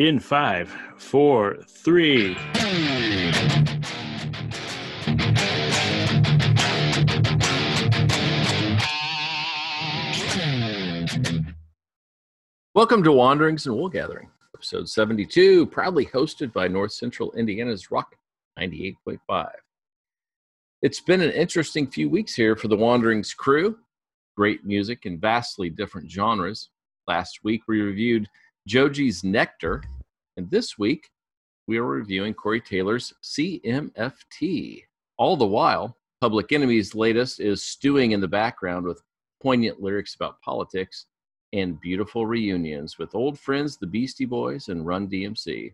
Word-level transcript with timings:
In 0.00 0.18
five, 0.18 0.74
four, 0.96 1.58
three. 1.68 2.34
Welcome 12.74 13.02
to 13.02 13.12
Wanderings 13.12 13.66
and 13.66 13.76
Wool 13.76 13.90
Gathering, 13.90 14.30
episode 14.54 14.88
72, 14.88 15.66
proudly 15.66 16.06
hosted 16.06 16.50
by 16.54 16.66
North 16.66 16.92
Central 16.92 17.30
Indiana's 17.32 17.90
Rock 17.90 18.16
98.5. 18.58 19.50
It's 20.80 21.00
been 21.02 21.20
an 21.20 21.32
interesting 21.32 21.86
few 21.86 22.08
weeks 22.08 22.34
here 22.34 22.56
for 22.56 22.68
the 22.68 22.76
Wanderings 22.76 23.34
crew. 23.34 23.76
Great 24.34 24.64
music 24.64 25.04
in 25.04 25.20
vastly 25.20 25.68
different 25.68 26.10
genres. 26.10 26.70
Last 27.06 27.40
week 27.44 27.64
we 27.68 27.82
reviewed 27.82 28.26
Joji's 28.68 29.24
Nectar, 29.24 29.82
and 30.36 30.50
this 30.50 30.78
week 30.78 31.08
we 31.66 31.78
are 31.78 31.86
reviewing 31.86 32.34
Corey 32.34 32.60
Taylor's 32.60 33.12
CMFT. 33.22 34.84
All 35.16 35.36
the 35.36 35.46
while, 35.46 35.96
Public 36.20 36.52
Enemy's 36.52 36.94
latest 36.94 37.40
is 37.40 37.62
stewing 37.62 38.12
in 38.12 38.20
the 38.20 38.28
background 38.28 38.86
with 38.86 39.02
poignant 39.42 39.80
lyrics 39.80 40.14
about 40.14 40.40
politics 40.42 41.06
and 41.52 41.80
beautiful 41.80 42.26
reunions 42.26 42.98
with 42.98 43.14
old 43.14 43.38
friends, 43.38 43.76
the 43.76 43.86
Beastie 43.86 44.24
Boys 44.24 44.68
and 44.68 44.86
Run 44.86 45.08
DMC. 45.08 45.72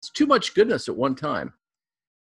It's 0.00 0.10
too 0.10 0.26
much 0.26 0.54
goodness 0.54 0.88
at 0.88 0.96
one 0.96 1.14
time. 1.14 1.52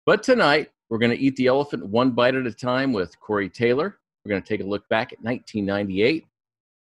But 0.07 0.23
tonight, 0.23 0.71
we're 0.89 0.99
going 0.99 1.17
to 1.17 1.21
eat 1.21 1.37
the 1.37 1.47
elephant 1.47 1.87
one 1.87 2.13
bite 2.13 2.35
at 2.35 2.47
a 2.47 2.53
time 2.53 2.93
with 2.93 3.19
Corey 3.19 3.49
Taylor. 3.49 3.99
We're 4.25 4.31
going 4.31 4.43
to 4.43 4.49
take 4.49 4.61
a 4.61 4.69
look 4.69 4.89
back 4.89 5.13
at 5.13 5.23
1998 5.23 6.27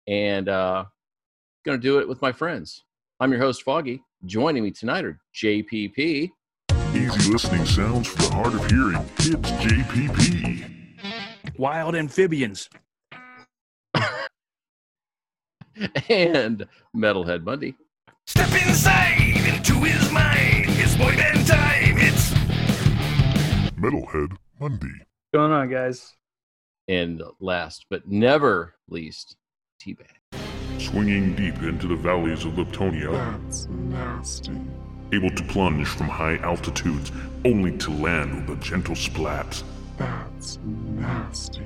and 0.06 0.48
uh, 0.48 0.84
going 1.64 1.78
to 1.78 1.82
do 1.82 1.98
it 1.98 2.08
with 2.08 2.22
my 2.22 2.32
friends. 2.32 2.84
I'm 3.18 3.30
your 3.30 3.40
host, 3.40 3.62
Foggy. 3.62 4.02
Joining 4.24 4.62
me 4.62 4.70
tonight 4.70 5.04
are 5.04 5.20
JPP. 5.34 6.30
Easy 6.94 7.32
listening 7.32 7.64
sounds 7.66 8.08
for 8.08 8.22
the 8.22 8.30
hard 8.30 8.54
of 8.54 8.70
hearing. 8.70 8.96
It's 9.18 9.50
JPP. 9.50 10.66
Wild 11.58 11.94
amphibians. 11.94 12.68
and 16.08 16.66
Metalhead 16.96 17.44
Bundy. 17.44 17.74
Step 18.26 18.50
inside 18.66 19.36
into 19.46 19.74
his 19.74 20.10
mind. 20.12 20.66
It's 20.68 20.96
boy 20.96 21.14
band 21.16 21.46
time. 21.46 21.96
It's 21.98 22.30
Metalhead 23.74 24.36
Monday. 24.58 24.86
What's 24.98 25.32
going 25.34 25.52
on, 25.52 25.70
guys? 25.70 26.14
And 26.88 27.22
last 27.38 27.86
but 27.90 28.08
never 28.08 28.74
least, 28.88 29.36
Teabag. 29.80 30.19
Swinging 30.80 31.34
deep 31.36 31.56
into 31.62 31.86
the 31.86 31.94
valleys 31.94 32.46
of 32.46 32.54
Liptonia. 32.54 33.12
That's 33.42 33.68
nasty. 33.68 34.58
Able 35.12 35.30
to 35.30 35.42
plunge 35.44 35.86
from 35.86 36.08
high 36.08 36.38
altitudes 36.38 37.12
only 37.44 37.76
to 37.78 37.90
land 37.90 38.48
with 38.48 38.58
a 38.58 38.62
gentle 38.62 38.94
splat. 38.96 39.62
That's 39.98 40.58
nasty. 40.64 41.62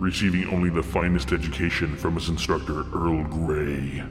Receiving 0.00 0.48
only 0.52 0.68
the 0.70 0.82
finest 0.82 1.30
education 1.32 1.96
from 1.96 2.14
his 2.16 2.28
instructor, 2.28 2.80
Earl 2.92 3.22
Grey. 3.24 4.02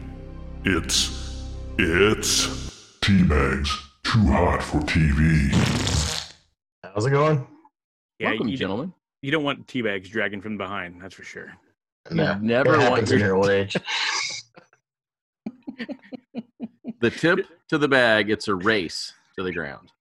It's. 0.63 1.43
It's. 1.77 2.47
Teabags. 3.01 3.69
Too 4.03 4.25
hot 4.27 4.63
for 4.63 4.79
TV. 4.81 5.51
How's 6.93 7.05
it 7.05 7.09
going? 7.11 7.45
Yeah, 8.19 8.29
Welcome, 8.29 8.47
you, 8.47 8.55
gentlemen. 8.57 8.93
you 9.21 9.31
don't 9.31 9.43
want 9.43 9.67
teabags 9.67 10.09
dragging 10.09 10.39
from 10.41 10.57
behind, 10.57 11.01
that's 11.01 11.13
for 11.13 11.23
sure. 11.23 11.51
You 12.09 12.17
Yeah, 12.17 12.37
never 12.41 12.75
it 12.75 12.77
want 12.77 12.89
happens 12.91 13.11
in 13.11 13.19
your- 13.19 13.27
your 13.29 13.35
old 13.35 13.49
age. 13.49 13.75
The 17.01 17.09
tip 17.09 17.47
to 17.69 17.77
the 17.77 17.87
bag, 17.87 18.29
it's 18.29 18.47
a 18.47 18.55
race 18.55 19.13
to 19.37 19.43
the 19.43 19.51
ground. 19.51 19.91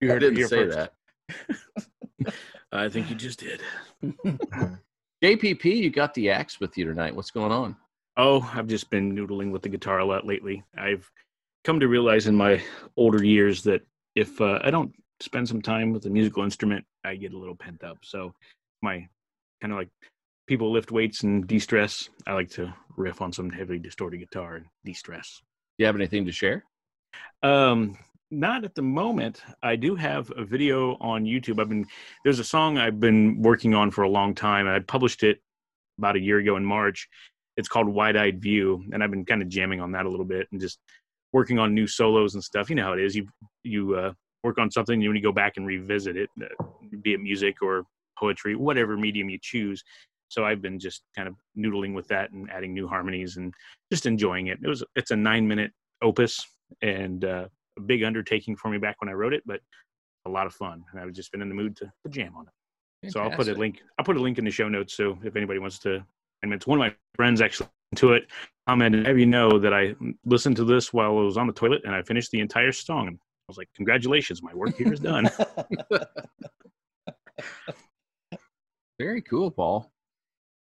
You 0.00 0.08
heard 0.08 0.20
didn't 0.20 0.48
say 0.48 0.70
first. 0.70 0.90
that. 2.26 2.34
I 2.72 2.88
think 2.88 3.10
you 3.10 3.16
just 3.16 3.40
did. 3.40 3.60
JPP, 5.22 5.64
you 5.64 5.90
got 5.90 6.14
the 6.14 6.30
axe 6.30 6.60
with 6.60 6.78
you 6.78 6.86
tonight. 6.86 7.14
What's 7.14 7.30
going 7.30 7.52
on? 7.52 7.76
Oh, 8.16 8.48
I've 8.54 8.66
just 8.66 8.88
been 8.90 9.14
noodling 9.14 9.50
with 9.50 9.62
the 9.62 9.68
guitar 9.68 9.98
a 9.98 10.04
lot 10.04 10.26
lately. 10.26 10.62
I've 10.76 11.10
come 11.64 11.80
to 11.80 11.88
realize 11.88 12.26
in 12.26 12.34
my 12.34 12.62
older 12.96 13.22
years 13.22 13.62
that 13.64 13.82
if 14.14 14.40
uh, 14.40 14.60
I 14.62 14.70
don't 14.70 14.94
spend 15.20 15.46
some 15.46 15.60
time 15.60 15.92
with 15.92 16.06
a 16.06 16.10
musical 16.10 16.42
instrument, 16.42 16.84
I 17.04 17.16
get 17.16 17.34
a 17.34 17.38
little 17.38 17.54
pent 17.56 17.84
up. 17.84 17.98
So, 18.02 18.32
my 18.82 19.06
kind 19.60 19.72
of 19.72 19.78
like 19.78 19.90
people 20.50 20.72
lift 20.72 20.90
weights 20.90 21.22
and 21.22 21.46
de 21.46 21.60
stress, 21.60 22.08
I 22.26 22.32
like 22.32 22.50
to 22.50 22.74
riff 22.96 23.22
on 23.22 23.32
some 23.32 23.50
heavily 23.50 23.78
distorted 23.78 24.18
guitar 24.18 24.56
and 24.56 24.66
de 24.84 24.92
stress. 24.92 25.40
Do 25.78 25.84
you 25.84 25.86
have 25.86 25.94
anything 25.94 26.26
to 26.26 26.32
share? 26.32 26.64
Um, 27.44 27.96
not 28.32 28.64
at 28.64 28.74
the 28.74 28.82
moment. 28.82 29.42
I 29.62 29.76
do 29.76 29.94
have 29.94 30.32
a 30.36 30.44
video 30.44 30.96
on 31.00 31.24
YouTube. 31.24 31.60
I've 31.60 31.68
been 31.68 31.86
there's 32.24 32.40
a 32.40 32.44
song 32.44 32.78
I've 32.78 32.98
been 32.98 33.40
working 33.40 33.76
on 33.76 33.92
for 33.92 34.02
a 34.02 34.08
long 34.08 34.34
time. 34.34 34.66
I 34.66 34.80
published 34.80 35.22
it 35.22 35.38
about 35.98 36.16
a 36.16 36.20
year 36.20 36.38
ago 36.38 36.56
in 36.56 36.64
March. 36.64 37.08
It's 37.56 37.68
called 37.68 37.88
Wide 37.88 38.16
Eyed 38.16 38.42
View, 38.42 38.82
and 38.92 39.04
I've 39.04 39.12
been 39.12 39.24
kind 39.24 39.42
of 39.42 39.48
jamming 39.48 39.80
on 39.80 39.92
that 39.92 40.04
a 40.04 40.10
little 40.10 40.26
bit 40.26 40.48
and 40.50 40.60
just 40.60 40.80
working 41.32 41.60
on 41.60 41.76
new 41.76 41.86
solos 41.86 42.34
and 42.34 42.42
stuff. 42.42 42.68
You 42.68 42.74
know 42.74 42.86
how 42.86 42.94
it 42.94 43.00
is. 43.00 43.14
You 43.14 43.28
you 43.62 43.94
uh, 43.94 44.12
work 44.42 44.58
on 44.58 44.68
something, 44.68 45.00
you 45.00 45.10
when 45.10 45.16
you 45.16 45.22
go 45.22 45.30
back 45.30 45.58
and 45.58 45.64
revisit 45.64 46.16
it, 46.16 46.28
uh, 46.42 46.64
be 47.02 47.14
it 47.14 47.20
music 47.20 47.62
or 47.62 47.84
poetry, 48.18 48.54
whatever 48.54 48.96
medium 48.96 49.30
you 49.30 49.38
choose. 49.40 49.82
So 50.30 50.44
I've 50.44 50.62
been 50.62 50.78
just 50.78 51.02
kind 51.14 51.28
of 51.28 51.34
noodling 51.58 51.92
with 51.92 52.06
that 52.08 52.30
and 52.30 52.48
adding 52.50 52.72
new 52.72 52.86
harmonies 52.86 53.36
and 53.36 53.52
just 53.92 54.06
enjoying 54.06 54.46
it. 54.46 54.58
It 54.62 54.68
was 54.68 54.82
it's 54.94 55.10
a 55.10 55.16
nine 55.16 55.46
minute 55.46 55.72
opus 56.02 56.46
and 56.82 57.24
uh, 57.24 57.48
a 57.76 57.80
big 57.80 58.04
undertaking 58.04 58.56
for 58.56 58.70
me 58.70 58.78
back 58.78 58.96
when 59.00 59.08
I 59.08 59.12
wrote 59.12 59.34
it, 59.34 59.42
but 59.44 59.60
a 60.26 60.30
lot 60.30 60.46
of 60.46 60.54
fun. 60.54 60.84
And 60.92 61.00
I've 61.00 61.12
just 61.12 61.32
been 61.32 61.42
in 61.42 61.48
the 61.48 61.54
mood 61.54 61.76
to, 61.76 61.86
to 61.86 62.08
jam 62.10 62.34
on 62.36 62.46
it. 62.46 63.10
So 63.10 63.20
I'll 63.20 63.30
put 63.30 63.48
a 63.48 63.54
link. 63.54 63.82
I'll 63.98 64.04
put 64.04 64.16
a 64.16 64.20
link 64.20 64.38
in 64.38 64.44
the 64.44 64.50
show 64.50 64.68
notes. 64.68 64.96
So 64.96 65.18
if 65.24 65.34
anybody 65.34 65.58
wants 65.58 65.78
to, 65.80 66.04
and 66.42 66.52
it's 66.52 66.66
one 66.66 66.80
of 66.80 66.86
my 66.86 66.94
friends 67.16 67.40
actually 67.40 67.68
to 67.96 68.12
it, 68.12 68.28
commented, 68.68 69.06
have 69.06 69.18
you 69.18 69.26
know 69.26 69.58
that 69.58 69.74
I 69.74 69.94
listened 70.24 70.56
to 70.56 70.64
this 70.64 70.92
while 70.92 71.18
I 71.18 71.22
was 71.22 71.36
on 71.36 71.46
the 71.46 71.52
toilet 71.52 71.82
and 71.84 71.94
I 71.94 72.02
finished 72.02 72.30
the 72.30 72.40
entire 72.40 72.72
song. 72.72 73.08
And 73.08 73.16
I 73.16 73.48
was 73.48 73.56
like, 73.56 73.68
congratulations, 73.74 74.42
my 74.42 74.54
work 74.54 74.76
here 74.76 74.92
is 74.92 75.00
done. 75.00 75.28
Very 78.98 79.22
cool, 79.22 79.50
Paul. 79.50 79.90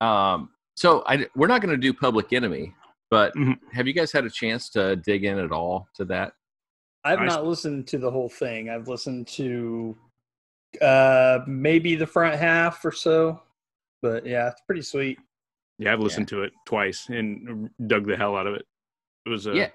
Um, 0.01 0.49
so 0.75 1.03
I, 1.07 1.25
we're 1.35 1.47
not 1.47 1.61
going 1.61 1.71
to 1.73 1.77
do 1.81 1.93
Public 1.93 2.33
Enemy, 2.33 2.73
but 3.09 3.33
Mhm. 3.35 3.57
have 3.71 3.87
you 3.87 3.93
guys 3.93 4.11
had 4.11 4.25
a 4.25 4.29
chance 4.29 4.69
to 4.71 4.95
dig 4.97 5.23
in 5.25 5.39
at 5.39 5.51
all 5.51 5.87
to 5.95 6.05
that? 6.05 6.33
I've 7.03 7.19
Nice. 7.19 7.29
not 7.29 7.45
listened 7.45 7.87
to 7.87 7.97
the 7.97 8.11
whole 8.11 8.29
thing. 8.29 8.69
I've 8.69 8.87
listened 8.87 9.27
to 9.29 9.97
uh 10.81 11.39
maybe 11.47 11.95
the 11.95 12.05
front 12.05 12.35
half 12.35 12.83
or 12.83 12.91
so. 12.91 13.41
But 14.01 14.25
yeah, 14.25 14.49
it's 14.49 14.61
pretty 14.67 14.81
sweet. 14.81 15.17
Yeah, 15.79 15.93
I've 15.93 15.99
listened 16.01 16.27
to 16.29 16.43
it 16.43 16.53
twice 16.65 17.07
and 17.09 17.69
dug 17.87 18.05
the 18.07 18.17
hell 18.17 18.35
out 18.35 18.45
of 18.47 18.55
it. 18.55 18.65
It 19.25 19.29
was 19.29 19.47
uh, 19.47 19.53
Yeah. 19.53 19.69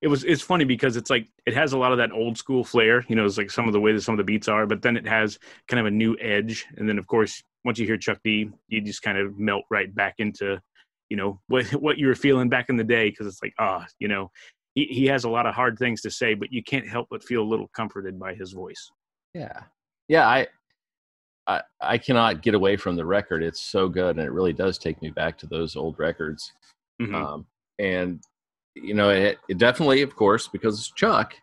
It 0.00 0.08
was 0.08 0.24
it's 0.24 0.40
funny 0.42 0.64
because 0.64 0.96
it's 0.96 1.10
like 1.10 1.28
it 1.44 1.52
has 1.54 1.74
a 1.74 1.78
lot 1.78 1.92
of 1.92 1.98
that 1.98 2.10
old 2.12 2.38
school 2.38 2.64
flair, 2.64 3.04
you 3.08 3.14
know, 3.14 3.26
it's 3.26 3.36
like 3.36 3.50
some 3.50 3.66
of 3.66 3.72
the 3.74 3.80
way 3.80 3.92
that 3.92 4.00
some 4.00 4.14
of 4.14 4.18
the 4.18 4.24
beats 4.24 4.48
are, 4.48 4.66
but 4.66 4.80
then 4.80 4.96
it 4.96 5.06
has 5.06 5.38
kind 5.68 5.78
of 5.78 5.86
a 5.86 5.90
new 5.90 6.16
edge. 6.18 6.66
And 6.78 6.88
then 6.88 6.98
of 6.98 7.06
course, 7.06 7.42
once 7.64 7.78
you 7.78 7.86
hear 7.86 7.96
Chuck 7.96 8.18
D, 8.24 8.50
you 8.68 8.80
just 8.80 9.02
kind 9.02 9.18
of 9.18 9.38
melt 9.38 9.64
right 9.70 9.94
back 9.94 10.14
into, 10.18 10.60
you 11.08 11.16
know, 11.16 11.40
what 11.48 11.66
what 11.74 11.98
you 11.98 12.06
were 12.06 12.14
feeling 12.14 12.48
back 12.48 12.68
in 12.68 12.76
the 12.76 12.84
day 12.84 13.10
because 13.10 13.26
it's 13.26 13.42
like, 13.42 13.54
ah, 13.58 13.86
you 13.98 14.08
know, 14.08 14.30
he, 14.74 14.86
he 14.86 15.06
has 15.06 15.24
a 15.24 15.30
lot 15.30 15.46
of 15.46 15.54
hard 15.54 15.78
things 15.78 16.00
to 16.02 16.10
say, 16.10 16.34
but 16.34 16.52
you 16.52 16.62
can't 16.62 16.86
help 16.86 17.08
but 17.10 17.22
feel 17.22 17.42
a 17.42 17.44
little 17.44 17.68
comforted 17.74 18.18
by 18.18 18.34
his 18.34 18.52
voice. 18.52 18.90
Yeah, 19.34 19.62
yeah. 20.08 20.28
I, 20.28 20.46
I, 21.46 21.62
I 21.80 21.98
cannot 21.98 22.42
get 22.42 22.54
away 22.54 22.76
from 22.76 22.96
the 22.96 23.04
record. 23.04 23.42
It's 23.42 23.60
so 23.60 23.88
good, 23.88 24.16
and 24.16 24.24
it 24.24 24.32
really 24.32 24.52
does 24.52 24.78
take 24.78 25.00
me 25.02 25.10
back 25.10 25.38
to 25.38 25.46
those 25.46 25.76
old 25.76 25.98
records. 25.98 26.52
Mhm. 27.00 27.14
Um, 27.14 27.46
and 27.78 28.22
you 28.76 28.94
know, 28.94 29.10
it, 29.10 29.38
it 29.48 29.58
definitely, 29.58 30.02
of 30.02 30.14
course, 30.14 30.46
because 30.46 30.92
Chuck, 30.94 31.34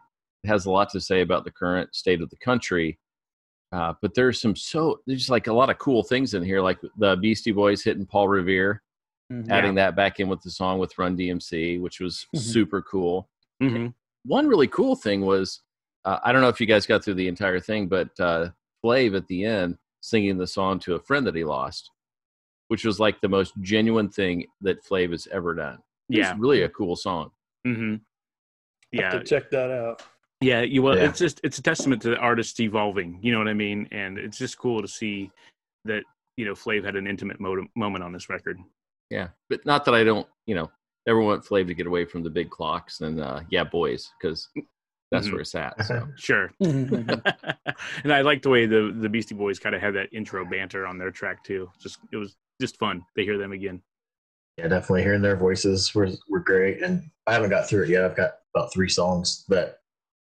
has 0.45 0.65
a 0.65 0.71
lot 0.71 0.89
to 0.89 1.01
say 1.01 1.21
about 1.21 1.43
the 1.43 1.51
current 1.51 1.93
state 1.93 2.21
of 2.21 2.29
the 2.29 2.37
country. 2.37 2.97
Uh, 3.71 3.93
but 4.01 4.13
there's 4.13 4.39
some 4.39 4.55
so 4.55 5.01
there's 5.07 5.29
like 5.29 5.47
a 5.47 5.53
lot 5.53 5.69
of 5.69 5.77
cool 5.77 6.01
things 6.03 6.33
in 6.33 6.43
here, 6.43 6.61
like 6.61 6.79
the 6.97 7.17
Beastie 7.17 7.51
Boys 7.51 7.83
hitting 7.83 8.05
Paul 8.05 8.27
Revere, 8.29 8.81
adding 9.49 9.75
that 9.75 9.95
back 9.95 10.19
in 10.21 10.29
with 10.29 10.41
the 10.41 10.49
song 10.49 10.79
with 10.79 10.97
Run 10.97 11.17
DMC, 11.17 11.79
which 11.81 11.99
was 11.99 12.25
Mhm. 12.33 12.39
super 12.39 12.81
cool. 12.81 13.29
Mhm. 13.61 13.93
One 14.23 14.47
really 14.47 14.67
cool 14.67 14.95
thing 14.95 15.21
was 15.21 15.61
uh, 16.05 16.19
I 16.23 16.31
don't 16.31 16.41
know 16.41 16.47
if 16.47 16.61
you 16.61 16.67
guys 16.67 16.85
got 16.85 17.03
through 17.03 17.15
the 17.15 17.27
entire 17.27 17.59
thing, 17.59 17.87
but 17.87 18.17
uh, 18.19 18.51
Flav 18.83 19.17
at 19.17 19.27
the 19.27 19.43
end 19.43 19.77
singing 19.99 20.37
the 20.37 20.47
song 20.47 20.79
to 20.79 20.95
a 20.95 20.99
friend 20.99 21.27
that 21.27 21.35
he 21.35 21.43
lost, 21.43 21.91
which 22.69 22.85
was 22.85 22.97
like 23.01 23.19
the 23.19 23.27
most 23.27 23.53
genuine 23.61 24.07
thing 24.07 24.47
that 24.61 24.81
Flav 24.85 25.11
has 25.11 25.27
ever 25.27 25.53
done. 25.53 25.79
It 26.09 26.19
was 26.19 26.27
Yeah. 26.27 26.35
really 26.39 26.61
a 26.61 26.69
cool 26.69 26.95
song. 26.95 27.31
hmm 27.65 27.95
Have 27.95 27.99
Yeah. 28.93 29.09
to 29.09 29.23
check 29.25 29.49
that 29.51 29.69
out. 29.69 30.01
Yeah, 30.41 30.61
you 30.61 30.81
well, 30.83 30.95
Yeah. 30.95 31.05
it's 31.09 31.19
just 31.19 31.39
it's 31.43 31.57
a 31.57 31.61
testament 31.63 32.01
to 32.03 32.09
the 32.11 32.17
artist 32.17 32.59
evolving. 32.59 33.19
You 33.21 33.31
know 33.31 33.39
what 33.39 33.47
I 33.47 33.53
mean? 33.53 33.87
And 33.91 34.17
it's 34.17 34.37
just 34.37 34.57
cool 34.57 34.81
to 34.81 34.87
see 34.87 35.31
that 35.85 36.03
you 36.37 36.45
know 36.45 36.53
Flav 36.53 36.83
had 36.83 36.95
an 36.95 37.07
intimate 37.07 37.39
mo- 37.39 37.67
moment 37.75 38.03
on 38.03 38.11
this 38.11 38.29
record. 38.29 38.59
Yeah, 39.09 39.29
but 39.49 39.65
not 39.65 39.85
that 39.85 39.95
I 39.95 40.03
don't, 40.03 40.27
you 40.45 40.53
know, 40.53 40.69
everyone 41.07 41.31
went 41.31 41.45
Flav 41.45 41.67
to 41.67 41.73
get 41.73 41.87
away 41.87 42.05
from 42.05 42.21
the 42.23 42.29
big 42.29 42.49
clocks, 42.51 43.01
and 43.01 43.19
uh, 43.19 43.41
yeah, 43.49 43.63
boys, 43.63 44.11
because 44.19 44.47
that's 45.11 45.27
Mhm. 45.27 45.31
where 45.31 45.41
it's 45.41 45.55
at. 45.55 45.83
So 45.85 46.07
Sure. 46.17 46.51
and 46.59 48.13
I 48.13 48.21
like 48.21 48.43
the 48.43 48.49
way 48.49 48.67
the 48.67 48.93
the 48.95 49.09
Beastie 49.09 49.33
Boys 49.35 49.57
kind 49.57 49.73
of 49.73 49.81
had 49.81 49.95
that 49.95 50.09
intro 50.13 50.45
banter 50.45 50.85
on 50.85 50.99
their 50.99 51.09
track 51.11 51.43
too. 51.43 51.71
Just 51.79 51.97
it 52.11 52.17
was 52.17 52.35
just 52.61 52.77
fun 52.77 53.03
to 53.17 53.23
hear 53.23 53.39
them 53.39 53.53
again. 53.53 53.81
Yeah, 54.57 54.67
definitely 54.67 55.03
hearing 55.03 55.21
their 55.23 55.35
voices 55.37 55.95
were 55.95 56.09
were 56.29 56.41
great, 56.41 56.83
and 56.83 57.09
I 57.25 57.33
haven't 57.33 57.49
got 57.49 57.67
through 57.67 57.83
it 57.85 57.89
yet. 57.89 58.03
I've 58.03 58.15
got 58.15 58.35
about 58.53 58.71
three 58.71 58.89
songs, 58.89 59.45
but 59.49 59.79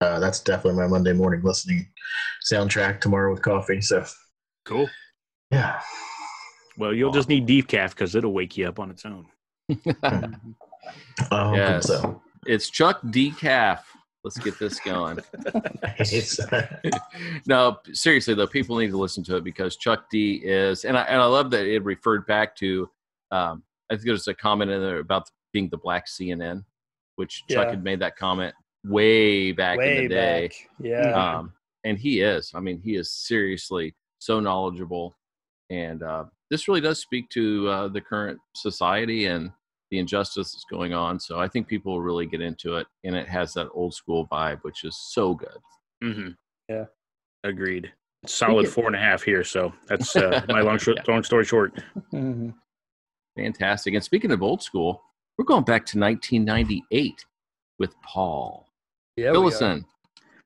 uh, 0.03 0.19
that's 0.19 0.41
definitely 0.41 0.81
my 0.81 0.87
Monday 0.89 1.13
morning 1.13 1.41
listening 1.43 1.87
soundtrack 2.51 3.01
tomorrow 3.01 3.31
with 3.33 3.43
coffee. 3.43 3.81
So 3.81 4.05
Cool. 4.65 4.89
yeah, 5.51 5.81
Well, 6.79 6.93
you'll 6.95 7.13
just 7.13 7.29
need 7.29 7.47
decaf 7.47 7.91
because 7.91 8.15
it'll 8.15 8.33
wake 8.33 8.57
you 8.57 8.67
up 8.69 8.79
on 8.79 8.91
its 8.91 9.05
own. 9.05 9.27
I 11.31 11.55
Yes. 11.55 11.87
so. 11.87 12.23
it's 12.47 12.71
Chuck 12.71 13.01
Decaf. 13.03 13.81
Let's 14.25 14.39
get 14.39 14.57
this 14.59 14.79
going. 14.81 15.19
It's- 15.99 16.39
no, 17.47 17.79
seriously 17.93 18.35
though, 18.35 18.47
people 18.47 18.77
need 18.79 18.91
to 18.91 18.97
listen 18.99 19.25
to 19.25 19.37
it 19.37 19.45
because 19.45 19.77
Chuck 19.77 20.09
D 20.11 20.35
is, 20.45 20.85
and 20.85 20.97
I 20.97 21.03
and 21.03 21.21
I 21.21 21.25
love 21.25 21.51
that 21.51 21.67
it 21.67 21.83
referred 21.85 22.25
back 22.27 22.55
to. 22.57 22.89
Um, 23.33 23.65
I 23.91 23.95
think 23.95 24.07
there's 24.07 24.29
a 24.29 24.35
comment 24.35 24.71
in 24.71 24.81
there 24.81 25.01
about 25.01 25.29
being 25.53 25.69
the 25.71 25.77
black 25.77 26.07
CNN, 26.07 26.65
which 27.17 27.43
Chuck 27.51 27.65
Yeah. 27.67 27.71
had 27.71 27.83
made 27.85 27.99
that 28.01 28.17
comment 28.17 28.55
way 28.85 29.53
back 29.53 29.79
in 29.79 30.05
the 30.05 30.09
day. 30.09 30.49
back. 30.49 30.69
Yeah. 30.81 31.13
Um, 31.39 31.53
and 31.85 31.99
he 31.99 32.21
is. 32.21 32.53
I 32.55 32.61
mean, 32.61 32.81
he 32.81 32.97
is 32.97 33.11
seriously 33.11 33.95
so 34.19 34.41
knowledgeable, 34.41 35.17
and 35.71 36.03
uh, 36.03 36.25
this 36.51 36.69
really 36.69 36.81
does 36.81 37.01
speak 37.01 37.29
to 37.31 37.69
uh, 37.69 37.89
the 37.89 38.01
current 38.01 38.39
society 38.55 39.27
and 39.27 39.51
the 39.91 39.99
injustice 39.99 40.53
that's 40.53 40.65
going 40.71 40.95
on. 40.95 41.19
So 41.21 41.39
I 41.39 41.49
think 41.49 41.67
people 41.67 41.93
will 41.93 42.03
really 42.03 42.27
get 42.27 42.41
into 42.41 42.77
it, 42.77 42.87
and 43.05 43.17
it 43.17 43.29
has 43.29 43.53
that 43.55 43.69
old 43.75 43.95
school 43.95 44.27
vibe, 44.31 44.61
which 44.63 44.85
is 44.85 44.97
so 44.97 45.35
good. 45.35 45.59
Mm-hmm. 46.03 46.29
Yeah. 46.69 46.85
Agreed. 47.45 47.93
Solid 48.25 48.69
four 48.69 48.87
and 48.87 48.95
a 48.95 49.01
half 49.01 49.23
here. 49.23 49.43
So 49.43 49.73
that's 49.89 50.15
uh, 50.15 50.43
my 50.49 50.61
long, 50.61 50.79
short, 50.79 51.07
long 51.09 51.25
story 51.25 51.45
short. 51.45 51.83
Mhm. 52.13 52.55
Fantastic. 53.37 53.95
And 53.95 54.05
speaking 54.05 54.31
of 54.31 54.43
old 54.43 54.63
school, 54.63 55.03
we're 55.37 55.45
going 55.45 55.65
back 55.65 55.85
to 55.87 55.99
1998 55.99 57.25
with 57.79 57.95
Paul 58.03 58.62
Yeah. 59.17 59.33
we 59.33 59.37
are. 59.39 59.41
Phillison. 59.43 59.85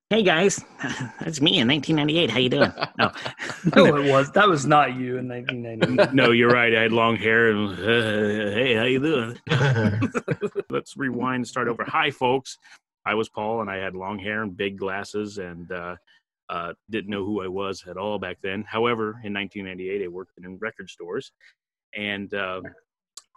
Hey 0.08 0.22
guys, 0.22 0.64
that's 1.20 1.40
me 1.40 1.58
in 1.58 1.66
1998. 1.66 2.30
How 2.30 2.38
you 2.38 2.48
doing? 2.48 2.72
No, 2.98 3.10
No, 3.74 3.96
it 3.96 4.10
was. 4.10 4.30
That 4.32 4.48
was 4.48 4.64
not 4.64 4.94
you 4.94 5.18
in 5.18 5.28
1998. 5.28 6.14
no, 6.14 6.30
you're 6.30 6.50
right. 6.50 6.74
I 6.74 6.82
had 6.82 6.92
long 6.92 7.16
hair. 7.16 7.50
And, 7.50 7.72
uh, 7.72 8.54
hey, 8.54 8.74
how 8.74 8.84
you 8.84 9.00
doing? 9.00 9.38
Let's 10.70 10.96
rewind 10.96 11.36
and 11.40 11.48
start 11.48 11.66
over. 11.66 11.84
Hi, 11.84 12.10
folks. 12.12 12.56
I 13.04 13.14
was 13.14 13.28
Paul, 13.28 13.60
and 13.62 13.70
I 13.70 13.76
had 13.76 13.94
long 13.96 14.18
hair 14.18 14.42
and 14.42 14.56
big 14.56 14.78
glasses, 14.78 15.38
and 15.38 15.70
uh, 15.72 15.96
uh, 16.48 16.72
didn't 16.88 17.10
know 17.10 17.24
who 17.24 17.42
I 17.42 17.48
was 17.48 17.84
at 17.88 17.96
all 17.96 18.18
back 18.18 18.38
then. 18.42 18.64
However, 18.68 19.20
in 19.24 19.34
1998, 19.34 20.04
I 20.04 20.08
worked 20.08 20.38
in 20.38 20.56
record 20.58 20.88
stores, 20.88 21.32
and 21.94 22.32
uh, 22.32 22.60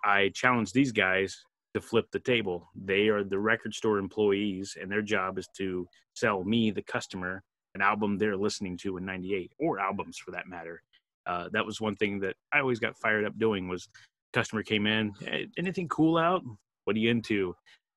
I 0.04 0.30
challenged 0.36 0.74
these 0.76 0.92
guys 0.92 1.44
to 1.74 1.82
flip 1.82 2.08
the 2.12 2.20
table. 2.20 2.70
They 2.76 3.10
are 3.10 3.24
the 3.24 3.40
record 3.40 3.74
store 3.74 3.98
employees, 3.98 4.78
and 4.80 4.92
their 4.92 5.02
job 5.02 5.38
is 5.38 5.48
to 5.58 5.88
sell 6.16 6.44
me, 6.44 6.72
the 6.72 6.82
customer, 6.82 7.44
an 7.76 7.82
album 7.82 8.18
they're 8.18 8.38
listening 8.38 8.78
to 8.78 8.98
in 8.98 9.06
'98, 9.06 9.52
or 9.60 9.80
albums 9.80 10.18
for 10.18 10.32
that 10.32 10.48
matter. 10.48 10.82
Uh, 11.26 11.50
that 11.54 11.66
was 11.66 11.80
one 11.80 11.96
thing 11.96 12.20
that 12.20 12.36
I 12.52 12.60
always 12.60 12.80
got 12.80 12.98
fired 12.98 13.26
up 13.26 13.38
doing. 13.38 13.68
Was 13.68 13.88
customer 14.34 14.64
came 14.64 14.88
in, 14.88 15.14
hey, 15.20 15.48
anything 15.58 15.88
cool 15.88 16.18
out? 16.18 16.44
What 16.86 16.96
are 16.96 17.00
you 17.00 17.10
into? 17.10 17.56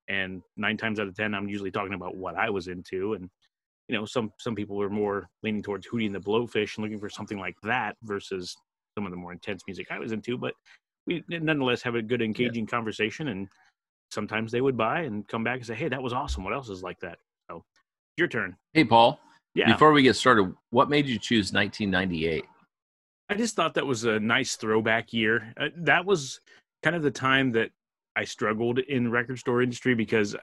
And 0.09 0.43
nine 0.57 0.77
times 0.77 1.01
out 1.01 1.09
of 1.09 1.15
ten, 1.15 1.35
I'm 1.35 1.49
usually 1.49 1.71
talking 1.71 1.95
about 1.95 2.17
what 2.17 2.37
I 2.37 2.51
was 2.51 2.69
into, 2.69 3.15
and 3.15 3.31
you 3.89 3.97
know, 3.97 4.05
some 4.05 4.33
some 4.39 4.55
people 4.55 4.77
were 4.77 4.91
more 4.91 5.29
leaning 5.43 5.63
towards 5.63 5.87
Hootie 5.87 6.07
and 6.07 6.15
the 6.15 6.21
Blowfish 6.21 6.77
and 6.77 6.85
looking 6.85 7.01
for 7.01 7.09
something 7.09 7.39
like 7.39 7.57
that 7.63 7.97
versus 8.03 8.57
some 8.97 9.07
of 9.07 9.11
the 9.11 9.17
more 9.17 9.33
intense 9.33 9.63
music 9.67 9.89
I 9.91 9.99
was 9.99 10.13
into. 10.13 10.37
But 10.37 10.55
we 11.07 11.25
nonetheless 11.29 11.83
have 11.83 11.95
a 11.95 12.03
good, 12.03 12.23
engaging 12.23 12.67
conversation, 12.67 13.29
and 13.29 13.49
sometimes 14.11 14.53
they 14.53 14.61
would 14.61 14.77
buy 14.77 15.01
and 15.01 15.27
come 15.29 15.45
back 15.45 15.57
and 15.57 15.67
say, 15.67 15.75
"Hey, 15.75 15.89
that 15.89 16.03
was 16.03 16.13
awesome. 16.13 16.45
What 16.45 16.53
else 16.53 16.69
is 16.69 16.83
like 16.83 17.01
that?" 17.01 17.19
So, 17.51 17.65
your 18.17 18.29
turn. 18.29 18.57
Hey, 18.73 18.85
Paul. 18.85 19.21
Yeah, 19.55 19.73
Before 19.73 19.93
we 19.93 20.03
get 20.03 20.17
started, 20.17 20.55
what 20.71 20.89
made 20.89 21.07
you 21.07 21.19
choose 21.19 21.53
1998? 21.53 22.45
I 23.29 23.35
just 23.35 23.55
thought 23.55 23.75
that 23.75 23.87
was 23.87 24.05
a 24.05 24.19
nice 24.19 24.57
throwback 24.57 25.13
year. 25.13 25.53
Uh, 25.59 25.69
that 25.77 26.07
was 26.07 26.41
kind 26.83 26.97
of 26.97 27.03
the 27.03 27.11
time 27.11 27.53
that 27.53 27.71
I 28.17 28.25
struggled 28.25 28.79
in 28.79 29.11
record 29.11 29.39
store 29.39 29.63
industry 29.63 29.95
because 29.95 30.35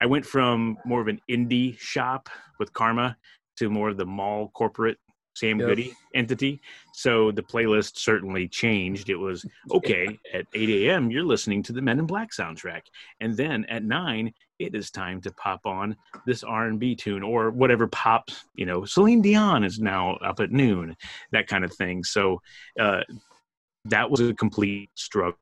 I 0.00 0.06
went 0.06 0.24
from 0.24 0.76
more 0.84 1.00
of 1.00 1.08
an 1.08 1.20
indie 1.28 1.76
shop 1.78 2.28
with 2.60 2.72
Karma 2.72 3.16
to 3.56 3.68
more 3.68 3.90
of 3.90 3.96
the 3.96 4.06
mall 4.06 4.50
corporate 4.54 4.98
Sam 5.34 5.58
Yep. 5.58 5.68
Goody 5.68 5.94
entity. 6.14 6.60
So 6.92 7.30
the 7.30 7.42
playlist 7.42 7.98
certainly 7.98 8.48
changed. 8.48 9.08
It 9.08 9.16
was 9.16 9.44
okay 9.70 10.18
at 10.32 10.46
8 10.54 10.68
a.m. 10.68 11.10
You're 11.10 11.24
listening 11.24 11.62
to 11.64 11.72
the 11.72 11.82
Men 11.82 11.98
in 11.98 12.06
Black 12.06 12.30
soundtrack, 12.32 12.82
and 13.20 13.36
then 13.36 13.64
at 13.66 13.84
nine 13.84 14.32
it 14.58 14.74
is 14.74 14.90
time 14.90 15.20
to 15.20 15.32
pop 15.32 15.66
on 15.66 15.96
this 16.24 16.44
R&B 16.44 16.94
tune 16.94 17.22
or 17.22 17.50
whatever 17.50 17.88
pop. 17.88 18.28
You 18.54 18.66
know, 18.66 18.84
Celine 18.84 19.22
Dion 19.22 19.64
is 19.64 19.80
now 19.80 20.14
up 20.16 20.40
at 20.40 20.52
noon, 20.52 20.96
that 21.32 21.48
kind 21.48 21.64
of 21.64 21.74
thing. 21.74 22.04
So 22.04 22.40
uh, 22.78 23.00
that 23.86 24.10
was 24.10 24.20
a 24.20 24.34
complete 24.34 24.90
struggle. 24.94 25.36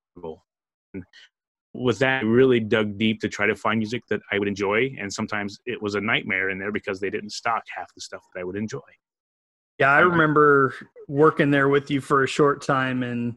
And 0.94 1.04
with 1.74 1.98
that, 2.00 2.22
I 2.22 2.26
really 2.26 2.60
dug 2.60 2.98
deep 2.98 3.20
to 3.20 3.28
try 3.28 3.46
to 3.46 3.54
find 3.54 3.78
music 3.78 4.02
that 4.08 4.20
I 4.32 4.38
would 4.38 4.48
enjoy, 4.48 4.94
and 4.98 5.12
sometimes 5.12 5.60
it 5.66 5.80
was 5.80 5.94
a 5.94 6.00
nightmare 6.00 6.50
in 6.50 6.58
there 6.58 6.72
because 6.72 6.98
they 6.98 7.10
didn't 7.10 7.30
stock 7.30 7.62
half 7.76 7.94
the 7.94 8.00
stuff 8.00 8.22
that 8.34 8.40
I 8.40 8.44
would 8.44 8.56
enjoy. 8.56 8.80
Yeah, 9.80 9.90
I 9.90 10.00
remember 10.00 10.74
working 11.08 11.50
there 11.50 11.68
with 11.70 11.90
you 11.90 12.00
for 12.02 12.22
a 12.22 12.26
short 12.26 12.62
time, 12.62 13.02
and 13.02 13.36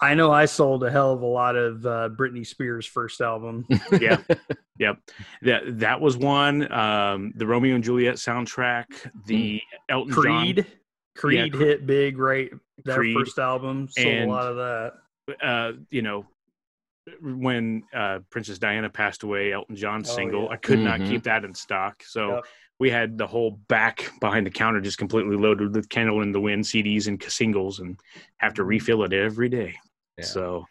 I 0.00 0.14
know 0.14 0.30
I 0.30 0.44
sold 0.46 0.84
a 0.84 0.90
hell 0.90 1.12
of 1.12 1.22
a 1.22 1.26
lot 1.26 1.56
of 1.56 1.84
uh, 1.84 2.08
Britney 2.16 2.46
Spears' 2.46 2.86
first 2.86 3.20
album. 3.20 3.66
Yeah, 4.00 4.18
yep. 4.78 4.98
That 5.42 5.80
that 5.80 6.00
was 6.00 6.16
one. 6.16 6.70
Um, 6.72 7.32
the 7.36 7.46
Romeo 7.46 7.74
and 7.74 7.82
Juliet 7.84 8.14
soundtrack, 8.14 8.86
the 9.26 9.60
Elton 9.88 10.12
John. 10.14 10.22
Creed, 10.22 10.66
Creed 11.16 11.54
Yeah, 11.54 11.58
hit 11.58 11.86
big, 11.86 12.18
right? 12.18 12.50
Their 12.84 12.94
Creed. 12.96 13.16
first 13.18 13.38
album 13.38 13.88
sold 13.90 14.06
And- 14.06 14.30
a 14.30 14.32
lot 14.32 14.46
of 14.46 14.56
that. 14.56 14.92
uh, 15.44 15.72
you 15.90 16.02
know, 16.02 16.24
when 17.20 17.82
uh, 17.92 18.20
Princess 18.30 18.58
Diana 18.58 18.88
passed 18.88 19.22
away, 19.24 19.52
Elton 19.52 19.74
John's 19.74 20.08
Oh, 20.10 20.14
single, 20.14 20.44
yeah. 20.44 20.50
I 20.50 20.56
could 20.56 20.78
not 20.78 21.00
Mhm. 21.00 21.08
keep 21.08 21.22
that 21.24 21.44
in 21.44 21.52
stock. 21.54 22.02
So 22.06 22.36
Yep. 22.36 22.44
We 22.80 22.90
had 22.90 23.18
the 23.18 23.26
whole 23.26 23.60
back 23.68 24.10
behind 24.20 24.46
the 24.46 24.50
counter 24.50 24.80
just 24.80 24.96
completely 24.98 25.36
loaded 25.36 25.74
with 25.74 25.90
Candle 25.90 26.22
in 26.22 26.32
the 26.32 26.40
Wind 26.40 26.64
CDs 26.64 27.06
and 27.06 27.22
singles 27.22 27.78
and 27.78 28.00
have 28.38 28.54
to 28.54 28.64
refill 28.64 29.04
it 29.04 29.12
every 29.12 29.50
day. 29.50 29.76
Yeah. 30.16 30.24
So, 30.24 30.64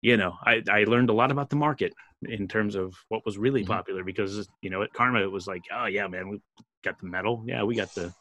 you 0.00 0.16
know, 0.16 0.34
I, 0.44 0.62
I 0.70 0.84
learned 0.84 1.10
a 1.10 1.12
lot 1.12 1.32
about 1.32 1.50
the 1.50 1.56
market 1.56 1.92
in 2.22 2.46
terms 2.46 2.76
of 2.76 2.94
what 3.08 3.26
was 3.26 3.36
really 3.36 3.64
Mhm. 3.64 3.66
popular 3.66 4.04
because, 4.04 4.48
you 4.62 4.70
know, 4.70 4.82
at 4.82 4.92
Karma, 4.92 5.20
it 5.20 5.30
was 5.30 5.48
like, 5.48 5.62
oh, 5.74 5.86
yeah, 5.86 6.06
man, 6.06 6.28
we 6.28 6.40
got 6.84 7.00
the 7.00 7.06
metal. 7.06 7.42
Yeah, 7.46 7.64
we 7.64 7.74
got 7.74 7.92
the, 7.94 8.14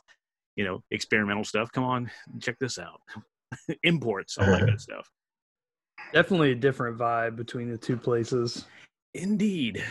you 0.56 0.66
know, 0.66 0.84
experimental 0.90 1.44
stuff. 1.44 1.72
Come 1.72 1.84
on, 1.84 2.10
check 2.42 2.58
this 2.60 2.80
out. 2.80 3.00
Imports, 3.84 4.40
all 4.40 4.48
that 4.48 4.66
good 4.66 4.82
stuff. 4.90 5.08
Definitely 6.14 6.52
a 6.52 6.56
different 6.56 6.98
vibe 6.98 7.36
between 7.36 7.70
the 7.70 7.78
two 7.78 7.96
places. 7.96 8.66
Indeed. 9.14 9.84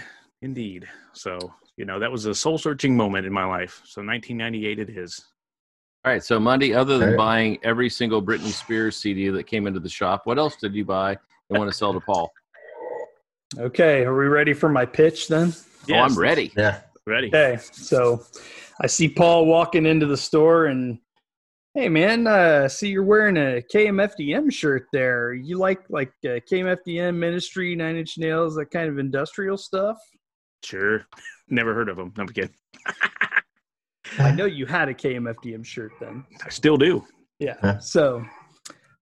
Indeed. 0.42 0.88
So, 1.12 1.54
you 1.76 1.84
know, 1.84 1.98
that 1.98 2.10
was 2.10 2.26
a 2.26 2.34
soul 2.34 2.58
searching 2.58 2.96
moment 2.96 3.26
in 3.26 3.32
my 3.32 3.44
life. 3.44 3.80
So 3.84 4.00
1998 4.02 4.78
it 4.78 4.90
is. 4.90 5.24
All 6.04 6.12
right. 6.12 6.22
So, 6.22 6.38
Monday, 6.38 6.74
other 6.74 6.98
than 6.98 7.08
Okay. 7.08 7.16
buying 7.16 7.58
every 7.62 7.88
single 7.88 8.22
Britney 8.22 8.52
Spears 8.52 8.96
CD 8.96 9.30
that 9.30 9.46
came 9.46 9.66
into 9.66 9.80
the 9.80 9.88
shop, 9.88 10.22
what 10.24 10.38
else 10.38 10.56
did 10.56 10.74
you 10.74 10.84
buy 10.84 11.16
and 11.50 11.58
want 11.58 11.70
to 11.70 11.76
sell 11.76 11.94
to 11.94 12.00
Paul? 12.00 12.30
Okay, 13.58 14.04
are 14.04 14.16
we 14.16 14.26
ready 14.26 14.52
for 14.52 14.68
my 14.68 14.84
pitch 14.84 15.28
then? 15.28 15.54
oh, 15.90 15.94
I'm 15.94 16.14
ready. 16.18 16.52
yeah. 16.56 16.80
Ready. 17.06 17.28
Okay, 17.28 17.58
so 17.60 18.24
I 18.80 18.86
see 18.86 19.08
Paul 19.08 19.46
walking 19.46 19.86
into 19.86 20.06
the 20.06 20.16
store 20.16 20.66
and 20.66 20.98
hey 21.74 21.88
man, 21.88 22.26
uh 22.26 22.66
see 22.68 22.88
you're 22.88 23.04
wearing 23.04 23.36
a 23.36 23.62
KMFDM 23.72 24.50
shirt 24.52 24.86
there. 24.92 25.34
You 25.34 25.58
like 25.58 25.82
like 25.90 26.12
uh, 26.24 26.40
KMFDM 26.50 27.14
Ministry, 27.14 27.76
Nine 27.76 27.96
Inch 27.96 28.16
Nails, 28.18 28.56
that 28.56 28.70
kind 28.70 28.88
of 28.88 28.98
industrial 28.98 29.56
stuff? 29.58 29.98
Sure. 30.64 31.06
Never 31.48 31.74
heard 31.74 31.88
of 31.88 31.96
them. 31.96 32.12
I'm 32.16 32.28
kidding. 32.28 32.54
I 34.18 34.30
know 34.34 34.46
you 34.46 34.66
had 34.66 34.88
a 34.88 34.94
KMFDM 34.94 35.64
shirt 35.64 35.92
then. 36.00 36.24
I 36.44 36.48
still 36.48 36.76
do. 36.76 37.04
Yeah. 37.38 37.78
So 37.78 38.24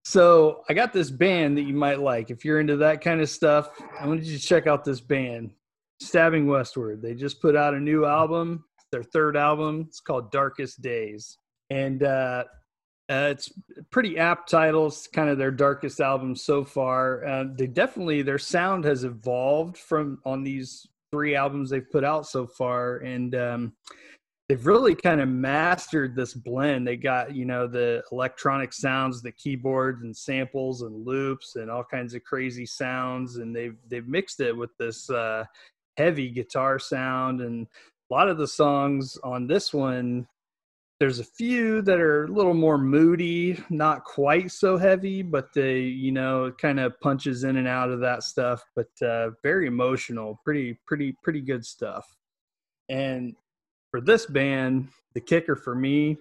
so 0.03 0.63
I 0.69 0.73
got 0.73 0.91
this 0.91 1.09
band 1.09 1.57
that 1.57 1.61
you 1.63 1.73
might 1.73 1.99
like. 1.99 2.29
If 2.29 2.43
you're 2.43 2.59
into 2.59 2.75
that 2.77 3.01
kind 3.01 3.21
of 3.21 3.29
stuff, 3.29 3.69
I 3.99 4.05
wanted 4.05 4.25
you 4.25 4.37
to 4.37 4.43
check 4.43 4.67
out 4.67 4.83
this 4.83 4.99
band, 4.99 5.51
Stabbing 6.01 6.47
Westward. 6.47 7.01
They 7.01 7.13
just 7.13 7.41
put 7.41 7.55
out 7.55 7.73
a 7.73 7.79
new 7.79 8.05
album, 8.05 8.65
their 8.91 9.03
third 9.03 9.37
album. 9.37 9.85
It's 9.87 10.01
called 10.01 10.31
Darkest 10.31 10.81
Days. 10.81 11.37
And 11.69 12.03
uh 12.03 12.43
Uh, 13.09 13.27
it's 13.31 13.51
pretty 13.91 14.17
apt 14.17 14.49
title. 14.49 14.87
It's 14.87 15.07
kind 15.07 15.29
of 15.29 15.37
their 15.37 15.51
darkest 15.51 15.99
album 15.99 16.35
so 16.35 16.63
far. 16.63 17.25
Uh, 17.25 17.43
they 17.53 17.67
definitely 17.67 18.21
their 18.23 18.39
sound 18.39 18.85
has 18.85 19.03
evolved 19.03 19.77
from 19.77 20.19
on 20.25 20.43
these 20.43 20.87
three 21.13 21.35
albums 21.35 21.69
they've 21.69 21.91
put 21.91 22.03
out 22.03 22.25
so 22.25 22.47
far, 22.47 22.97
and 22.97 23.35
um, 23.35 23.73
they've 24.49 24.65
really 24.65 24.95
kind 24.95 25.21
of 25.21 25.29
mastered 25.29 26.15
this 26.15 26.33
blend. 26.33 26.87
They 26.87 26.97
got 26.97 27.35
you 27.35 27.45
know 27.45 27.67
the 27.67 28.03
electronic 28.11 28.73
sounds, 28.73 29.21
the 29.21 29.31
keyboards 29.31 30.01
and 30.01 30.17
samples 30.17 30.81
and 30.81 31.05
loops 31.05 31.55
and 31.55 31.69
all 31.69 31.83
kinds 31.83 32.15
of 32.15 32.23
crazy 32.23 32.65
sounds, 32.65 33.35
and 33.35 33.55
they've 33.55 33.77
they've 33.87 34.07
mixed 34.07 34.39
it 34.39 34.57
with 34.57 34.71
this 34.79 35.07
uh, 35.11 35.45
heavy 35.97 36.29
guitar 36.29 36.79
sound 36.79 37.41
and 37.41 37.67
a 38.09 38.13
lot 38.13 38.27
of 38.27 38.39
the 38.39 38.47
songs 38.47 39.15
on 39.23 39.45
this 39.45 39.71
one 39.71 40.27
there's 40.99 41.19
a 41.19 41.23
few 41.23 41.81
that 41.81 41.99
are 41.99 42.25
a 42.25 42.31
little 42.31 42.53
more 42.53 42.77
moody, 42.77 43.61
not 43.69 44.03
quite 44.03 44.51
so 44.51 44.77
heavy, 44.77 45.21
but 45.21 45.53
they, 45.53 45.81
you 45.81 46.11
know, 46.11 46.51
kind 46.59 46.79
of 46.79 46.99
punches 47.01 47.43
in 47.43 47.57
and 47.57 47.67
out 47.67 47.91
of 47.91 47.99
that 48.01 48.23
stuff, 48.23 48.63
but 48.75 48.89
uh, 49.05 49.31
very 49.41 49.67
emotional, 49.67 50.39
pretty, 50.45 50.77
pretty, 50.85 51.15
pretty 51.23 51.41
good 51.41 51.65
stuff. 51.65 52.05
And 52.89 53.35
for 53.91 54.01
this 54.01 54.25
band, 54.25 54.89
the 55.13 55.21
kicker 55.21 55.55
for 55.55 55.75
me 55.75 56.17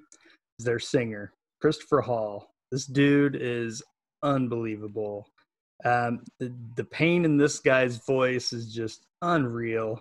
is 0.58 0.64
their 0.64 0.78
singer, 0.78 1.32
Christopher 1.60 2.00
Hall. 2.00 2.54
This 2.70 2.86
dude 2.86 3.36
is 3.36 3.82
unbelievable. 4.22 5.28
Um, 5.84 6.22
the, 6.38 6.52
the 6.76 6.84
pain 6.84 7.24
in 7.24 7.36
this 7.36 7.60
guy's 7.60 7.98
voice 7.98 8.52
is 8.52 8.72
just 8.72 9.06
unreal. 9.20 10.00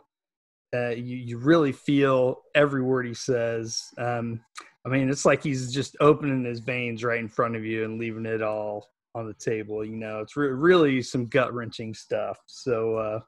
Uh, 0.73 0.89
you, 0.89 1.17
you 1.17 1.37
really 1.37 1.71
feel 1.71 2.41
every 2.55 2.81
word 2.81 3.05
he 3.05 3.13
says. 3.13 3.89
Um, 3.97 4.39
I 4.85 4.89
mean, 4.89 5.09
it's 5.09 5.25
like 5.25 5.43
he's 5.43 5.71
just 5.73 5.95
opening 5.99 6.45
his 6.45 6.59
veins 6.59 7.03
right 7.03 7.19
in 7.19 7.27
front 7.27 7.55
of 7.55 7.65
you 7.65 7.83
and 7.83 7.99
leaving 7.99 8.25
it 8.25 8.41
all 8.41 8.89
on 9.13 9.27
the 9.27 9.33
table. 9.33 9.83
You 9.85 9.97
know, 9.97 10.19
it's 10.21 10.37
re- 10.37 10.47
really 10.47 11.01
some 11.01 11.25
gut 11.25 11.53
wrenching 11.53 11.93
stuff. 11.93 12.39
So, 12.47 12.95
uh, 12.95 13.19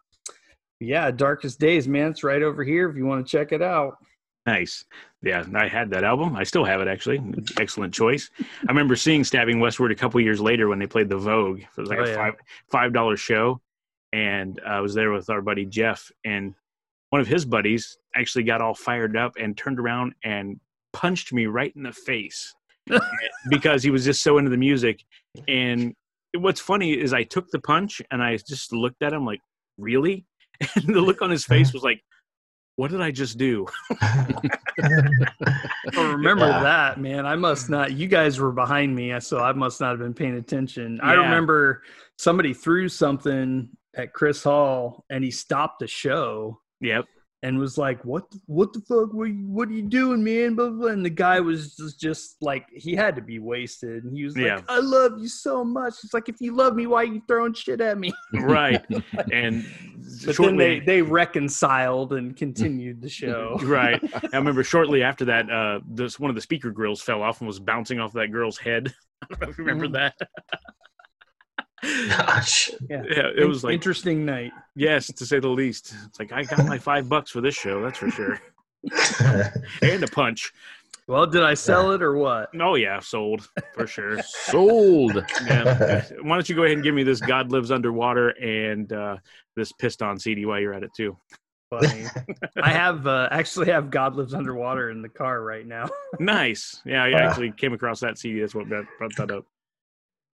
yeah, 0.80 1.12
Darkest 1.12 1.60
Days, 1.60 1.88
man, 1.88 2.12
it's 2.12 2.24
right 2.24 2.42
over 2.42 2.64
here 2.64 2.90
if 2.90 2.96
you 2.96 3.06
want 3.06 3.26
to 3.26 3.30
check 3.32 3.52
it 3.52 3.62
out. 3.62 3.98
Nice. 4.46 4.84
Yeah, 5.22 5.46
I 5.56 5.68
had 5.68 5.90
that 5.92 6.04
album. 6.04 6.36
I 6.36 6.44
still 6.44 6.66
have 6.66 6.82
it 6.82 6.88
actually. 6.90 7.22
Excellent 7.60 7.94
choice. 7.94 8.30
I 8.40 8.46
remember 8.68 8.96
seeing 8.98 9.24
Stabbing 9.24 9.60
Westward 9.62 9.92
a 9.92 9.96
couple 9.96 10.20
years 10.20 10.42
later 10.42 10.68
when 10.68 10.80
they 10.80 10.88
played 10.88 11.08
the 11.08 11.18
Vogue. 11.18 11.60
It 11.62 11.68
was 11.78 11.90
like 11.90 12.00
Oh, 12.00 12.04
a 12.04 12.10
yeah. 12.10 12.16
five 12.16 12.34
five 12.70 12.94
dollar 12.94 13.16
show, 13.16 13.62
and 14.12 14.60
I 14.66 14.82
was 14.82 14.94
there 14.94 15.12
with 15.12 15.30
our 15.30 15.42
buddy 15.42 15.66
Jeff, 15.66 16.12
and 16.26 16.56
one 17.14 17.22
of 17.22 17.28
his 17.28 17.46
buddies 17.46 18.00
actually 18.16 18.44
got 18.44 18.60
all 18.60 18.74
fired 18.74 19.16
up 19.16 19.34
and 19.40 19.56
turned 19.56 19.80
around 19.80 20.16
and 20.24 20.60
punched 20.94 21.32
me 21.32 21.46
right 21.46 21.72
in 21.76 21.84
the 21.84 21.92
face 21.92 22.56
because 23.52 23.84
he 23.84 23.92
was 23.92 24.04
just 24.04 24.24
so 24.24 24.40
into 24.40 24.50
the 24.50 24.58
music. 24.58 25.00
And 25.48 25.94
what's 26.36 26.60
funny 26.60 27.00
is 27.00 27.14
I 27.14 27.22
took 27.22 27.52
the 27.52 27.60
punch 27.60 28.02
and 28.10 28.20
I 28.24 28.36
just 28.38 28.74
looked 28.74 29.04
at 29.04 29.14
him 29.14 29.28
like, 29.28 29.42
"Really?" 29.78 30.26
And 30.76 30.88
the 30.96 31.02
look 31.02 31.22
on 31.22 31.30
his 31.30 31.46
face 31.46 31.72
was 31.72 31.84
like, 31.84 32.02
"What 32.78 32.90
did 32.90 33.00
I 33.00 33.12
just 33.12 33.38
do?" 33.38 33.68
Oh, 35.96 36.14
remember 36.14 36.48
Yeah. 36.48 36.64
that, 36.64 37.00
man. 37.00 37.28
I 37.28 37.36
must 37.36 37.70
not. 37.70 37.92
You 37.92 38.08
guys 38.08 38.40
were 38.40 38.52
behind 38.52 38.96
me, 38.96 39.12
uh, 39.12 39.20
so 39.20 39.38
I 39.38 39.52
must 39.54 39.80
not 39.80 39.92
have 39.92 40.00
been 40.00 40.16
paying 40.16 40.38
attention. 40.38 41.00
I 41.04 41.14
remember 41.14 41.84
somebody 42.18 42.56
threw 42.56 42.90
something 42.90 43.70
at 43.96 44.14
Chris 44.14 44.44
Hall, 44.44 45.06
and 45.12 45.24
he 45.24 45.30
stopped 45.30 45.78
the 45.78 45.88
show 45.88 46.60
Yep. 46.84 47.06
and 47.42 47.60
was 47.60 47.78
like, 47.78 48.04
"What? 48.06 48.24
What 48.46 48.72
the 48.72 48.80
fuck? 48.82 49.14
What, 49.14 49.26
you- 49.26 49.48
what 49.48 49.68
are 49.70 49.74
you 49.74 49.82
doing, 49.82 50.24
man?" 50.24 50.56
Blah, 50.56 50.70
blah. 50.70 50.88
And 50.90 51.04
the 51.06 51.10
guy 51.10 51.40
was 51.42 51.76
just, 51.76 52.00
just 52.00 52.38
like, 52.42 52.66
he 52.74 52.96
had 52.96 53.16
to 53.18 53.22
be 53.22 53.40
wasted, 53.40 54.04
and 54.06 54.16
he 54.16 54.24
was 54.24 54.38
Yeah. 54.38 54.56
like, 54.56 54.66
"I 54.70 54.80
love 54.80 55.14
you 55.20 55.28
so 55.28 55.64
much." 55.66 55.96
It's 56.04 56.14
like, 56.14 56.30
if 56.30 56.38
you 56.40 56.56
love 56.56 56.74
me, 56.76 56.88
why 56.88 57.02
are 57.02 57.06
you 57.06 57.22
throwing 57.28 57.54
shit 57.54 57.82
at 57.82 57.98
me? 57.98 58.14
right 58.34 58.82
and 59.34 59.66
But 60.26 60.36
shortly 60.36 60.58
then 60.58 60.58
they 60.58 60.80
they 60.80 61.02
reconciled 61.02 62.14
and 62.14 62.36
continued 62.36 63.02
the 63.02 63.10
show. 63.10 63.58
right 63.64 64.02
i 64.34 64.38
remember 64.38 64.64
shortly 64.64 65.04
after 65.04 65.26
that 65.26 65.50
uh 65.50 65.80
this 65.88 66.20
one 66.20 66.30
of 66.30 66.36
the 66.36 66.42
speaker 66.42 66.72
grills 66.72 67.02
fell 67.02 67.22
off 67.22 67.40
and 67.42 67.48
was 67.48 67.60
bouncing 67.60 68.00
off 68.00 68.14
that 68.14 68.32
girl's 68.32 68.58
head 68.58 68.94
i 69.22 69.26
don't 69.30 69.42
know 69.42 69.50
if 69.50 69.58
you 69.58 69.64
remember 69.64 69.88
that 69.88 70.14
Gosh. 72.10 72.72
Yeah, 72.90 73.04
yeah 73.10 73.28
it 73.36 73.46
was 73.48 73.64
like 73.64 73.74
interesting 73.74 74.26
night. 74.26 74.52
yes 74.76 75.08
to 75.08 75.26
say 75.26 75.40
the 75.40 75.48
least 75.50 75.94
it's 76.06 76.18
like 76.20 76.32
i 76.32 76.44
got 76.44 76.66
my 76.66 76.78
five 76.90 77.10
bucks 77.10 77.32
for 77.32 77.42
this 77.42 77.56
show 77.56 77.82
that's 77.82 77.98
for 78.00 78.10
sure 78.10 78.40
and 79.82 80.04
a 80.04 80.08
punch 80.08 80.52
Well, 81.08 81.26
did 81.28 81.44
I 81.44 81.54
sell 81.56 81.92
it 81.92 82.02
or 82.02 82.16
what? 82.16 82.50
oh 82.62 82.76
yeah 82.76 83.00
sold 83.00 83.50
for 83.74 83.86
sure 83.88 84.22
Sold. 84.24 85.16
yeah. 85.46 86.04
why 86.22 86.36
don't 86.36 86.48
you 86.48 86.56
go 86.56 86.64
ahead 86.64 86.76
and 86.76 86.84
give 86.84 86.96
me 86.96 87.04
this 87.04 87.20
god 87.20 87.52
lives 87.52 87.72
underwater 87.72 88.30
and 88.30 88.92
uh 88.94 89.18
this 89.56 89.72
pissed 89.74 90.02
on 90.02 90.18
cd 90.20 90.46
while 90.46 90.60
you're 90.60 90.74
at 90.74 90.84
it 90.84 90.92
too 90.96 91.18
Funny. 91.70 92.06
I 92.62 92.70
have 92.72 93.08
uh, 93.08 93.30
actually 93.32 93.72
have 93.72 93.90
God 93.90 94.14
Lives 94.16 94.36
Underwater 94.36 94.92
in 94.92 95.02
the 95.02 95.10
car 95.10 95.42
right 95.42 95.66
now. 95.66 95.90
nice 96.20 96.80
yeah 96.86 97.04
i 97.04 97.10
actually 97.12 97.52
came 97.52 97.74
across 97.74 98.00
that 98.02 98.18
cd 98.20 98.40
that's 98.42 98.54
what 98.54 98.68
brought 98.70 98.86
brought 99.00 99.16
that 99.18 99.32
up 99.32 99.46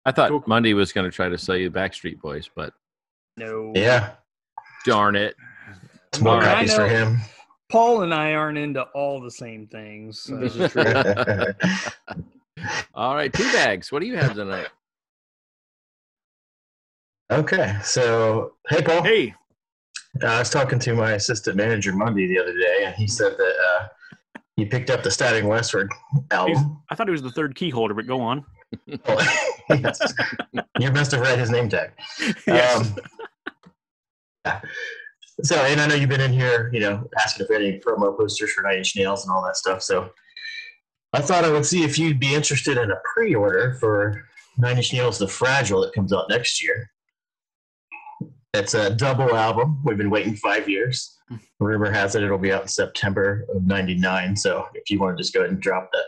I 0.10 0.12
thought 0.12 0.30
Cool. 0.32 0.44
Monday 0.48 0.74
was 0.74 0.92
going 0.92 1.06
to 1.06 1.16
try 1.16 1.30
to 1.30 1.38
sell 1.38 1.56
you 1.56 1.70
Backstreet 1.70 2.20
Boys, 2.20 2.50
but 2.56 2.74
No. 3.38 3.72
yeah. 3.76 4.14
darn 4.84 5.16
it. 5.16 5.36
It's 6.12 6.20
more 6.20 6.34
All 6.34 6.40
right. 6.40 6.56
copies 6.56 6.74
I 6.74 6.78
for 6.78 6.88
him. 6.88 7.18
Paul 7.72 8.02
and 8.02 8.12
I 8.12 8.34
aren't 8.34 8.58
into 8.58 8.82
all 8.96 9.22
the 9.22 9.30
same 9.30 9.68
things. 9.68 10.22
so- 10.22 10.38
this 10.38 10.56
is 10.56 10.72
true 10.72 10.84
All 12.96 13.14
right, 13.14 13.32
two 13.32 13.44
bags. 13.54 13.92
What 13.92 14.00
do 14.00 14.08
you 14.08 14.18
have 14.18 14.34
tonight? 14.34 14.70
okay. 17.32 17.78
So, 17.84 18.54
hey, 18.70 18.82
Paul. 18.82 19.04
hey 19.04 19.36
Uh, 20.24 20.26
I 20.26 20.40
was 20.40 20.50
talking 20.50 20.80
to 20.80 20.96
my 20.96 21.12
assistant 21.12 21.56
manager 21.56 21.94
Monday 21.94 22.26
the 22.26 22.40
other 22.40 22.58
day, 22.58 22.86
and 22.86 22.96
he 22.96 23.06
said 23.06 23.34
that 23.38 23.56
uh, 23.80 23.88
he 24.56 24.66
picked 24.66 24.90
up 24.90 25.04
the 25.04 25.12
Stabbing 25.12 25.48
Westward 25.48 25.92
album. 26.32 26.82
i 26.90 26.96
thought 26.96 27.06
he 27.08 27.12
was 27.12 27.22
the 27.22 27.30
third 27.32 27.54
key 27.56 27.70
holder 27.70 27.94
but 27.94 28.08
go 28.08 28.20
on 28.20 28.44
Yes. 29.70 30.14
You 30.80 30.92
must 30.92 31.12
have 31.12 31.22
read 31.22 31.38
his 31.38 31.52
name 31.52 31.70
tag. 31.70 31.92
yes 32.48 32.88
Um, 32.88 32.96
yeah. 34.46 34.62
So, 35.44 35.56
and 35.56 35.80
I 35.80 35.88
know 35.88 35.96
you've 35.96 36.10
been 36.10 36.22
in 36.22 36.34
here, 36.34 36.70
you 36.74 36.80
know, 36.80 37.08
asking 37.20 37.46
if 37.46 37.52
any 37.52 37.80
promo 37.80 38.18
posters 38.18 38.52
for 38.52 38.62
Nine 38.64 38.80
Inch 38.80 38.96
Nails 38.96 39.26
and 39.26 39.34
all 39.34 39.44
that 39.44 39.56
stuff. 39.56 39.82
So, 39.82 40.10
I 41.14 41.22
thought 41.22 41.46
I 41.46 41.50
would 41.50 41.66
see 41.66 41.84
if 41.84 41.98
you'd 41.98 42.20
be 42.20 42.36
interested 42.36 42.78
in 42.78 42.92
a 42.92 42.98
pre-order 43.14 43.78
for 43.80 44.26
Nine 44.58 44.78
Inch 44.78 44.92
Nails 44.92 45.18
The 45.18 45.28
Fragile 45.28 45.82
that 45.82 45.94
comes 45.94 46.12
out 46.12 46.30
next 46.30 46.62
year. 46.62 46.90
It's 48.54 48.74
a 48.74 48.90
double 48.90 49.36
album. 49.36 49.82
We've 49.86 49.98
been 49.98 50.10
waiting 50.10 50.36
five 50.36 50.68
years. 50.68 51.18
Rumor 51.60 51.92
has 51.92 52.16
it 52.16 52.24
it'll 52.24 52.38
be 52.38 52.52
out 52.52 52.64
in 52.64 52.68
September 52.68 53.46
of 53.54 53.66
'99. 53.66 54.36
So, 54.36 54.68
if 54.74 54.90
you 54.90 55.00
want 55.00 55.18
to 55.18 55.24
just 55.24 55.34
go 55.34 55.42
ahead 55.42 55.52
and 55.52 55.62
drop 55.62 55.90
that 55.94 56.06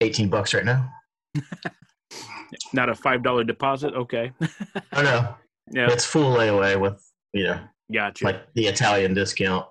18 0.00 0.28
bucks 0.28 0.52
right 0.52 0.64
now. 0.64 0.90
not 2.72 2.88
a 2.88 2.94
five 2.94 3.22
dollar 3.22 3.44
deposit 3.44 3.94
okay 3.94 4.32
Oh 4.92 5.02
no, 5.02 5.34
yeah 5.70 5.90
it's 5.90 6.04
full 6.04 6.36
layaway 6.36 6.80
with 6.80 7.02
you 7.32 7.44
know 7.44 7.60
gotcha 7.92 8.24
like 8.24 8.52
the 8.54 8.66
Italian 8.66 9.14
discount 9.14 9.66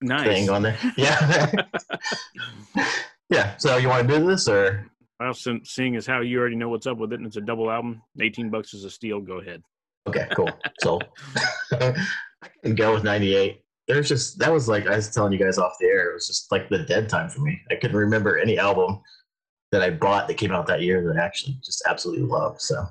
nice 0.00 0.26
thing 0.26 0.50
on 0.50 0.62
there. 0.62 0.78
Yeah. 0.96 1.52
yeah. 3.28 3.56
So 3.56 3.78
you 3.78 3.88
want 3.88 4.08
to 4.08 4.18
do 4.18 4.26
this 4.26 4.48
or 4.48 4.86
well 5.18 5.34
seeing 5.34 5.96
as 5.96 6.06
how 6.06 6.20
you 6.20 6.38
already 6.38 6.56
know 6.56 6.68
what's 6.68 6.86
up 6.86 6.98
with 6.98 7.12
it 7.12 7.16
and 7.16 7.26
it's 7.26 7.36
a 7.36 7.40
double 7.40 7.70
album 7.70 8.02
18 8.20 8.50
bucks 8.50 8.74
is 8.74 8.84
a 8.84 8.90
steal 8.90 9.20
go 9.20 9.38
ahead 9.40 9.62
okay, 10.08 10.28
cool. 10.34 10.50
So 10.80 11.00
I 11.72 11.94
can 12.62 12.74
go 12.74 12.94
with 12.94 13.04
98. 13.04 13.60
There's 13.88 14.08
just 14.08 14.38
that 14.38 14.52
was 14.52 14.68
like 14.68 14.86
I 14.86 14.96
was 14.96 15.10
telling 15.10 15.32
you 15.32 15.38
guys 15.38 15.58
off 15.58 15.74
the 15.80 15.86
air. 15.86 16.10
It 16.10 16.14
was 16.14 16.26
just 16.26 16.50
like 16.52 16.68
the 16.68 16.84
dead 16.84 17.08
time 17.08 17.28
for 17.28 17.40
me. 17.40 17.60
I 17.70 17.74
couldn't 17.74 17.96
remember 17.96 18.38
any 18.38 18.58
album 18.58 19.00
that 19.72 19.82
I 19.82 19.90
bought 19.90 20.28
that 20.28 20.36
came 20.36 20.52
out 20.52 20.66
that 20.68 20.82
year 20.82 21.02
that 21.06 21.20
I 21.20 21.24
actually 21.24 21.58
just 21.62 21.82
absolutely 21.88 22.26
love. 22.26 22.60
So 22.60 22.86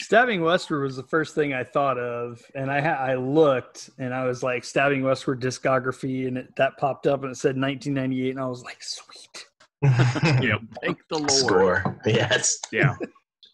Stabbing 0.00 0.42
Westward 0.42 0.82
was 0.82 0.96
the 0.96 1.04
first 1.04 1.34
thing 1.34 1.54
I 1.54 1.62
thought 1.62 1.98
of, 1.98 2.42
and 2.54 2.70
I 2.70 2.80
ha- 2.80 3.00
I 3.00 3.14
looked 3.14 3.90
and 3.98 4.12
I 4.12 4.24
was 4.24 4.42
like 4.42 4.64
Stabbing 4.64 5.04
Westward 5.04 5.40
discography, 5.40 6.26
and 6.26 6.38
it, 6.38 6.56
that 6.56 6.76
popped 6.78 7.06
up 7.06 7.22
and 7.22 7.30
it 7.30 7.36
said 7.36 7.56
1998, 7.56 8.30
and 8.30 8.40
I 8.40 8.46
was 8.48 8.64
like, 8.64 8.82
sweet. 8.82 9.46
yep 10.42 10.60
Thank 10.82 10.98
the 11.10 11.18
Lord. 11.18 11.30
score. 11.30 12.00
Yes. 12.06 12.58
yeah 12.72 12.94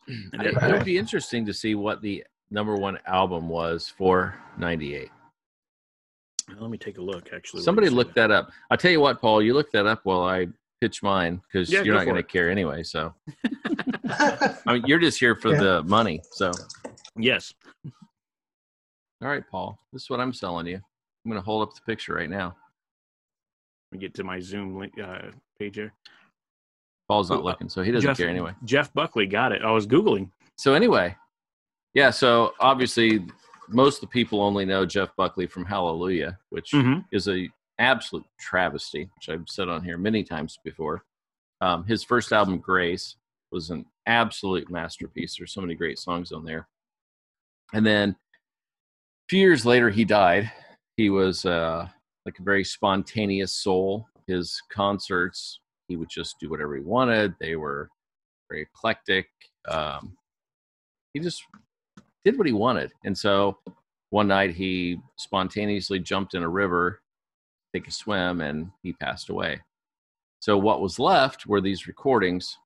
It, 0.08 0.56
it 0.60 0.72
would 0.72 0.84
be 0.84 0.98
interesting 0.98 1.46
to 1.46 1.54
see 1.54 1.74
what 1.76 2.02
the 2.02 2.24
number 2.50 2.74
one 2.74 2.98
album 3.06 3.48
was 3.48 3.92
for 3.96 4.34
98. 4.58 5.08
let 6.58 6.70
me 6.70 6.78
take 6.78 6.98
a 6.98 7.02
look 7.02 7.28
actually 7.32 7.62
Somebody 7.62 7.88
Let's 7.88 7.96
look 7.96 8.14
that 8.14 8.32
up. 8.32 8.50
I'll 8.70 8.76
tell 8.76 8.90
you 8.90 9.00
what, 9.00 9.20
Paul, 9.20 9.40
you 9.40 9.54
look 9.54 9.70
that 9.72 9.86
up 9.86 10.00
while 10.04 10.22
I 10.22 10.48
pitch 10.80 11.02
mine 11.02 11.40
because 11.46 11.70
Yeah, 11.70 11.82
you're 11.82 11.94
go 11.94 11.98
not 11.98 12.04
going 12.04 12.16
to 12.16 12.22
care 12.22 12.50
anyway. 12.50 12.82
So, 12.82 13.14
I 14.08 14.58
mean, 14.66 14.84
you're 14.86 14.98
just 14.98 15.18
here 15.20 15.34
for 15.36 15.50
Yeah. 15.52 15.58
the 15.60 15.82
money. 15.84 16.20
So, 16.32 16.52
yes 17.16 17.52
all 19.22 19.28
right, 19.28 19.44
Paul, 19.50 19.78
this 19.92 20.04
is 20.04 20.08
what 20.10 20.18
I'm 20.18 20.32
selling 20.32 20.66
you. 20.66 20.76
I'm 20.76 21.30
going 21.30 21.38
to 21.38 21.44
hold 21.44 21.68
up 21.68 21.74
the 21.74 21.82
picture 21.82 22.14
right 22.14 22.30
now. 22.30 22.56
let 23.92 23.92
me 23.92 23.98
get 23.98 24.14
to 24.14 24.24
my 24.24 24.40
zoom 24.40 24.78
link 24.78 24.98
uh, 24.98 25.18
page 25.58 25.76
here 25.76 25.92
Paul's 27.06 27.28
not 27.28 27.40
Who- 27.40 27.44
looking, 27.44 27.68
so 27.68 27.82
he 27.82 27.90
doesn't 27.92 28.08
Jeff, 28.08 28.16
care 28.16 28.30
anyway. 28.30 28.54
Jeff 28.64 28.90
Buckley 28.94 29.26
got 29.26 29.52
it. 29.52 29.60
I 29.62 29.72
was 29.72 29.86
googling. 29.86 30.30
So 30.56 30.72
anyway, 30.72 31.14
yeah. 31.92 32.08
So 32.10 32.54
obviously, 32.60 33.26
most 33.68 33.96
of 33.96 34.00
the 34.02 34.06
people 34.06 34.40
only 34.40 34.64
know 34.64 34.86
Jeff 34.86 35.14
Buckley 35.16 35.46
from 35.46 35.66
Hallelujah, 35.66 36.38
which 36.48 36.70
Mhm. 36.70 37.04
is 37.12 37.28
a 37.28 37.46
absolute 37.80 38.24
travesty, 38.38 39.10
which 39.16 39.28
I've 39.28 39.48
said 39.48 39.68
on 39.68 39.82
here 39.82 39.98
many 39.98 40.22
times 40.22 40.58
before. 40.64 41.04
Um, 41.60 41.84
his 41.84 42.04
first 42.04 42.32
album, 42.32 42.58
Grace, 42.58 43.16
was 43.50 43.70
an 43.70 43.84
absolute 44.06 44.70
masterpiece. 44.70 45.36
There's 45.36 45.52
so 45.52 45.60
many 45.60 45.74
great 45.74 45.98
songs 45.98 46.32
on 46.32 46.44
there. 46.44 46.68
And 47.72 47.84
then 47.84 48.10
a 48.10 49.28
few 49.28 49.40
years 49.40 49.66
later, 49.66 49.90
he 49.90 50.04
died. 50.04 50.50
He 50.96 51.10
was 51.10 51.44
uh, 51.44 51.88
like 52.26 52.38
a 52.38 52.42
very 52.42 52.64
spontaneous 52.64 53.52
soul. 53.52 54.06
His 54.26 54.60
concerts, 54.70 55.60
he 55.88 55.96
would 55.96 56.08
just 56.08 56.36
do 56.40 56.50
whatever 56.50 56.76
he 56.76 56.82
wanted. 56.82 57.34
They 57.40 57.56
were 57.56 57.88
very 58.48 58.62
eclectic. 58.62 59.28
Um, 59.68 60.16
he 61.12 61.20
just 61.20 61.42
did 62.24 62.38
what 62.38 62.46
he 62.46 62.52
wanted. 62.52 62.92
And 63.04 63.16
so 63.16 63.58
one 64.10 64.28
night 64.28 64.54
he 64.54 64.98
spontaneously 65.16 65.98
jumped 65.98 66.34
in 66.34 66.42
a 66.42 66.48
river, 66.48 67.00
take 67.74 67.88
a 67.88 67.92
swim, 67.92 68.40
and 68.40 68.70
he 68.82 68.92
passed 68.92 69.28
away. 69.28 69.60
So 70.40 70.56
what 70.56 70.80
was 70.80 70.98
left 70.98 71.46
were 71.46 71.60
these 71.60 71.86
recordings 71.86 72.56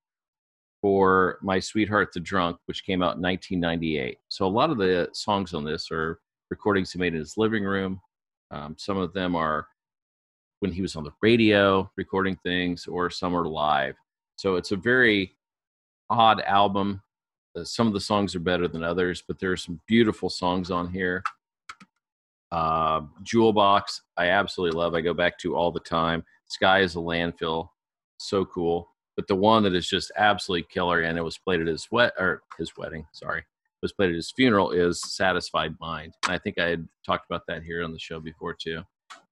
for 0.80 1.38
My 1.42 1.58
Sweetheart 1.58 2.12
the 2.12 2.20
Drunk, 2.20 2.58
which 2.66 2.84
came 2.84 3.02
out 3.02 3.16
in 3.16 3.22
1998. 3.22 4.18
So 4.28 4.46
a 4.46 4.48
lot 4.48 4.70
of 4.70 4.78
the 4.78 5.08
songs 5.12 5.54
on 5.54 5.64
this 5.64 5.90
are 5.90 6.18
recordings 6.50 6.92
he 6.92 6.98
made 6.98 7.14
in 7.14 7.20
his 7.20 7.36
living 7.36 7.64
room. 7.64 8.00
Um, 8.50 8.76
some 8.78 8.98
of 8.98 9.12
them 9.12 9.34
are 9.34 9.66
when 10.60 10.72
he 10.72 10.82
was 10.82 10.94
on 10.94 11.04
the 11.04 11.12
radio 11.20 11.90
recording 11.96 12.36
things, 12.44 12.86
or 12.86 13.10
some 13.10 13.34
are 13.34 13.46
live. 13.46 13.96
So 14.36 14.56
it's 14.56 14.72
a 14.72 14.76
very 14.76 15.36
odd 16.10 16.40
album. 16.42 17.02
Uh, 17.56 17.64
some 17.64 17.86
of 17.86 17.92
the 17.92 18.00
songs 18.00 18.34
are 18.34 18.40
better 18.40 18.68
than 18.68 18.82
others, 18.82 19.22
but 19.26 19.38
there 19.38 19.52
are 19.52 19.56
some 19.56 19.80
beautiful 19.86 20.30
songs 20.30 20.70
on 20.70 20.90
here. 20.90 21.22
Uh, 22.54 23.02
Jewel 23.24 23.52
Box, 23.52 24.00
I 24.16 24.28
absolutely 24.28 24.78
love. 24.78 24.94
I 24.94 25.00
go 25.00 25.12
back 25.12 25.38
to 25.40 25.56
all 25.56 25.72
the 25.72 25.80
time. 25.80 26.24
Sky 26.46 26.82
is 26.82 26.94
a 26.94 26.98
landfill, 26.98 27.68
so 28.18 28.44
cool. 28.44 28.88
But 29.16 29.26
the 29.26 29.34
one 29.34 29.64
that 29.64 29.74
is 29.74 29.88
just 29.88 30.12
absolutely 30.16 30.68
killer, 30.70 31.00
and 31.00 31.18
it 31.18 31.22
was 31.22 31.36
played 31.36 31.60
at 31.60 31.66
his 31.66 31.88
wet 31.90 32.12
or 32.16 32.42
his 32.56 32.76
wedding. 32.76 33.04
Sorry, 33.12 33.42
was 33.82 33.92
played 33.92 34.10
at 34.10 34.14
his 34.14 34.30
funeral. 34.30 34.70
Is 34.70 35.02
Satisfied 35.02 35.74
Mind, 35.80 36.14
and 36.24 36.32
I 36.32 36.38
think 36.38 36.58
I 36.60 36.68
had 36.68 36.86
talked 37.04 37.26
about 37.28 37.42
that 37.48 37.64
here 37.64 37.82
on 37.82 37.92
the 37.92 37.98
show 37.98 38.20
before 38.20 38.54
too. 38.54 38.82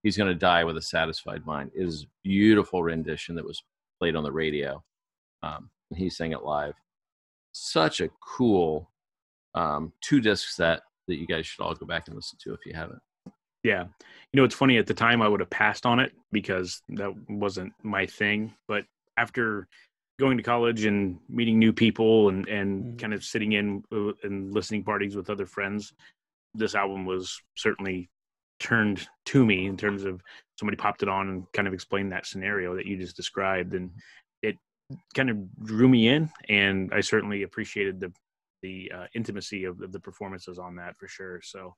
He's 0.01 0.17
going 0.17 0.29
to 0.29 0.35
die 0.35 0.65
with 0.65 0.75
a 0.75 0.81
satisfied 0.81 1.45
mind. 1.45 1.71
It 1.73 1.87
is 1.87 2.07
beautiful 2.23 2.83
rendition 2.83 3.35
that 3.35 3.45
was 3.45 3.63
played 3.99 4.17
on 4.17 4.23
the 4.23 4.33
radio, 4.33 4.83
um, 5.43 5.69
and 5.89 5.97
he 5.97 6.09
sang 6.09 6.33
it 6.33 6.43
live 6.43 6.73
such 7.53 8.01
a 8.01 8.09
cool 8.19 8.89
um, 9.55 9.93
two 10.01 10.19
disc 10.19 10.49
set 10.49 10.81
that 11.07 11.15
you 11.15 11.27
guys 11.27 11.45
should 11.45 11.63
all 11.63 11.73
go 11.73 11.85
back 11.85 12.07
and 12.07 12.15
listen 12.15 12.37
to 12.43 12.53
if 12.53 12.65
you 12.65 12.73
haven't. 12.73 12.99
Yeah. 13.63 13.85
You 14.31 14.37
know, 14.37 14.43
it's 14.43 14.55
funny 14.55 14.77
at 14.77 14.87
the 14.87 14.93
time 14.93 15.21
I 15.21 15.27
would 15.27 15.39
have 15.39 15.49
passed 15.49 15.85
on 15.85 15.99
it 15.99 16.11
because 16.31 16.81
that 16.89 17.13
wasn't 17.29 17.73
my 17.81 18.05
thing. 18.05 18.53
But 18.67 18.85
after 19.17 19.67
going 20.19 20.37
to 20.37 20.43
college 20.43 20.85
and 20.85 21.19
meeting 21.29 21.59
new 21.59 21.73
people 21.73 22.29
and, 22.29 22.47
and 22.47 22.83
Mhm. 22.83 22.99
kind 22.99 23.13
of 23.13 23.23
sitting 23.23 23.53
in 23.53 23.83
uh, 23.91 24.13
and 24.23 24.53
listening 24.53 24.83
parties 24.83 25.15
with 25.15 25.29
other 25.29 25.45
friends, 25.45 25.93
this 26.53 26.75
album 26.75 27.05
was 27.05 27.41
certainly 27.55 28.09
turned 28.59 29.07
to 29.25 29.45
me 29.45 29.65
in 29.65 29.77
terms 29.77 30.03
of 30.03 30.21
somebody 30.59 30.77
popped 30.77 31.03
it 31.03 31.09
on 31.09 31.29
and 31.29 31.51
kind 31.53 31.67
of 31.67 31.73
explained 31.73 32.11
that 32.11 32.25
scenario 32.25 32.75
that 32.75 32.85
you 32.85 32.97
just 32.97 33.15
described. 33.15 33.73
And 33.73 33.91
it 34.41 34.57
kind 35.13 35.29
of 35.29 35.37
drew 35.63 35.87
me 35.89 36.07
in. 36.07 36.29
And 36.49 36.93
I 36.93 37.01
certainly 37.01 37.43
appreciated 37.43 37.99
the, 37.99 38.13
the 38.61 38.91
uh, 38.93 39.07
intimacy 39.15 39.63
of, 39.65 39.81
of 39.81 39.91
the 39.91 39.99
performances 39.99 40.59
on 40.59 40.75
that 40.75 40.95
for 40.97 41.07
sure. 41.07 41.41
So, 41.41 41.75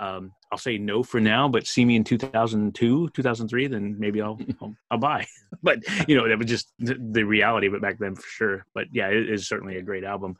um, 0.00 0.32
I'll 0.50 0.58
say 0.58 0.76
no 0.78 1.02
for 1.02 1.20
now, 1.20 1.48
but 1.48 1.66
see 1.66 1.84
me 1.84 1.96
in 1.96 2.04
2002, 2.04 3.10
2003, 3.10 3.66
then 3.68 3.96
maybe 3.98 4.20
I'll 4.20 4.38
I'll, 4.60 4.74
I'll 4.90 4.98
buy. 4.98 5.26
But 5.62 5.78
you 6.08 6.16
know, 6.16 6.28
that 6.28 6.36
was 6.36 6.48
just 6.48 6.72
the, 6.78 6.98
the 7.12 7.22
reality 7.22 7.66
of 7.68 7.74
it 7.74 7.80
back 7.80 7.98
then 7.98 8.16
for 8.16 8.26
sure. 8.26 8.66
But 8.74 8.88
yeah, 8.92 9.08
it 9.08 9.30
is 9.30 9.48
certainly 9.48 9.76
a 9.78 9.82
great 9.82 10.04
album. 10.04 10.36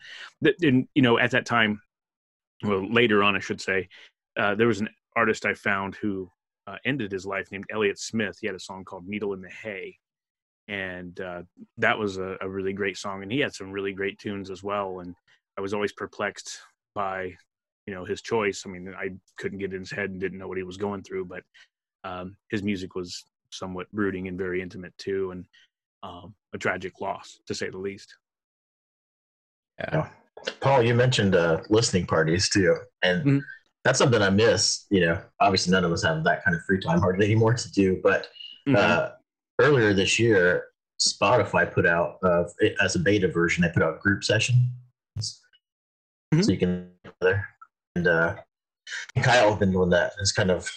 And 0.60 0.86
you 0.94 1.00
know, 1.02 1.18
at 1.18 1.30
that 1.30 1.46
time, 1.46 1.80
well, 2.62 2.86
later 2.92 3.22
on, 3.22 3.34
I 3.34 3.38
should 3.38 3.60
say, 3.60 3.88
uh, 4.36 4.54
there 4.54 4.66
was 4.66 4.80
an 4.80 4.90
artist 5.16 5.46
I 5.46 5.54
found 5.54 5.94
who 5.94 6.30
uh, 6.66 6.76
ended 6.84 7.10
his 7.10 7.24
life 7.24 7.50
named 7.52 7.64
Elliott 7.70 7.98
Smith. 7.98 8.36
He 8.40 8.46
had 8.46 8.56
a 8.56 8.60
song 8.60 8.84
called 8.84 9.06
"Needle 9.06 9.32
in 9.32 9.40
the 9.40 9.50
Hay," 9.62 9.96
and 10.68 11.18
uh, 11.20 11.42
that 11.78 11.98
was 11.98 12.18
a, 12.18 12.36
a 12.42 12.48
really 12.48 12.74
great 12.74 12.98
song. 12.98 13.22
And 13.22 13.32
he 13.32 13.38
had 13.38 13.54
some 13.54 13.70
really 13.70 13.92
great 13.92 14.18
tunes 14.18 14.50
as 14.50 14.62
well. 14.62 15.00
And 15.00 15.14
I 15.56 15.62
was 15.62 15.72
always 15.72 15.92
perplexed 15.92 16.58
by 16.94 17.34
you 17.86 17.94
know 17.94 18.04
his 18.04 18.22
choice. 18.22 18.64
I 18.66 18.70
mean, 18.70 18.94
I 18.96 19.10
couldn't 19.38 19.58
get 19.58 19.72
in 19.72 19.80
his 19.80 19.90
head 19.90 20.10
and 20.10 20.20
didn't 20.20 20.38
know 20.38 20.48
what 20.48 20.58
he 20.58 20.62
was 20.64 20.76
going 20.76 21.02
through, 21.02 21.26
but 21.26 21.42
um, 22.04 22.36
his 22.50 22.62
music 22.62 22.94
was 22.94 23.24
somewhat 23.50 23.90
brooding 23.92 24.28
and 24.28 24.38
very 24.38 24.60
intimate 24.60 24.96
too, 24.98 25.30
and 25.30 25.46
um, 26.02 26.34
a 26.52 26.58
tragic 26.58 27.00
loss 27.00 27.38
to 27.46 27.54
say 27.54 27.70
the 27.70 27.78
least. 27.78 28.14
Yeah. 29.78 30.08
Paul, 30.60 30.82
you 30.82 30.94
mentioned 30.94 31.34
uh, 31.34 31.60
listening 31.70 32.06
parties 32.06 32.48
too, 32.48 32.76
and 33.02 33.24
Mhm. 33.24 33.42
that's 33.82 33.98
something 33.98 34.20
I 34.20 34.30
miss. 34.30 34.86
You 34.90 35.00
know, 35.00 35.22
obviously 35.40 35.72
none 35.72 35.84
of 35.84 35.92
us 35.92 36.02
have 36.02 36.22
that 36.24 36.44
kind 36.44 36.56
of 36.56 36.62
free 36.64 36.80
time 36.80 37.00
hardly 37.00 37.26
anymore 37.26 37.54
to 37.54 37.72
do. 37.72 38.00
But 38.02 38.28
Mhm. 38.66 38.76
uh, 38.76 39.12
earlier 39.60 39.94
this 39.94 40.18
year, 40.18 40.66
Spotify 41.00 41.70
put 41.72 41.86
out 41.86 42.18
uh, 42.22 42.44
as 42.80 42.94
a 42.94 42.98
beta 42.98 43.28
version. 43.28 43.62
They 43.62 43.70
put 43.70 43.82
out 43.82 44.00
group 44.00 44.22
sessions, 44.24 44.58
Mhm. 46.32 46.44
so 46.44 46.52
you 46.52 46.58
can 46.58 46.90
there. 47.20 47.48
And 47.96 48.08
uh, 48.08 48.34
Kyle 49.22 49.50
has 49.50 49.58
been 49.58 49.72
doing 49.72 49.90
that. 49.90 50.12
It's 50.20 50.32
kind 50.32 50.50
of 50.50 50.68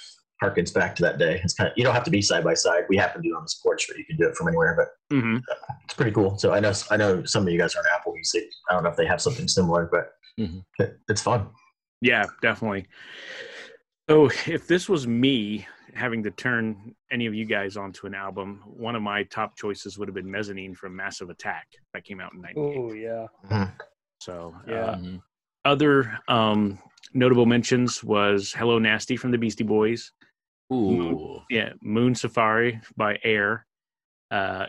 harkens 0.44 0.72
back 0.74 0.96
to 0.98 1.04
that 1.04 1.18
day. 1.18 1.42
It's 1.44 1.56
kind 1.56 1.70
of 1.70 1.74
you 1.78 1.84
don't 1.84 1.96
have 1.96 2.04
to 2.04 2.12
be 2.12 2.22
side 2.22 2.44
by 2.44 2.54
side. 2.54 2.84
We 2.90 2.98
happen 2.98 3.22
to 3.24 3.28
do 3.28 3.34
it 3.34 3.38
on 3.38 3.44
this 3.44 3.56
porch, 3.56 3.88
but 3.88 3.98
you 3.98 4.06
can 4.06 4.18
do 4.18 4.28
it 4.28 4.36
from 4.36 4.48
anywhere. 4.48 4.76
But 4.78 5.16
Mhm. 5.16 5.42
it's 5.86 5.96
pretty 5.96 6.12
cool. 6.12 6.38
So 6.38 6.54
I 6.54 6.60
know 6.60 6.74
I 6.92 6.98
know 6.98 7.24
some 7.26 7.46
of 7.48 7.52
you 7.52 7.58
guys 7.60 7.76
are 7.76 7.80
on 7.80 7.86
Apple 7.96 8.14
Music. 8.14 8.48
I 8.70 8.74
don't 8.74 8.84
know 8.84 8.90
if 8.90 8.96
they 8.96 9.08
have 9.08 9.22
something 9.22 9.48
similar, 9.48 9.90
but 9.92 10.12
Mhm. 10.40 10.64
it, 10.78 11.00
it's 11.10 11.22
fun. 11.22 11.50
Yeah, 12.02 12.26
definitely. 12.44 12.86
So 14.10 14.30
if 14.46 14.68
this 14.68 14.88
was 14.88 15.08
me 15.08 15.68
having 15.96 16.22
to 16.24 16.30
turn 16.32 16.96
any 17.10 17.26
of 17.26 17.34
you 17.34 17.46
guys 17.46 17.76
onto 17.76 18.06
an 18.06 18.14
album, 18.14 18.62
one 18.68 18.96
of 18.96 19.02
my 19.02 19.24
top 19.24 19.58
choices 19.58 19.98
would 19.98 20.08
have 20.08 20.14
been 20.16 20.30
Mezzanine 20.30 20.76
from 20.76 20.96
Massive 20.96 21.32
Attack 21.32 21.66
that 21.94 22.04
came 22.04 22.22
out 22.22 22.34
in 22.34 22.42
'98. 22.42 22.78
Oh 22.78 22.94
yeah. 22.94 23.68
So 24.22 24.56
Yeah. 24.68 24.76
uh, 24.76 24.96
Mhm. 24.98 25.22
other 25.66 26.20
um, 26.28 26.78
notable 27.18 27.48
mentions 27.48 28.04
was 28.04 28.54
Hello 28.54 28.78
Nasty 28.78 29.18
from 29.18 29.32
the 29.32 29.38
Beastie 29.40 29.64
Boys. 29.64 30.12
Ooh. 30.72 31.42
Yeah, 31.50 31.72
Moon 31.82 32.14
Safari 32.14 32.80
by 32.96 33.18
Air. 33.24 33.66
Uh, 34.30 34.68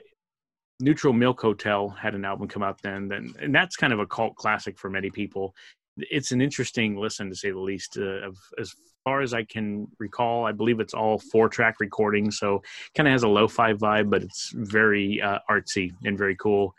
Neutral 0.81 1.13
Milk 1.13 1.41
Hotel 1.41 1.91
had 1.91 2.15
an 2.15 2.25
album 2.25 2.49
come 2.49 2.63
out 2.63 2.81
then, 2.83 3.07
then, 3.07 3.35
and 3.41 3.55
that's 3.55 3.77
kind 3.77 3.93
of 3.93 3.99
a 3.99 4.07
cult 4.07 4.35
classic 4.37 4.79
for 4.79 4.89
many 4.89 5.11
people. 5.11 5.55
It's 5.99 6.33
an 6.33 6.41
interesting 6.41 6.97
listen 6.97 7.29
to 7.29 7.37
say 7.37 7.51
the 7.51 7.59
least. 7.59 7.99
Uh, 7.99 8.29
of 8.29 8.39
as 8.59 8.73
far 9.05 9.21
as 9.21 9.35
I 9.35 9.45
can 9.45 9.87
recall, 9.99 10.47
I 10.47 10.53
believe 10.53 10.81
it's 10.81 10.95
all 10.95 11.19
four 11.19 11.49
track 11.49 11.77
recording, 11.81 12.31
so 12.31 12.63
kind 12.97 13.09
of 13.09 13.13
has 13.13 13.25
a 13.25 13.29
lo-fi 13.29 13.75
vibe, 13.75 14.09
but 14.09 14.23
it's 14.23 14.53
very 14.55 15.21
uh, 15.21 15.41
artsy 15.51 15.93
and 16.05 16.17
very 16.17 16.37
cool. 16.37 16.75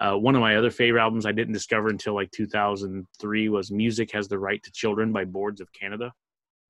Uh, 0.00 0.16
one 0.16 0.34
of 0.34 0.40
my 0.40 0.56
other 0.56 0.70
favorite 0.70 1.02
albums 1.02 1.26
I 1.26 1.32
didn't 1.32 1.52
discover 1.52 1.88
until 1.88 2.14
like 2.14 2.30
2003 2.30 3.48
was 3.50 3.70
"Music 3.70 4.10
Has 4.12 4.28
the 4.28 4.38
Right 4.38 4.62
to 4.62 4.72
Children" 4.72 5.12
by 5.12 5.24
Boards 5.24 5.60
of 5.60 5.72
Canada. 5.72 6.12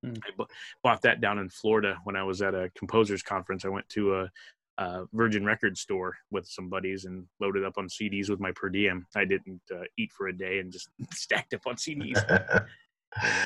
Hmm. 0.05 0.15
I 0.25 0.45
bought 0.83 1.03
that 1.03 1.21
down 1.21 1.39
in 1.39 1.49
Florida 1.49 1.99
when 2.05 2.17
I 2.17 2.25
was 2.25 2.43
at 2.43 2.55
a 2.55 2.71
composers 2.77 3.23
conference. 3.23 3.65
I 3.65 3.69
went 3.69 3.89
to 3.91 4.17
a, 4.17 4.31
a 4.79 5.05
Virgin 5.13 5.45
Record 5.45 5.79
store 5.79 6.17
with 6.31 6.47
some 6.47 6.69
buddies 6.69 7.05
and 7.05 7.27
loaded 7.39 7.65
up 7.65 7.79
on 7.79 7.87
CDs 7.87 8.29
with 8.29 8.41
my 8.41 8.51
per 8.53 8.69
diem. 8.69 9.07
I 9.15 9.25
didn't 9.25 9.63
uh, 9.73 9.85
eat 9.97 10.13
for 10.13 10.29
a 10.29 10.37
day 10.37 10.59
and 10.59 10.73
just 10.73 10.89
stacked 11.13 11.55
up 11.55 11.67
on 11.67 11.77
CDs. 11.77 12.19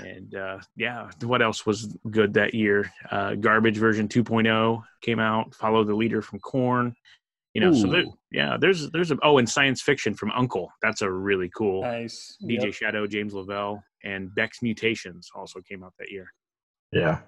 and 0.03 0.35
uh, 0.35 0.59
yeah, 0.77 1.11
what 1.23 1.43
else 1.43 1.67
was 1.67 1.95
good 2.11 2.35
that 2.35 2.55
year? 2.55 2.91
Uh, 3.11 3.35
Garbage 3.35 3.77
version 3.77 4.09
2.0 4.09 4.83
came 5.03 5.19
out. 5.19 5.55
Follow 5.55 5.85
the 5.85 5.95
Leader 5.95 6.23
from 6.23 6.39
Korn. 6.39 6.95
You 7.55 7.61
know, 7.61 7.73
so 7.73 7.87
there, 7.87 8.05
yeah, 8.33 8.57
there's 8.61 8.91
there's 8.91 9.13
a 9.13 9.17
oh, 9.23 9.39
and 9.39 9.49
Psyence 9.49 9.81
Fiction 9.81 10.13
from 10.15 10.31
UNKLE. 10.33 10.69
That's 10.83 11.03
a 11.03 11.11
really 11.11 11.49
cool. 11.57 11.83
Nice. 11.83 12.37
DJ 12.43 12.65
Yep. 12.65 12.75
Shadow, 12.75 13.07
James 13.07 13.33
Lavelle, 13.33 13.81
and 14.03 14.35
Beck's 14.35 14.61
Mutations 14.61 15.29
also 15.37 15.61
came 15.61 15.85
out 15.85 15.93
that 16.01 16.11
year. 16.11 16.27
yeah. 16.93 17.21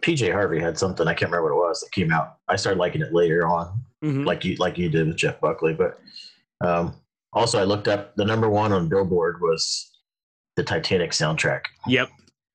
PJ 0.00 0.32
Harvey 0.32 0.58
had 0.60 0.78
something 0.78 1.06
I 1.06 1.14
can't 1.14 1.30
remember 1.30 1.54
what 1.54 1.64
it 1.66 1.68
was 1.68 1.80
that 1.80 1.92
came 1.92 2.12
out. 2.12 2.36
I 2.48 2.56
started 2.56 2.78
liking 2.78 3.02
it 3.02 3.12
later 3.12 3.46
on, 3.46 3.80
Mhm. 4.02 4.24
like 4.24 4.44
you 4.44 4.56
like 4.56 4.78
you 4.78 4.88
did 4.88 5.06
with 5.08 5.16
Jeff 5.16 5.40
Buckley. 5.40 5.74
But 5.74 5.98
um, 6.60 6.94
also, 7.32 7.60
I 7.60 7.64
looked 7.64 7.88
up 7.88 8.14
the 8.16 8.24
number 8.24 8.48
one 8.48 8.72
on 8.72 8.88
Billboard 8.88 9.40
was 9.40 9.90
the 10.56 10.62
Titanic 10.64 11.10
soundtrack. 11.10 11.62
Yep. 11.86 12.08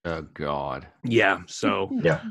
Oh 0.08 0.22
God. 0.34 0.88
Yeah. 1.04 1.40
So 1.48 1.90
Yeah. 2.04 2.22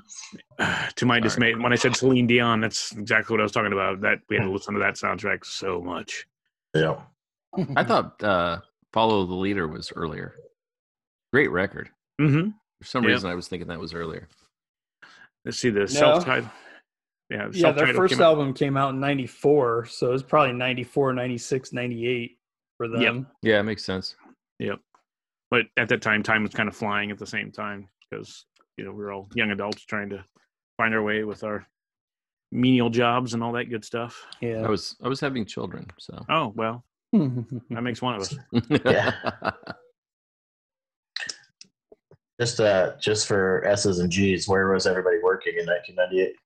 to 0.96 1.04
my 1.04 1.14
Sorry. 1.16 1.20
dismay, 1.20 1.54
when 1.54 1.72
I 1.72 1.76
said 1.76 1.94
Celine 1.96 2.26
Dion, 2.26 2.60
that's 2.60 2.92
exactly 2.92 3.34
what 3.34 3.40
I 3.40 3.42
was 3.42 3.52
talking 3.52 3.72
about. 3.72 4.00
That 4.00 4.20
we 4.30 4.36
had 4.36 4.44
to 4.44 4.50
listen 4.50 4.72
to 4.74 4.80
that 4.80 4.94
soundtrack 4.94 5.44
so 5.44 5.80
much. 5.82 6.26
Yeah. 6.74 7.00
I 7.76 7.84
thought 7.84 8.22
uh, 8.22 8.60
"Follow 8.92 9.26
the 9.26 9.34
Leader" 9.34 9.66
was 9.68 9.92
earlier. 9.94 10.34
Great 11.32 11.50
record. 11.50 11.90
Mm-hmm. 12.20 12.50
For 12.80 12.86
some 12.86 13.04
Yeah. 13.04 13.10
reason, 13.10 13.30
I 13.30 13.34
was 13.34 13.48
thinking 13.48 13.68
that 13.68 13.80
was 13.80 13.94
earlier. 13.94 14.28
Let's 15.44 15.58
see 15.58 15.70
the 15.70 15.86
self-titled. 15.88 16.50
Yeah, 17.30 17.48
Yeah, 17.52 17.72
their 17.72 17.92
first 17.94 18.14
came 18.14 18.20
out- 18.22 18.26
album 18.26 18.54
came 18.54 18.76
out 18.76 18.90
in 18.94 19.00
94, 19.00 19.86
so 19.86 20.12
it's 20.12 20.22
probably 20.22 20.52
94, 20.52 21.12
96, 21.12 21.72
98 21.72 22.38
for 22.76 22.88
them. 22.88 23.00
Yep. 23.02 23.14
Yeah, 23.42 23.60
it 23.60 23.62
makes 23.64 23.84
sense. 23.84 24.14
Yep. 24.60 24.78
But 25.56 25.68
at 25.78 25.88
that 25.88 26.02
time, 26.02 26.22
time 26.22 26.42
was 26.42 26.52
kind 26.52 26.68
of 26.68 26.76
flying 26.76 27.10
at 27.10 27.16
the 27.16 27.26
same 27.26 27.50
time 27.50 27.88
because 28.10 28.44
you 28.76 28.84
know 28.84 28.90
we 28.92 28.98
were 28.98 29.10
all 29.10 29.26
young 29.34 29.52
adults 29.52 29.86
trying 29.86 30.10
to 30.10 30.22
find 30.76 30.92
our 30.94 31.02
way 31.02 31.24
with 31.24 31.44
our 31.44 31.66
menial 32.52 32.90
jobs 32.90 33.32
and 33.32 33.42
all 33.42 33.52
that 33.52 33.70
good 33.70 33.82
stuff. 33.82 34.22
Yeah, 34.42 34.48
I 34.48 34.52
Yeah. 34.60 34.68
was 34.68 34.96
I 35.02 35.08
was 35.08 35.18
having 35.18 35.46
children, 35.46 35.86
so 35.98 36.22
Oh 36.28 36.52
well, 36.56 36.84
that 37.14 37.80
makes 37.82 38.02
one 38.02 38.16
of 38.16 38.20
us. 38.20 38.36
Yeah. 38.84 39.12
Just 42.38 42.60
uh, 42.60 42.92
just 43.00 43.26
for 43.26 43.64
S's 43.64 43.98
and 44.00 44.12
G's, 44.12 44.46
where 44.46 44.68
was 44.68 44.86
everybody 44.86 45.16
working 45.22 45.54
in 45.58 45.64
1998? 45.64 46.36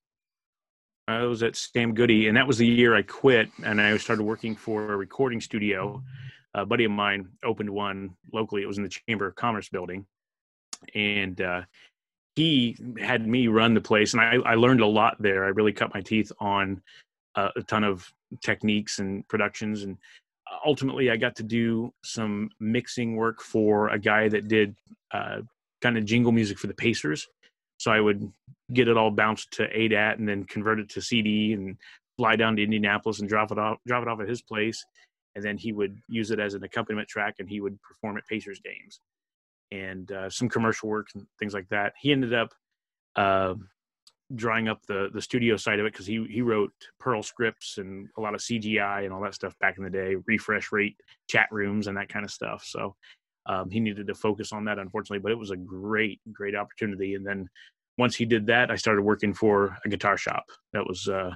I 1.09 1.25
was 1.25 1.42
at 1.42 1.57
Sam 1.57 1.94
Goody, 1.94 2.29
and 2.29 2.37
that 2.37 2.46
was 2.46 2.59
the 2.59 2.66
year 2.68 2.94
I 2.94 3.03
quit, 3.03 3.49
and 3.64 3.81
I 3.81 3.96
started 3.96 4.23
working 4.23 4.55
for 4.55 4.92
a 4.92 4.96
recording 4.96 5.40
studio. 5.40 6.01
A 6.54 6.66
buddy 6.66 6.84
of 6.84 6.90
mine 6.90 7.28
opened 7.44 7.70
one 7.70 8.16
locally. 8.32 8.62
It 8.62 8.66
was 8.66 8.78
in 8.78 8.84
the 8.84 8.88
Chamber 9.08 9.26
of 9.26 9.36
Commerce 9.36 9.68
building, 9.68 10.06
and 10.94 11.40
uh, 11.40 11.62
he 12.34 12.76
had 13.00 13.26
me 13.26 13.48
run 13.48 13.74
the 13.74 13.80
place, 13.80 14.14
and 14.14 14.20
I, 14.20 14.36
I 14.44 14.54
learned 14.54 14.80
a 14.80 14.86
lot 14.86 15.16
there. 15.20 15.44
I 15.44 15.48
really 15.48 15.72
cut 15.72 15.94
my 15.94 16.00
teeth 16.00 16.32
on 16.40 16.82
uh, 17.36 17.50
a 17.56 17.62
ton 17.62 17.84
of 17.84 18.12
techniques 18.42 18.98
and 18.98 19.26
productions, 19.28 19.84
and 19.84 19.96
ultimately, 20.64 21.10
I 21.10 21.16
got 21.16 21.36
to 21.36 21.42
do 21.42 21.92
some 22.02 22.50
mixing 22.58 23.16
work 23.16 23.40
for 23.40 23.88
a 23.88 23.98
guy 23.98 24.28
that 24.28 24.48
did 24.48 24.74
uh, 25.12 25.42
kind 25.80 25.96
of 25.96 26.04
jingle 26.04 26.32
music 26.32 26.58
for 26.58 26.66
the 26.66 26.74
Pacers. 26.74 27.28
So 27.78 27.90
I 27.90 28.00
would 28.00 28.30
get 28.72 28.88
it 28.88 28.96
all 28.96 29.10
bounced 29.10 29.52
to 29.52 29.68
ADAT 29.68 30.18
and 30.18 30.28
then 30.28 30.44
convert 30.44 30.80
it 30.80 30.90
to 30.90 31.00
CD 31.00 31.54
and 31.54 31.76
fly 32.18 32.36
down 32.36 32.56
to 32.56 32.62
Indianapolis 32.62 33.20
and 33.20 33.28
drop 33.28 33.50
it 33.50 33.58
off 33.58 33.78
drop 33.86 34.02
it 34.02 34.08
off 34.08 34.20
at 34.20 34.28
his 34.28 34.42
place. 34.42 34.84
And 35.35 35.45
then 35.45 35.57
he 35.57 35.73
would 35.73 35.97
use 36.09 36.31
it 36.31 36.40
as 36.40 36.55
an 36.55 36.64
accompaniment 36.64 37.09
track 37.09 37.37
and 37.38 37.49
he 37.49 37.61
would 37.61 37.79
perform 37.83 38.16
at 38.16 38.27
Pacers 38.27 38.61
games 38.61 39.01
and 39.71 40.11
uh, 40.11 40.29
some 40.29 40.49
commercial 40.49 40.88
work 40.88 41.09
and 41.14 41.27
things 41.38 41.55
like 41.55 41.69
that. 41.69 41.93
He 42.01 42.12
ended 42.12 42.35
up 42.35 42.53
uh, 43.16 43.55
drawing 44.35 44.69
up 44.69 44.81
the 44.87 45.09
the 45.12 45.23
studio 45.23 45.57
side 45.57 45.79
of 45.81 45.87
it 45.87 45.93
because 45.93 46.07
he 46.07 46.25
he 46.31 46.43
wrote 46.43 46.73
Perl 46.99 47.23
scripts 47.23 47.79
and 47.79 48.09
a 48.16 48.21
lot 48.21 48.35
of 48.35 48.40
CGI 48.40 49.05
and 49.05 49.12
all 49.12 49.23
that 49.23 49.35
stuff 49.35 49.59
back 49.61 49.79
in 49.79 49.85
the 49.85 49.90
day, 49.90 50.16
refresh 50.27 50.73
rate 50.73 50.97
chat 51.29 51.49
rooms 51.51 51.87
and 51.87 51.97
that 51.97 52.09
kind 52.09 52.25
of 52.25 52.31
stuff. 52.31 52.64
So 52.66 52.95
um, 53.47 53.71
he 53.71 53.81
needed 53.81 54.07
to 54.07 54.14
focus 54.14 54.53
on 54.53 54.64
that, 54.66 54.79
unfortunately, 54.79 55.21
but 55.21 55.33
it 55.33 55.38
was 55.38 55.51
a 55.51 55.57
great, 55.57 56.21
great 56.33 56.55
opportunity. 56.55 57.14
And 57.14 57.27
then 57.27 57.49
once 57.99 58.14
he 58.14 58.25
did 58.25 58.47
that, 58.47 58.71
I 58.71 58.77
started 58.77 59.03
working 59.03 59.35
for 59.35 59.77
a 59.85 59.88
guitar 59.88 60.16
shop 60.16 60.45
that 60.73 60.87
was 60.87 61.09
uh, 61.09 61.31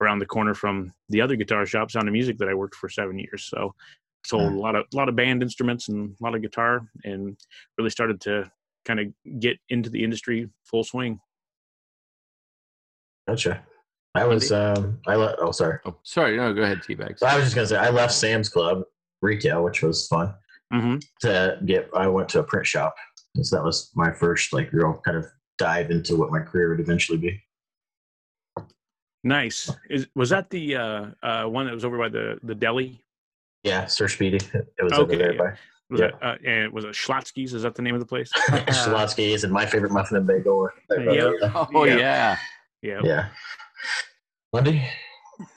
around 0.00 0.18
the 0.18 0.26
corner 0.26 0.54
from 0.54 0.92
the 1.08 1.20
other 1.20 1.36
guitar 1.36 1.66
shop, 1.66 1.90
Sound 1.90 2.08
of 2.08 2.12
Music, 2.12 2.38
that 2.38 2.48
I 2.48 2.54
worked 2.54 2.74
for 2.74 2.88
seven 2.88 3.18
years. 3.18 3.44
So 3.44 3.74
sold 4.26 4.52
a 4.52 4.56
lot 4.56 4.76
of 4.76 4.84
a 4.92 4.96
lot 4.96 5.08
of 5.08 5.16
band 5.16 5.42
instruments 5.42 5.88
and 5.88 6.14
a 6.20 6.24
lot 6.24 6.34
of 6.34 6.42
guitar, 6.42 6.82
and 7.04 7.36
really 7.78 7.90
started 7.90 8.20
to 8.22 8.50
kind 8.84 9.00
of 9.00 9.06
get 9.40 9.58
into 9.68 9.90
the 9.90 10.02
industry 10.02 10.48
full 10.64 10.84
swing. 10.84 11.20
Gotcha. 13.28 13.64
I 14.14 14.24
was 14.24 14.50
um 14.50 14.98
I 15.06 15.14
let 15.14 15.36
oh 15.38 15.52
sorry. 15.52 15.78
oh, 15.84 15.96
sorry. 16.02 16.36
No, 16.36 16.52
go 16.52 16.62
ahead, 16.62 16.82
T-Bags. 16.82 17.22
I 17.22 17.36
was 17.36 17.44
just 17.44 17.54
gonna 17.54 17.66
say 17.66 17.76
I 17.76 17.90
left 17.90 18.12
Sam's 18.12 18.48
Club 18.48 18.82
retail, 19.22 19.62
which 19.62 19.82
was 19.82 20.06
fun 20.08 20.34
hmm 20.72 20.96
to 21.20 21.58
get. 21.64 21.88
I 21.94 22.08
went 22.08 22.28
to 22.30 22.40
a 22.40 22.42
print 22.42 22.66
shop, 22.66 22.94
so 23.40 23.56
that 23.56 23.64
was 23.64 23.90
my 23.94 24.12
first 24.12 24.52
like 24.52 24.72
real 24.72 25.00
kind 25.04 25.16
of 25.16 25.26
dive 25.58 25.90
into 25.90 26.16
what 26.16 26.30
my 26.32 26.40
career 26.40 26.70
would 26.70 26.80
eventually 26.80 27.18
be. 27.18 27.40
Nice. 29.24 29.70
Is 29.90 30.06
was 30.14 30.30
that 30.30 30.48
the 30.50 30.76
uh, 30.76 31.06
uh, 31.22 31.44
one 31.44 31.66
that 31.66 31.74
was 31.74 31.84
over 31.84 31.98
by 31.98 32.08
the 32.08 32.38
the 32.42 32.54
deli? 32.54 33.02
Yeah, 33.64 33.86
Sir 33.86 34.08
Speedy. 34.08 34.38
It 34.54 34.82
was 34.82 34.92
Okay, 34.94 35.02
over 35.02 35.16
there 35.16 35.32
yeah. 35.34 35.38
by 35.38 35.50
Was 35.90 36.00
Yeah. 36.00 36.06
it, 36.06 36.14
uh, 36.22 36.36
and 36.46 36.72
was 36.72 36.84
it 36.84 36.92
Schlotzsky's? 36.92 37.52
Is 37.52 37.62
that 37.62 37.74
the 37.74 37.82
name 37.82 37.94
of 37.94 38.00
the 38.00 38.06
place? 38.06 38.30
Schlotzsky's 38.48 39.44
and 39.44 39.52
my 39.52 39.66
favorite 39.66 39.92
muffin 39.92 40.16
and 40.16 40.26
bagel. 40.26 40.56
were 40.56 40.72
Yeah. 40.90 41.32
Oh 41.74 41.84
Yeah. 41.84 41.96
yeah. 41.96 42.36
Yeah. 42.82 43.00
Yeah. 43.04 43.28
Monday. 44.54 44.88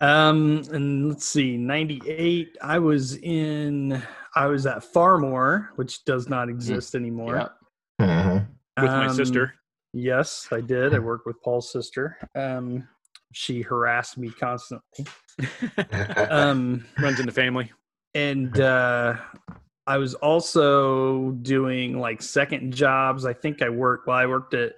Um, 0.02 0.62
and 0.72 1.10
let's 1.10 1.28
see, 1.28 1.58
98, 1.58 2.58
I 2.62 2.80
was 2.80 3.16
in, 3.18 4.02
I 4.36 4.46
was 4.48 4.66
at 4.66 4.82
Phar-Mor, 4.84 5.72
which 5.76 6.06
does 6.06 6.30
not 6.30 6.48
exist 6.48 6.96
anymore. 6.96 7.52
Yeah. 8.00 8.06
Mhm. 8.06 8.48
With 8.82 8.92
my 8.92 9.08
Um, 9.08 9.14
sister. 9.14 9.56
Yes, 9.94 10.48
I 10.52 10.62
did. 10.62 10.94
I 10.96 11.00
worked 11.00 11.26
with 11.26 11.42
Paul's 11.42 11.70
sister. 11.72 12.18
Um, 12.34 12.88
she 13.34 13.62
harassed 13.62 14.18
me 14.18 14.30
constantly. 14.30 15.06
Um, 16.30 16.86
Runs 17.02 17.20
in 17.20 17.26
the 17.26 17.32
family. 17.32 17.72
and 18.14 18.60
uh, 18.60 19.16
I 19.88 19.98
was 19.98 20.14
also 20.14 21.32
doing 21.42 21.98
like 22.00 22.22
second 22.22 22.74
jobs. 22.74 23.26
I 23.26 23.34
think 23.34 23.64
I 23.64 23.70
worked. 23.70 24.06
Well, 24.08 24.16
I 24.16 24.28
worked 24.28 24.54
at 24.54 24.74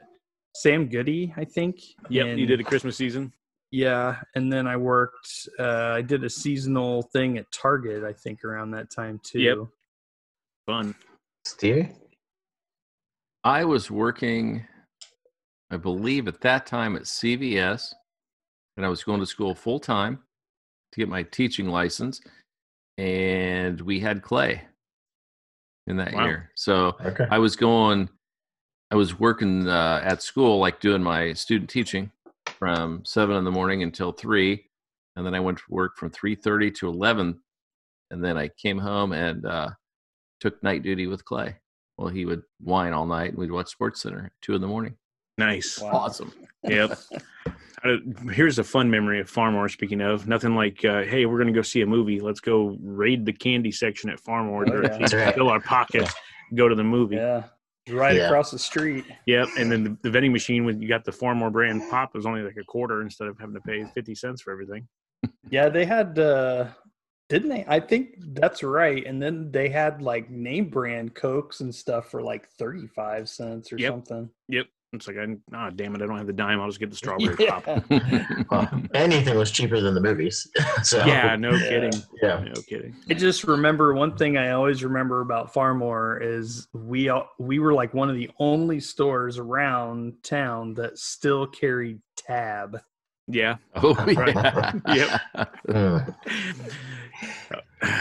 Sam 0.55 0.87
Goody. 0.87 1.33
I 1.35 1.43
think. 1.43 1.81
Yep. 2.09 2.37
you 2.37 2.45
did 2.45 2.61
a 2.61 2.63
Christmas 2.63 2.95
season. 2.95 3.33
Yeah, 3.71 4.15
and 4.35 4.51
then 4.51 4.67
I 4.67 4.77
worked. 4.77 5.49
Uh, 5.59 5.91
I 5.97 6.01
did 6.01 6.23
a 6.23 6.29
seasonal 6.29 7.01
thing 7.01 7.37
at 7.37 7.51
Target. 7.51 8.05
I 8.05 8.13
think 8.13 8.45
around 8.45 8.71
that 8.71 8.89
time 8.89 9.19
too. 9.23 9.41
Yep. 9.41 9.57
Fun. 10.65 10.95
Stevie. 11.43 11.91
I 13.43 13.65
was 13.65 13.91
working, 13.91 14.65
I 15.69 15.77
believe, 15.77 16.27
at 16.27 16.41
that 16.41 16.65
time 16.65 16.95
at 16.95 17.03
CVS, 17.03 17.93
and 18.77 18.85
I 18.85 18.89
was 18.89 19.03
going 19.03 19.19
to 19.19 19.25
school 19.25 19.55
full 19.55 19.79
time 19.79 20.19
to 20.91 20.99
get 20.99 21.09
my 21.09 21.23
teaching 21.23 21.67
license, 21.69 22.21
and 22.97 23.79
we 23.81 23.99
had 23.99 24.21
Clay 24.21 24.61
in 25.87 25.97
that 25.97 26.13
Wow. 26.13 26.25
year. 26.25 26.51
So 26.55 26.95
Okay. 27.05 27.27
I 27.29 27.37
was 27.39 27.55
going, 27.55 28.09
I 28.91 28.95
was 28.95 29.19
working 29.19 29.67
uh, 29.67 30.01
at 30.03 30.21
school, 30.21 30.59
like 30.59 30.79
doing 30.79 31.03
my 31.03 31.33
student 31.33 31.69
teaching 31.69 32.11
from 32.47 33.03
seven 33.05 33.35
in 33.35 33.43
the 33.43 33.51
morning 33.51 33.83
until 33.83 34.11
three, 34.11 34.69
and 35.15 35.25
then 35.25 35.33
I 35.35 35.39
went 35.39 35.57
to 35.59 35.63
work 35.69 35.97
from 35.97 36.09
three 36.09 36.35
thirty 36.35 36.71
to 36.71 36.87
eleven, 36.87 37.41
and 38.11 38.23
then 38.23 38.37
I 38.37 38.49
came 38.49 38.77
home 38.77 39.11
and 39.13 39.45
uh, 39.45 39.69
took 40.39 40.61
night 40.63 40.83
duty 40.83 41.07
with 41.07 41.25
Clay. 41.25 41.55
Well, 41.97 42.09
he 42.09 42.25
would 42.25 42.43
whine 42.61 42.93
all 42.93 43.05
night, 43.05 43.29
and 43.29 43.37
we'd 43.37 43.51
watch 43.51 43.69
Sports 43.69 44.01
Center 44.01 44.25
at 44.25 44.31
two 44.41 44.53
in 44.53 44.61
the 44.61 44.67
morning. 44.67 44.95
Nice. 45.37 45.79
Wow. 45.79 45.91
Awesome. 45.91 46.31
Yep. 46.63 46.97
Uh, 47.85 47.97
here's 48.31 48.57
a 48.57 48.63
fun 48.63 48.89
memory 48.89 49.19
of 49.19 49.29
Phar-Mor. 49.29 49.69
Speaking 49.69 50.01
of, 50.01 50.27
nothing 50.27 50.55
like, 50.55 50.83
uh, 50.83 51.03
hey, 51.03 51.25
we're 51.25 51.37
going 51.37 51.53
to 51.53 51.53
go 51.53 51.61
see 51.61 51.81
a 51.81 51.85
movie. 51.85 52.19
Let's 52.19 52.39
go 52.39 52.77
raid 52.81 53.25
the 53.25 53.33
candy 53.33 53.71
section 53.71 54.09
at 54.09 54.19
Phar-Mor. 54.21 54.65
Oh, 54.67 54.81
yeah. 54.81 55.15
Right. 55.25 55.35
Fill 55.35 55.49
our 55.49 55.59
pockets. 55.59 56.13
Go 56.55 56.67
to 56.67 56.75
the 56.75 56.83
movie. 56.83 57.17
Yeah, 57.17 57.43
right 57.89 58.15
Yeah. 58.15 58.25
across 58.25 58.49
the 58.51 58.59
street. 58.59 59.05
Yep. 59.27 59.49
And 59.59 59.71
then 59.71 59.83
the, 59.83 59.97
the 60.01 60.09
vending 60.09 60.33
machine 60.33 60.65
when 60.65 60.81
you 60.81 60.87
got 60.87 61.03
the 61.05 61.11
Phar-Mor 61.11 61.51
brand 61.51 61.83
pop 61.91 62.15
was 62.15 62.25
only 62.25 62.41
like 62.41 62.57
a 62.57 62.63
quarter 62.63 63.01
instead 63.01 63.27
of 63.27 63.37
having 63.39 63.55
to 63.55 63.61
pay 63.61 63.85
fifty 63.93 64.15
cents 64.15 64.41
for 64.41 64.51
everything. 64.51 64.87
Yeah, 65.49 65.69
they 65.69 65.85
had. 65.85 66.17
uh 66.17 66.67
Didn't 67.29 67.49
they? 67.49 67.65
I 67.67 67.79
think 67.79 68.15
that's 68.33 68.61
right. 68.63 69.05
And 69.05 69.21
then 69.21 69.51
they 69.51 69.69
had 69.69 70.01
like 70.01 70.29
name 70.29 70.69
brand 70.69 71.15
cokes 71.15 71.61
and 71.61 71.73
stuff 71.73 72.09
for 72.11 72.21
like 72.21 72.47
thirty 72.59 72.87
five 72.87 73.27
cents 73.29 73.71
or 73.73 73.79
something. 73.79 74.29
Yep. 74.49 74.65
something. 74.65 74.74
It's 74.95 75.07
like, 75.07 75.17
I, 75.17 75.25
ah, 75.53 75.69
damn 75.69 75.95
it, 75.95 76.01
I 76.01 76.05
don't 76.05 76.17
have 76.17 76.27
the 76.27 76.33
dime. 76.33 76.59
I'll 76.59 76.67
just 76.67 76.79
get 76.79 76.89
the 76.89 76.95
strawberry 76.95 77.35
Yeah. 77.39 77.59
pop. 77.59 77.83
Well, 78.51 78.81
anything 78.93 79.37
was 79.37 79.51
cheaper 79.51 79.79
than 79.81 79.93
the 79.93 80.01
movies. 80.01 80.47
so 80.83 81.05
Yeah, 81.05 81.35
no 81.35 81.57
kidding. 81.57 81.93
Yeah. 82.21 82.43
No 82.43 82.61
kidding. 82.67 82.95
I 83.09 83.13
just 83.13 83.43
remember 83.43 83.93
one 83.93 84.15
thing 84.17 84.37
I 84.37 84.51
always 84.51 84.83
remember 84.83 85.21
about 85.21 85.53
Phar-Mor 85.53 86.19
is 86.21 86.67
we 86.73 87.09
all, 87.09 87.29
we 87.39 87.59
were 87.59 87.73
like 87.73 87.93
one 87.93 88.09
of 88.09 88.15
the 88.15 88.29
only 88.39 88.79
stores 88.79 89.37
around 89.37 90.13
town 90.23 90.73
that 90.75 90.97
still 90.97 91.47
carried 91.47 91.99
tab. 92.15 92.79
Yeah. 93.27 93.55
oh, 93.75 93.95
Right. 93.95 94.35
yeah. 94.95 95.21
Yep. 95.67 96.15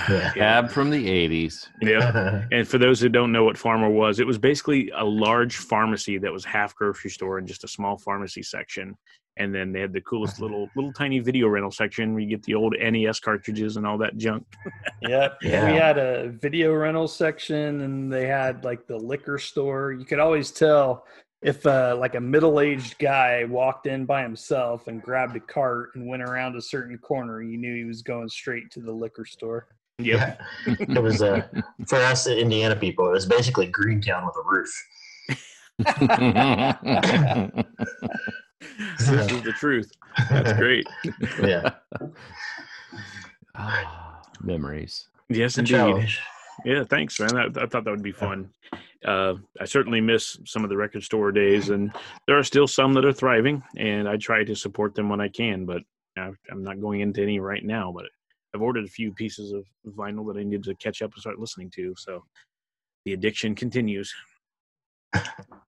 Yeah. 0.08 0.32
Cab 0.34 0.70
from 0.70 0.90
the 0.90 1.06
80s. 1.06 1.68
Yeah. 1.80 2.44
And 2.52 2.66
for 2.66 2.78
those 2.78 3.00
who 3.00 3.08
don't 3.08 3.32
know 3.32 3.44
what 3.44 3.58
Phar-Mor 3.58 3.90
was, 3.90 4.20
it 4.20 4.26
was 4.26 4.38
basically 4.38 4.90
a 4.96 5.04
large 5.04 5.56
pharmacy 5.56 6.18
that 6.18 6.32
was 6.32 6.44
half 6.44 6.74
grocery 6.74 7.10
store 7.10 7.38
and 7.38 7.46
just 7.46 7.64
a 7.64 7.68
small 7.68 7.96
pharmacy 7.98 8.42
section. 8.42 8.96
And 9.36 9.52
then 9.52 9.72
they 9.72 9.80
had 9.80 9.92
the 9.92 10.00
coolest 10.00 10.40
little 10.40 10.68
little 10.76 10.92
tiny 10.92 11.18
video 11.18 11.48
rental 11.48 11.72
section 11.72 12.12
where 12.12 12.22
you 12.22 12.28
get 12.28 12.42
the 12.44 12.54
old 12.54 12.74
NES 12.78 13.18
cartridges 13.18 13.76
and 13.76 13.86
all 13.86 13.98
that 13.98 14.16
junk. 14.16 14.46
Yep. 15.02 15.38
Yeah. 15.42 15.70
We 15.70 15.76
had 15.76 15.98
a 15.98 16.28
video 16.40 16.72
rental 16.72 17.08
section 17.08 17.82
and 17.82 18.10
they 18.10 18.26
had 18.26 18.64
like 18.64 18.86
the 18.86 18.96
liquor 18.96 19.38
store. 19.38 19.92
You 19.92 20.06
could 20.06 20.18
always 20.18 20.50
tell 20.50 21.04
if 21.44 21.64
uh, 21.66 21.94
like 22.00 22.14
a 22.14 22.20
middle-aged 22.20 22.98
guy 22.98 23.44
walked 23.44 23.86
in 23.86 24.06
by 24.06 24.22
himself 24.22 24.88
and 24.88 25.02
grabbed 25.02 25.36
a 25.36 25.40
cart 25.40 25.90
and 25.94 26.08
went 26.08 26.22
around 26.22 26.56
a 26.56 26.62
certain 26.62 26.96
corner, 26.96 27.42
you 27.42 27.58
knew 27.58 27.76
he 27.76 27.84
was 27.84 28.00
going 28.00 28.30
straight 28.30 28.70
to 28.70 28.80
the 28.80 28.90
liquor 28.90 29.26
store. 29.26 29.66
Yep. 29.98 30.40
Yeah. 30.66 30.74
It 30.80 31.02
was 31.02 31.20
uh, 31.20 31.46
for 31.86 31.96
us 31.96 32.26
Indiana 32.26 32.74
people. 32.74 33.06
It 33.08 33.12
was 33.12 33.26
basically 33.26 33.66
Greentown 33.66 34.24
with 34.26 34.36
a 34.36 34.42
roof. 34.48 34.70
this 38.98 39.08
is 39.08 39.42
the 39.42 39.52
truth. 39.56 39.92
That's 40.30 40.52
great. 40.54 40.86
Yeah. 41.42 41.70
Ah, 43.54 44.22
memories. 44.40 45.08
Yes, 45.28 45.58
indeed. 45.58 46.08
Yeah, 46.64 46.84
thanks, 46.84 47.20
man. 47.20 47.36
I, 47.36 47.46
I 47.46 47.66
thought 47.66 47.84
that 47.84 47.90
would 47.90 48.02
be 48.02 48.12
fun. 48.12 48.48
Uh, 49.04 49.34
I 49.60 49.64
certainly 49.64 50.00
miss 50.00 50.38
some 50.46 50.64
of 50.64 50.70
the 50.70 50.76
record 50.76 51.02
store 51.02 51.32
days, 51.32 51.70
and 51.70 51.92
there 52.26 52.38
are 52.38 52.42
still 52.42 52.66
some 52.66 52.94
that 52.94 53.04
are 53.04 53.12
thriving, 53.12 53.62
and 53.76 54.08
I 54.08 54.16
try 54.16 54.44
to 54.44 54.54
support 54.54 54.94
them 54.94 55.08
when 55.08 55.20
I 55.20 55.28
can. 55.28 55.66
But 55.66 55.82
I, 56.16 56.30
I'm 56.50 56.62
not 56.62 56.80
going 56.80 57.00
into 57.00 57.22
any 57.22 57.38
right 57.40 57.64
now. 57.64 57.92
But 57.94 58.06
I've 58.54 58.62
ordered 58.62 58.84
a 58.84 58.88
few 58.88 59.12
pieces 59.12 59.52
of 59.52 59.64
vinyl 59.94 60.26
that 60.32 60.38
I 60.38 60.44
need 60.44 60.62
to 60.64 60.74
catch 60.76 61.02
up 61.02 61.12
and 61.12 61.20
start 61.20 61.38
listening 61.38 61.70
to. 61.72 61.94
So 61.98 62.24
the 63.04 63.12
addiction 63.12 63.54
continues. 63.54 64.12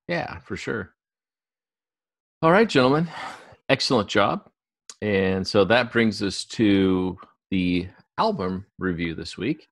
Yeah, 0.08 0.38
for 0.38 0.56
sure. 0.56 0.94
All 2.42 2.52
right, 2.52 2.68
gentlemen. 2.68 3.08
Excellent 3.68 4.08
job. 4.08 4.48
And 5.02 5.46
so 5.46 5.64
that 5.64 5.90
brings 5.90 6.22
us 6.22 6.44
to 6.44 7.18
the 7.50 7.88
album 8.18 8.66
review 8.78 9.16
this 9.16 9.36
week. 9.36 9.66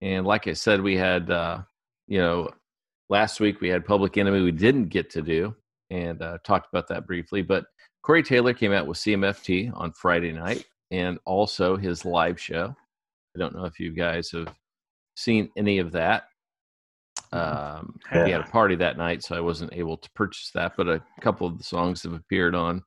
And 0.00 0.24
like 0.24 0.46
I 0.46 0.52
said, 0.52 0.80
we 0.80 0.96
had, 0.96 1.30
uh, 1.30 1.62
you 2.06 2.18
know, 2.18 2.50
last 3.08 3.40
week 3.40 3.60
we 3.60 3.68
had 3.68 3.84
Public 3.84 4.16
Enemy 4.16 4.42
we 4.42 4.52
didn't 4.52 4.86
get 4.86 5.10
to 5.10 5.22
do 5.22 5.54
and 5.90 6.20
uh, 6.22 6.38
talked 6.44 6.68
about 6.72 6.88
that 6.88 7.06
briefly. 7.06 7.42
But 7.42 7.66
Corey 8.02 8.22
Taylor 8.22 8.52
came 8.54 8.72
out 8.72 8.86
with 8.86 8.98
CMFT 8.98 9.70
on 9.74 9.92
Friday 9.92 10.32
night 10.32 10.64
and 10.90 11.18
also 11.24 11.76
his 11.76 12.04
live 12.04 12.40
show. 12.40 12.74
I 13.34 13.38
don't 13.38 13.54
know 13.54 13.64
if 13.64 13.80
you 13.80 13.90
guys 13.92 14.30
have 14.30 14.54
seen 15.16 15.50
any 15.56 15.78
of 15.78 15.92
that. 15.92 16.24
Um, 17.32 17.98
He 18.12 18.30
had 18.30 18.40
a 18.42 18.44
party 18.44 18.76
that 18.76 18.96
night, 18.96 19.22
so 19.24 19.34
I 19.36 19.40
wasn't 19.40 19.72
able 19.72 19.96
to 19.96 20.08
purchase 20.14 20.50
that. 20.54 20.74
But 20.76 20.88
a 20.88 21.02
couple 21.20 21.46
of 21.46 21.58
the 21.58 21.64
songs 21.64 22.02
have 22.04 22.12
appeared 22.12 22.54
on 22.54 22.82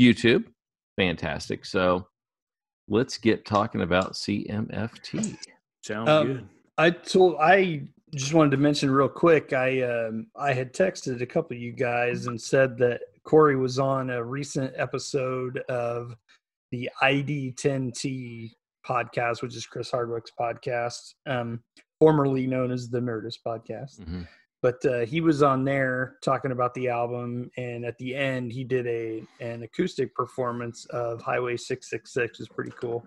YouTube. 0.00 0.44
Fantastic. 0.96 1.66
So 1.66 2.06
let's 2.88 3.18
get 3.18 3.44
talking 3.44 3.82
about 3.82 4.14
CMFT. 4.14 5.36
Sounds 5.82 6.08
Um, 6.08 6.26
good. 6.26 6.48
I 6.78 6.90
told 6.90 7.36
I 7.40 7.82
just 8.14 8.34
wanted 8.34 8.50
to 8.50 8.56
mention 8.56 8.90
real 8.90 9.08
quick. 9.08 9.52
I 9.52 9.82
um, 9.82 10.26
I 10.36 10.52
had 10.52 10.72
texted 10.72 11.20
a 11.22 11.26
couple 11.26 11.56
of 11.56 11.62
you 11.62 11.72
guys 11.72 12.26
and 12.26 12.40
said 12.40 12.76
that 12.78 13.00
Corey 13.24 13.56
was 13.56 13.78
on 13.78 14.10
a 14.10 14.22
recent 14.22 14.72
episode 14.76 15.58
of 15.68 16.16
the 16.72 16.88
ID10T 17.02 18.52
podcast, 18.86 19.42
which 19.42 19.56
is 19.56 19.66
Chris 19.66 19.90
Hardwick's 19.90 20.32
podcast, 20.38 21.14
um, 21.26 21.62
formerly 21.98 22.46
known 22.46 22.70
as 22.70 22.88
the 22.88 23.00
Nerdist 23.00 23.38
podcast. 23.46 24.00
Mhm. 24.00 24.26
But 24.62 24.84
uh, 24.84 25.00
he 25.06 25.20
was 25.20 25.42
on 25.42 25.64
there 25.64 26.16
talking 26.22 26.52
about 26.52 26.74
the 26.74 26.88
album, 26.88 27.50
and 27.56 27.84
at 27.84 27.96
the 27.98 28.14
end, 28.14 28.52
he 28.52 28.62
did 28.64 28.86
a 28.86 29.22
an 29.40 29.62
acoustic 29.62 30.14
performance 30.14 30.84
of 30.86 31.22
Highway 31.22 31.56
666. 31.56 32.40
Is 32.40 32.48
pretty 32.48 32.72
cool. 32.72 33.06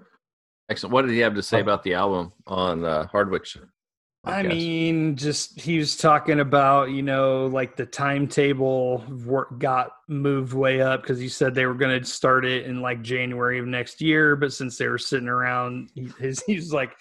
Excellent. 0.70 0.94
What 0.94 1.04
did 1.04 1.12
he 1.12 1.20
have 1.20 1.36
to 1.36 1.44
say 1.44 1.60
about 1.60 1.84
the 1.84 1.94
album 1.94 2.32
on 2.48 2.84
uh, 2.84 3.06
Hardwick's? 3.08 3.58
I 4.26 4.42
podcast? 4.42 4.48
mean, 4.48 5.16
just 5.18 5.60
he 5.60 5.78
was 5.78 5.98
talking 5.98 6.40
about, 6.40 6.92
you 6.92 7.02
know, 7.02 7.48
like 7.48 7.76
the 7.76 7.86
timetable 7.86 9.04
work 9.26 9.60
got 9.60 9.92
moved 10.08 10.54
way 10.54 10.82
up 10.82 11.02
because 11.02 11.20
he 11.20 11.28
said 11.28 11.54
they 11.54 11.66
were 11.66 11.74
going 11.74 12.00
to 12.00 12.06
start 12.06 12.46
it 12.46 12.66
in 12.66 12.82
like 12.82 13.02
January 13.02 13.60
of 13.60 13.66
next 13.66 14.02
year. 14.02 14.38
But 14.38 14.54
since 14.54 14.78
they 14.78 14.88
were 14.88 14.98
sitting 14.98 15.28
around, 15.28 15.90
he, 15.94 16.10
his, 16.20 16.42
he's 16.48 16.72
like, 16.72 16.96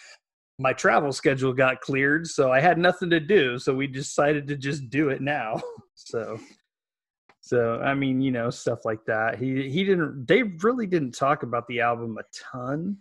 my 0.58 0.72
travel 0.72 1.12
schedule 1.12 1.52
got 1.52 1.80
cleared. 1.80 2.26
So 2.26 2.50
I 2.50 2.60
had 2.60 2.76
nothing 2.76 3.10
to 3.10 3.20
do. 3.20 3.58
So 3.58 3.72
we 3.74 3.86
decided 3.86 4.48
to 4.48 4.56
just 4.56 4.90
do 4.90 5.10
it 5.10 5.20
now. 5.20 5.60
so, 5.94 6.40
so, 7.40 7.80
I 7.80 7.94
mean, 7.94 8.20
you 8.20 8.32
know, 8.32 8.50
stuff 8.50 8.84
like 8.84 9.04
that. 9.06 9.38
He, 9.38 9.70
he 9.70 9.84
didn't, 9.84 10.26
they 10.26 10.42
really 10.42 10.86
didn't 10.86 11.12
talk 11.12 11.44
about 11.44 11.66
the 11.68 11.80
album 11.80 12.18
a 12.18 12.22
ton. 12.52 12.96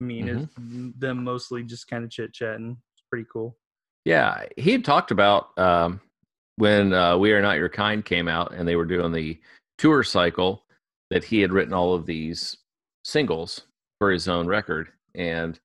I 0.00 0.04
mean, 0.04 0.26
mm-hmm. 0.26 0.88
it's 0.88 0.98
them 0.98 1.24
mostly 1.24 1.62
just 1.62 1.88
kind 1.88 2.04
of 2.04 2.10
chit 2.10 2.34
chatting. 2.34 2.76
Pretty 3.10 3.26
cool. 3.32 3.56
Yeah, 4.04 4.44
he 4.56 4.72
had 4.72 4.84
talked 4.84 5.10
about 5.10 5.56
um, 5.58 6.00
when 6.56 6.92
uh, 6.92 7.18
"We 7.18 7.32
Are 7.32 7.42
Not 7.42 7.58
Your 7.58 7.68
Kind" 7.68 8.04
came 8.04 8.28
out, 8.28 8.52
and 8.54 8.66
they 8.66 8.76
were 8.76 8.84
doing 8.84 9.12
the 9.12 9.40
tour 9.78 10.02
cycle. 10.02 10.62
That 11.10 11.22
he 11.22 11.40
had 11.40 11.52
written 11.52 11.72
all 11.72 11.94
of 11.94 12.04
these 12.04 12.56
singles 13.04 13.62
for 14.00 14.10
his 14.10 14.26
own 14.26 14.48
record, 14.48 14.88
and 15.14 15.58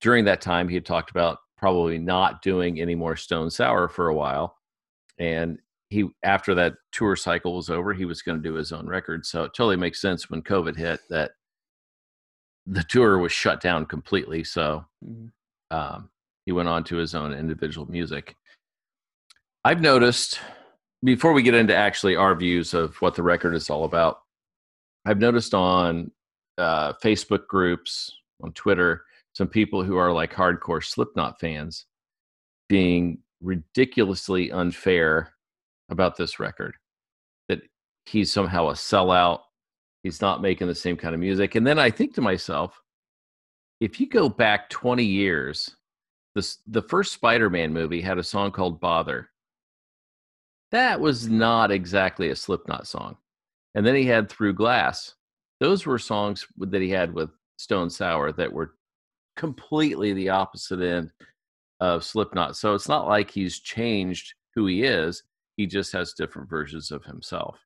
during 0.00 0.24
that 0.24 0.40
time, 0.40 0.68
he 0.68 0.74
had 0.74 0.86
talked 0.86 1.10
about 1.10 1.38
probably 1.56 1.98
not 1.98 2.42
doing 2.42 2.80
any 2.80 2.94
more 2.94 3.16
Stone 3.16 3.50
Sour 3.50 3.88
for 3.88 4.08
a 4.08 4.14
while. 4.14 4.56
And 5.18 5.58
he, 5.90 6.08
after 6.22 6.54
that 6.54 6.74
tour 6.92 7.16
cycle 7.16 7.56
was 7.56 7.68
over, 7.68 7.92
he 7.92 8.06
was 8.06 8.22
going 8.22 8.42
to 8.42 8.48
do 8.48 8.54
his 8.54 8.72
own 8.72 8.86
record. 8.86 9.26
So 9.26 9.44
it 9.44 9.52
totally 9.54 9.76
makes 9.76 10.00
sense 10.00 10.30
when 10.30 10.40
COVID 10.42 10.76
hit 10.76 11.00
that 11.10 11.32
the 12.66 12.82
tour 12.84 13.18
was 13.18 13.32
shut 13.32 13.60
down 13.60 13.84
completely. 13.84 14.42
So 14.42 14.86
um, 15.70 16.08
he 16.50 16.52
went 16.52 16.68
on 16.68 16.82
to 16.82 16.96
his 16.96 17.14
own 17.14 17.32
individual 17.32 17.88
music. 17.88 18.34
I've 19.64 19.80
noticed 19.80 20.40
before 21.04 21.32
we 21.32 21.44
get 21.44 21.54
into 21.54 21.76
actually 21.76 22.16
our 22.16 22.34
views 22.34 22.74
of 22.74 22.96
what 22.96 23.14
the 23.14 23.22
record 23.22 23.54
is 23.54 23.70
all 23.70 23.84
about, 23.84 24.22
I've 25.06 25.20
noticed 25.20 25.54
on 25.54 26.10
uh, 26.58 26.94
Facebook 26.94 27.46
groups, 27.46 28.10
on 28.42 28.50
Twitter, 28.54 29.04
some 29.32 29.46
people 29.46 29.84
who 29.84 29.96
are 29.96 30.10
like 30.12 30.32
hardcore 30.34 30.84
Slipknot 30.84 31.38
fans 31.38 31.86
being 32.68 33.18
ridiculously 33.40 34.50
unfair 34.50 35.32
about 35.88 36.16
this 36.16 36.40
record. 36.40 36.74
That 37.48 37.60
he's 38.06 38.32
somehow 38.32 38.70
a 38.70 38.72
sellout. 38.72 39.42
He's 40.02 40.20
not 40.20 40.42
making 40.42 40.66
the 40.66 40.74
same 40.74 40.96
kind 40.96 41.14
of 41.14 41.20
music. 41.20 41.54
And 41.54 41.64
then 41.64 41.78
I 41.78 41.92
think 41.92 42.12
to 42.16 42.20
myself, 42.20 42.82
if 43.80 44.00
you 44.00 44.08
go 44.08 44.28
back 44.28 44.68
20 44.68 45.04
years, 45.04 45.76
this, 46.40 46.58
the 46.66 46.80
first 46.80 47.12
Spider 47.12 47.50
Man 47.50 47.70
movie 47.70 48.00
had 48.00 48.16
a 48.16 48.22
song 48.22 48.50
called 48.50 48.80
Bother. 48.80 49.28
That 50.70 50.98
was 50.98 51.28
not 51.28 51.70
exactly 51.70 52.30
a 52.30 52.36
Slipknot 52.36 52.86
song. 52.86 53.18
And 53.74 53.86
then 53.86 53.94
he 53.94 54.06
had 54.06 54.30
Through 54.30 54.54
Glass. 54.54 55.16
Those 55.60 55.84
were 55.84 55.98
songs 55.98 56.46
that 56.56 56.80
he 56.80 56.88
had 56.88 57.12
with 57.12 57.28
Stone 57.58 57.90
Sour 57.90 58.32
that 58.32 58.50
were 58.50 58.76
completely 59.36 60.14
the 60.14 60.30
opposite 60.30 60.80
end 60.80 61.12
of 61.80 62.04
Slipknot. 62.04 62.56
So 62.56 62.72
it's 62.74 62.88
not 62.88 63.06
like 63.06 63.30
he's 63.30 63.60
changed 63.60 64.32
who 64.54 64.66
he 64.66 64.84
is, 64.84 65.22
he 65.58 65.66
just 65.66 65.92
has 65.92 66.14
different 66.14 66.48
versions 66.48 66.90
of 66.90 67.04
himself. 67.04 67.58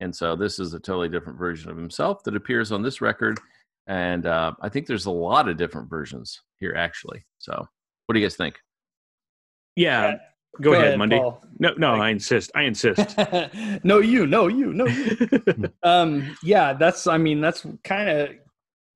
And 0.00 0.14
so 0.14 0.36
this 0.36 0.58
is 0.58 0.72
a 0.72 0.80
totally 0.80 1.10
different 1.10 1.38
version 1.38 1.70
of 1.70 1.76
himself 1.76 2.24
that 2.24 2.34
appears 2.34 2.72
on 2.72 2.82
this 2.82 3.02
record. 3.02 3.38
And 3.86 4.24
uh, 4.24 4.52
I 4.62 4.70
think 4.70 4.86
there's 4.86 5.06
a 5.06 5.10
lot 5.10 5.48
of 5.48 5.58
different 5.58 5.90
versions 5.90 6.40
here, 6.58 6.74
actually. 6.74 7.24
So 7.38 7.68
what 8.06 8.14
do 8.14 8.20
you 8.20 8.26
guys 8.26 8.36
think? 8.36 8.58
Yeah. 9.74 10.16
Go, 10.60 10.72
ahead, 10.72 10.98
Monday. 10.98 11.18
Paul. 11.18 11.42
No, 11.58 11.74
no, 11.76 11.94
I 11.94 12.10
insist. 12.10 12.50
I 12.54 12.62
insist. 12.62 13.16
no, 13.84 13.98
you, 13.98 14.26
no, 14.26 14.46
you, 14.48 14.72
no, 14.72 14.86
you. 14.86 15.72
um, 15.82 16.36
yeah, 16.42 16.72
that's. 16.72 17.06
I 17.06 17.18
mean, 17.18 17.40
that's 17.40 17.66
kind 17.84 18.08
of 18.08 18.30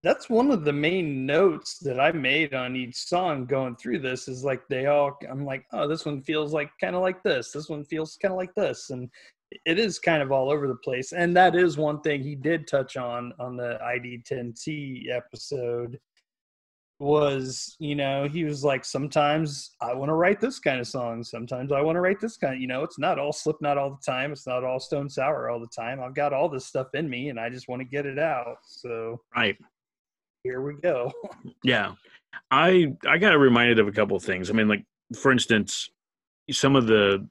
that's 0.03 0.31
one 0.31 0.51
of 0.51 0.64
the 0.64 0.73
main 0.73 1.27
notes 1.27 1.79
that 1.81 2.01
I 2.01 2.12
made 2.12 2.55
on 2.55 2.77
each 2.77 2.96
song 2.96 3.44
going 3.44 3.77
through 3.77 3.99
this. 3.99 4.27
Is 4.27 4.42
like 4.42 4.62
they 4.68 4.87
all. 4.87 5.18
I'm 5.31 5.44
like, 5.44 5.66
oh, 5.73 5.87
this 5.87 6.07
one 6.07 6.23
feels 6.23 6.55
like 6.55 6.70
kind 6.81 6.96
of 6.96 7.03
like 7.03 7.23
this. 7.23 7.53
This 7.53 7.68
one 7.68 7.85
feels 7.85 8.16
kind 8.16 8.33
of 8.33 8.38
like 8.38 8.55
this, 8.55 8.88
and 8.90 9.11
it 9.66 9.79
is 9.79 9.99
kind 9.99 10.23
of 10.23 10.33
all 10.33 10.51
over 10.51 10.66
the 10.66 10.77
place. 10.77 11.12
And 11.12 11.37
that 11.37 11.55
is 11.57 11.77
one 11.77 12.01
thing 12.01 12.23
he 12.23 12.37
did 12.37 12.66
touch 12.66 12.96
on 12.96 13.33
on 13.38 13.57
the 13.57 13.79
ID10T 13.85 15.11
episode 15.11 15.99
was 17.00 17.76
you 17.78 17.94
know 17.94 18.28
he 18.28 18.44
was 18.44 18.62
like 18.62 18.84
sometimes 18.84 19.72
i 19.80 19.94
want 19.94 20.10
to 20.10 20.14
write 20.14 20.38
this 20.38 20.58
kind 20.58 20.78
of 20.78 20.86
song 20.86 21.24
sometimes 21.24 21.72
i 21.72 21.80
want 21.80 21.96
to 21.96 22.00
write 22.00 22.20
this 22.20 22.36
kind 22.36 22.60
you 22.60 22.66
know 22.66 22.82
it's 22.82 22.98
not 22.98 23.18
all 23.18 23.32
slipknot 23.32 23.78
all 23.78 23.90
the 23.90 24.12
time 24.12 24.32
it's 24.32 24.46
not 24.46 24.64
all 24.64 24.78
stone 24.78 25.08
sour 25.08 25.48
all 25.48 25.58
the 25.58 25.66
time 25.74 25.98
i've 26.02 26.14
got 26.14 26.34
all 26.34 26.48
this 26.48 26.66
stuff 26.66 26.88
in 26.94 27.08
me 27.08 27.30
and 27.30 27.40
i 27.40 27.48
just 27.48 27.68
want 27.68 27.80
to 27.80 27.86
get 27.86 28.04
it 28.04 28.18
out 28.18 28.56
so 28.66 29.18
right. 29.34 29.56
here 30.44 30.60
we 30.60 30.74
go 30.82 31.10
Yeah. 31.64 31.94
I 32.50 32.94
I 33.06 33.18
got 33.18 33.38
reminded 33.38 33.78
of 33.78 33.88
a 33.88 33.92
couple 33.92 34.16
of 34.16 34.22
things. 34.22 34.50
I 34.50 34.52
mean, 34.52 34.68
like 34.68 34.84
for 35.16 35.32
instance, 35.32 35.90
some 36.50 36.76
of 36.76 36.86
the 36.86 37.28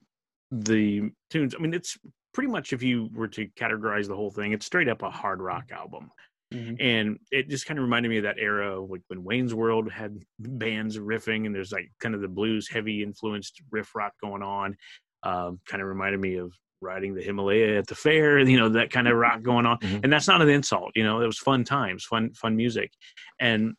the 0.50 1.10
tunes. 1.30 1.54
I 1.54 1.62
mean, 1.62 1.74
it's 1.74 1.98
pretty 2.32 2.50
much 2.50 2.72
if 2.72 2.82
you 2.82 3.08
were 3.14 3.28
to 3.28 3.46
categorize 3.48 4.08
the 4.08 4.16
whole 4.16 4.30
thing, 4.30 4.52
it's 4.52 4.66
straight 4.66 4.88
up 4.88 5.02
a 5.02 5.10
hard 5.10 5.40
rock 5.40 5.70
album. 5.72 6.10
Mhm. 6.52 6.76
And 6.80 7.18
it 7.30 7.48
just 7.48 7.66
kind 7.66 7.78
of 7.78 7.84
reminded 7.84 8.08
me 8.08 8.16
of 8.18 8.24
that 8.24 8.38
era, 8.38 8.80
like 8.80 9.02
when 9.08 9.22
Wayne's 9.22 9.54
World 9.54 9.90
had 9.90 10.18
bands 10.38 10.98
riffing, 10.98 11.46
and 11.46 11.54
there's 11.54 11.72
like 11.72 11.90
kind 12.00 12.14
of 12.14 12.20
the 12.20 12.28
blues 12.28 12.68
heavy 12.68 13.02
influenced 13.02 13.60
riff 13.70 13.94
rock 13.94 14.14
going 14.20 14.42
on. 14.42 14.76
Um, 15.22 15.60
kind 15.66 15.82
of 15.82 15.88
reminded 15.88 16.20
me 16.20 16.36
of 16.36 16.52
riding 16.80 17.14
the 17.14 17.22
Himalaya 17.22 17.76
at 17.78 17.86
the 17.86 17.94
fair, 17.94 18.38
you 18.40 18.56
know, 18.58 18.70
that 18.70 18.90
kind 18.90 19.06
of 19.06 19.16
rock 19.16 19.42
going 19.42 19.66
on. 19.66 19.78
Mhm. 19.80 20.00
And 20.02 20.12
that's 20.12 20.26
not 20.26 20.40
an 20.42 20.48
insult, 20.48 20.92
you 20.96 21.04
know, 21.04 21.20
it 21.20 21.26
was 21.26 21.38
fun 21.38 21.62
times, 21.62 22.04
fun, 22.04 22.32
fun 22.32 22.56
music. 22.56 22.92
And 23.38 23.74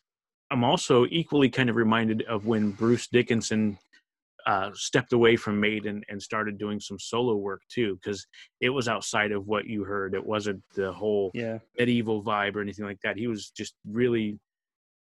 I'm 0.52 0.64
also 0.64 1.06
equally 1.10 1.50
kind 1.50 1.70
of 1.70 1.76
reminded 1.76 2.22
of 2.24 2.46
when 2.46 2.72
Bruce 2.72 3.08
Dickinson 3.08 3.80
uh, 4.46 4.72
stepped 4.74 5.14
away 5.14 5.36
from 5.36 5.60
Maiden 5.60 6.04
and 6.10 6.22
started 6.22 6.58
doing 6.58 6.80
some 6.80 7.00
solo 7.00 7.36
work 7.36 7.62
too, 7.70 7.96
because 7.96 8.26
it 8.60 8.70
was 8.70 8.88
outside 8.88 9.32
of 9.32 9.48
what 9.48 9.66
you 9.66 9.84
heard. 9.84 10.14
It 10.16 10.26
wasn't 10.26 10.62
the 10.76 10.92
whole 10.92 11.32
Yeah. 11.34 11.60
medieval 11.78 12.24
vibe 12.24 12.56
or 12.56 12.62
anything 12.62 12.86
like 12.86 13.00
that. 13.04 13.18
He 13.18 13.28
was 13.28 13.50
just 13.52 13.76
really 13.86 14.40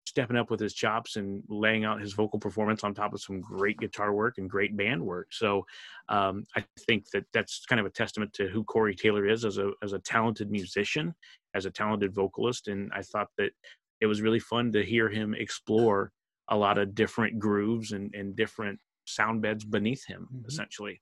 stepping 0.08 0.38
up 0.38 0.52
with 0.52 0.60
his 0.60 0.74
chops 0.74 1.16
and 1.16 1.44
laying 1.50 1.84
out 1.84 2.00
his 2.00 2.14
vocal 2.14 2.40
performance 2.40 2.84
on 2.84 2.94
top 2.94 3.14
of 3.14 3.22
some 3.22 3.42
great 3.42 3.78
guitar 3.80 4.14
work 4.14 4.38
and 4.38 4.50
great 4.50 4.78
band 4.78 5.04
work. 5.04 5.28
So 5.32 5.66
um, 6.10 6.44
I 6.56 6.64
think 6.88 7.10
that 7.12 7.26
that's 7.34 7.66
kind 7.66 7.80
of 7.80 7.88
a 7.88 7.90
testament 7.92 8.32
to 8.34 8.48
who 8.48 8.64
Corey 8.64 8.96
Taylor 8.96 9.28
is 9.28 9.46
as 9.46 9.58
a 9.58 9.72
as 9.82 9.94
a 9.94 10.00
talented 10.00 10.52
musician, 10.52 11.14
as 11.56 11.66
a 11.66 11.72
talented 11.72 12.14
vocalist, 12.14 12.68
and 12.68 12.92
I 12.94 13.02
thought 13.02 13.30
that 13.38 13.52
it 14.00 14.06
was 14.06 14.22
really 14.22 14.40
fun 14.40 14.72
to 14.74 14.84
hear 14.84 15.10
him 15.10 15.34
explore 15.34 16.12
a 16.50 16.56
lot 16.58 16.78
of 16.78 16.94
different 16.94 17.40
grooves 17.40 17.92
and, 17.92 18.14
and 18.14 18.36
different 18.36 18.80
sound 19.06 19.42
beds 19.42 19.64
beneath 19.64 20.06
him, 20.06 20.28
Mhm. 20.34 20.48
essentially. 20.48 21.02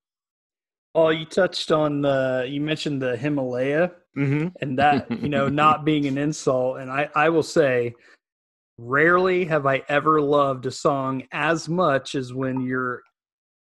Oh, 0.96 1.10
you 1.10 1.26
touched 1.26 1.72
on 1.72 2.02
the. 2.02 2.46
You 2.48 2.62
mentioned 2.62 3.02
the 3.02 3.18
Himalaya, 3.18 3.92
Mm-hmm. 4.16 4.50
and 4.62 4.78
that 4.78 5.10
you 5.24 5.30
know 5.30 5.50
not 5.50 5.86
being 5.86 6.06
an 6.06 6.18
insult. 6.20 6.78
And 6.80 6.92
I, 6.92 7.10
I 7.16 7.30
will 7.30 7.42
say, 7.44 7.96
rarely 8.78 9.46
have 9.46 9.66
I 9.66 9.82
ever 9.90 10.22
loved 10.22 10.66
a 10.68 10.72
song 10.72 11.24
as 11.32 11.68
much 11.68 12.14
as 12.16 12.32
when 12.34 12.62
you're 12.62 13.02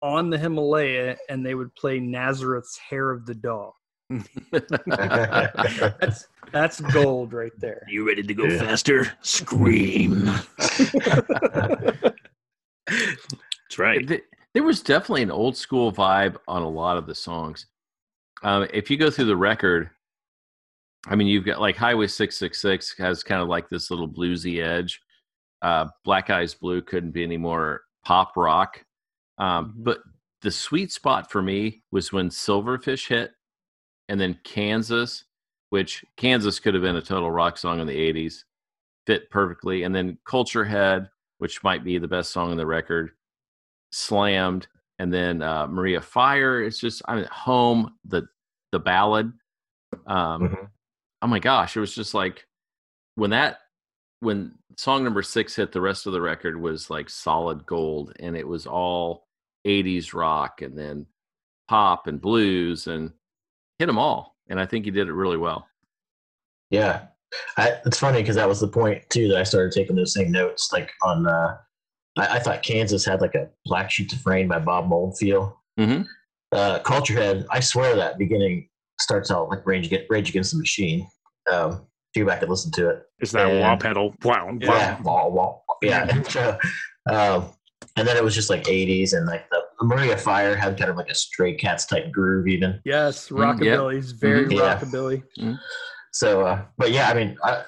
on 0.03 0.31
the 0.31 0.39
Himalaya 0.39 1.17
and 1.29 1.45
they 1.45 1.55
would 1.57 1.75
play 1.75 1.99
Nazareth's 1.99 2.79
"Hair 2.79 3.11
of 3.11 3.27
the 3.27 3.35
Dog." 3.35 3.73
That's 4.53 6.29
that's 6.53 6.81
gold 6.81 7.33
right 7.33 7.51
there. 7.59 7.83
You 7.89 8.07
ready 8.07 8.23
to 8.23 8.35
go 8.35 8.47
Yeah. 8.47 8.59
faster? 8.59 9.13
Scream. 9.23 10.31
That's 13.77 13.79
right. 13.79 14.09
Th- 14.09 14.25
there 14.55 14.63
was 14.63 14.83
definitely 14.83 15.23
an 15.23 15.31
old 15.31 15.57
school 15.57 15.93
vibe 15.93 16.37
on 16.49 16.63
a 16.63 16.69
lot 16.69 16.97
of 16.97 17.07
the 17.07 17.15
songs. 17.15 17.67
Um, 18.43 18.67
if 18.73 18.91
you 18.91 18.97
go 18.97 19.11
through 19.11 19.27
the 19.27 19.37
record, 19.37 19.91
I 21.07 21.15
mean, 21.15 21.27
you've 21.27 21.45
got 21.45 21.61
like 21.61 21.77
Highway 21.77 22.07
666 22.07 22.97
has 22.99 23.23
kind 23.23 23.43
of 23.43 23.49
like 23.49 23.69
this 23.69 23.91
little 23.91 24.09
bluesy 24.09 24.63
edge. 24.65 25.01
Uh, 25.63 25.87
Black 26.05 26.31
Eyes 26.31 26.55
Blue 26.55 26.83
couldn't 26.83 27.13
be 27.13 27.23
any 27.23 27.37
more 27.37 27.83
pop 28.05 28.33
rock. 28.37 28.83
Um, 29.39 29.75
Mhm. 29.79 29.85
But 29.85 29.99
the 30.43 30.51
sweet 30.51 30.93
spot 30.93 31.31
for 31.31 31.43
me 31.43 31.83
was 31.91 32.13
when 32.13 32.29
Silverfish 32.31 33.09
hit 33.09 33.33
and 34.09 34.21
then 34.21 34.39
Kansas, 34.45 35.25
which 35.71 36.05
Kansas 36.17 36.59
could 36.61 36.75
have 36.75 36.83
been 36.83 36.97
a 36.97 37.03
total 37.03 37.31
rock 37.31 37.59
song 37.59 37.81
in 37.81 37.87
the 37.87 37.97
80s, 37.97 38.45
fit 39.07 39.31
perfectly. 39.31 39.83
And 39.83 39.95
then 39.95 40.19
Culture 40.25 40.65
Head, 40.65 41.09
which 41.39 41.63
might 41.63 41.85
be 41.85 41.99
the 41.99 42.09
best 42.09 42.31
song 42.31 42.51
on 42.51 42.57
the 42.57 42.67
record, 42.67 43.13
slammed. 43.97 44.67
And 44.99 45.13
then 45.13 45.43
uh, 45.43 45.67
Maria 45.67 46.01
Fire. 46.01 46.63
It's 46.63 46.79
just 46.79 47.03
I 47.07 47.17
mean, 47.17 47.27
home 47.31 47.95
the 48.05 48.27
the 48.73 48.79
ballad. 48.79 49.33
Um, 50.07 50.49
Mhm. 50.49 50.69
Oh 51.23 51.27
my 51.27 51.39
gosh, 51.39 51.77
it 51.77 51.81
was 51.81 51.95
just 51.95 52.15
like 52.15 52.47
when 53.15 53.31
that 53.31 53.59
when 54.21 54.53
song 54.77 55.05
number 55.05 55.23
six 55.23 55.57
hit, 55.57 55.73
the 55.73 55.81
rest 55.81 56.07
of 56.07 56.13
the 56.13 56.21
record 56.21 56.61
was 56.61 56.89
like 56.91 57.09
solid 57.11 57.67
gold, 57.67 58.13
and 58.21 58.37
it 58.37 58.47
was 58.47 58.67
all 58.67 59.27
'80s 59.67 60.15
rock 60.15 60.63
and 60.63 60.79
then 60.79 61.07
pop 61.69 62.07
and 62.07 62.21
blues 62.21 62.87
and 62.87 63.13
hit 63.79 63.87
them 63.87 63.99
all. 63.99 64.37
And 64.49 64.61
I 64.61 64.67
think 64.67 64.85
he 64.85 64.91
did 64.91 65.09
it 65.09 65.13
really 65.13 65.37
well. 65.37 65.67
Yeah, 66.71 67.07
I, 67.57 67.79
it's 67.85 67.99
funny 67.99 68.23
because 68.23 68.37
that 68.37 68.49
was 68.49 68.61
the 68.61 68.69
point 68.69 69.09
too 69.11 69.29
that 69.29 69.39
I 69.39 69.43
started 69.43 69.73
taking 69.73 69.97
those 69.97 70.15
same 70.15 70.31
notes. 70.33 70.71
Like 70.73 70.93
on, 71.03 71.27
uh, 71.27 71.57
I, 72.17 72.37
I 72.37 72.39
thought 72.39 72.63
Kansas 72.63 73.05
had 73.05 73.21
like 73.21 73.35
a 73.35 73.49
Black 73.65 73.91
Sheets 73.91 74.15
of 74.15 74.25
Rain 74.27 74.49
by 74.49 74.59
Bob 74.59 74.89
Moldfield. 74.89 75.53
Mhm. 75.79 76.07
Uh, 76.53 76.79
Culture 76.81 77.15
Head, 77.15 77.47
I 77.51 77.61
swear 77.61 77.97
that 77.97 78.19
beginning 78.19 78.69
starts 79.01 79.31
out 79.31 79.49
like 79.51 79.67
Rage, 79.67 79.87
Against- 79.87 80.07
Rage 80.11 80.31
Against 80.31 80.53
the 80.53 80.59
Machine. 80.59 81.07
Um, 81.53 81.87
if 82.13 82.19
you 82.21 82.25
go 82.25 82.31
back 82.31 82.41
and 82.43 82.51
listen 82.51 82.71
to 82.73 83.03
It's 83.19 83.33
that 83.33 83.47
And- 83.49 83.61
wah 83.61 83.77
pedal. 83.77 84.15
Wow. 84.25 84.47
wow. 84.47 84.59
yeah, 84.61 85.01
wah, 85.03 85.29
wah, 85.29 85.59
yeah. 85.83 86.23
So, 86.29 86.59
um, 87.11 87.51
and 87.97 88.07
then 88.09 88.17
it 88.17 88.25
was 88.25 88.35
just 88.35 88.49
like 88.51 88.65
'80s 88.65 89.13
and 89.13 89.27
like 89.27 89.49
the 89.51 89.63
Maria 89.83 90.17
Fire 90.17 90.57
had 90.57 90.79
kind 90.79 90.91
of 90.91 90.97
like 90.97 91.11
a 91.11 91.15
Stray 91.15 91.55
Cats 91.55 91.85
type 91.87 92.11
groove 92.11 92.47
even. 92.49 92.81
Yes, 92.85 93.29
Mm, 93.29 93.63
yeah. 93.63 93.73
rockabilly 93.77 93.99
is 93.99 94.13
very 94.13 94.47
Mhm. 94.47 94.53
Yeah. 94.57 94.79
rockabilly. 94.79 95.59
So, 96.13 96.47
uh, 96.47 96.63
but 96.79 96.93
yeah, 96.93 97.09
I 97.11 97.15
mean, 97.15 97.37
I, 97.45 97.63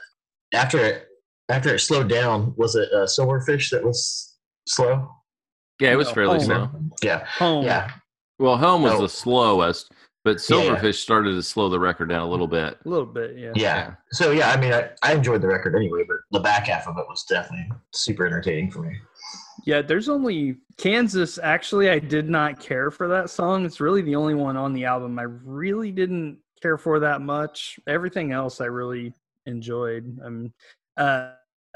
after 0.55 0.79
it 0.79 1.05
after 1.51 1.75
it 1.75 1.79
slowed 1.81 2.09
down, 2.09 2.55
was 2.57 2.75
it 2.77 2.91
uh, 2.93 3.05
Silverfish 3.07 3.71
that 3.71 3.85
was 3.85 4.28
slow? 4.69 5.11
Yeah, 5.81 5.93
it 5.93 5.97
was 5.97 6.09
No, 6.09 6.15
fairly 6.15 6.39
home. 6.39 6.45
slow. 6.47 6.71
Yeah, 7.03 7.25
Home. 7.39 7.65
yeah, 7.65 7.91
Well, 8.39 8.57
home 8.57 8.83
was 8.83 8.95
Oh. 8.95 9.03
the 9.03 9.09
slowest, 9.09 9.93
but 10.25 10.37
Yeah, 10.49 10.57
yeah. 10.63 10.77
Silverfish 10.77 10.97
started 10.97 11.33
to 11.33 11.43
slow 11.43 11.69
the 11.69 11.79
record 11.79 12.09
down 12.09 12.23
a 12.23 12.31
little 12.31 12.47
bit. 12.49 12.79
a 12.85 12.89
little 12.89 13.07
bit. 13.07 13.37
Yeah. 13.37 13.53
yeah. 13.55 13.95
So 14.13 14.31
yeah, 14.33 14.51
I 14.51 14.57
mean, 14.61 14.73
I, 14.73 14.91
I 15.03 15.13
enjoyed 15.15 15.41
the 15.43 15.47
record 15.49 15.75
anyway, 15.77 16.03
but 16.07 16.17
the 16.33 16.41
back 16.41 16.67
half 16.67 16.87
of 16.89 16.97
it 16.99 17.05
was 17.09 17.25
definitely 17.25 17.71
super 17.93 18.27
entertaining 18.27 18.71
for 18.71 18.81
me. 18.81 18.97
Yeah, 19.65 19.83
there's 19.83 20.09
only 20.09 20.59
Kansas. 20.79 21.39
Actually, 21.43 21.91
I 21.91 21.99
did 21.99 22.29
not 22.29 22.59
care 22.61 22.91
for 22.91 23.07
that 23.09 23.29
song. 23.31 23.65
It's 23.67 23.81
really 23.81 24.03
the 24.03 24.15
only 24.17 24.35
one 24.35 24.57
on 24.57 24.73
the 24.73 24.85
album 24.85 25.19
I 25.19 25.25
really 25.25 25.91
didn't 25.93 26.39
care 26.63 26.79
for 26.79 26.99
that 27.01 27.21
much. 27.21 27.79
Everything 27.87 28.33
else 28.33 28.61
I 28.61 28.67
really 28.67 29.13
enjoyed. 29.47 30.19
Um, 30.25 30.53
uh, 30.97 31.33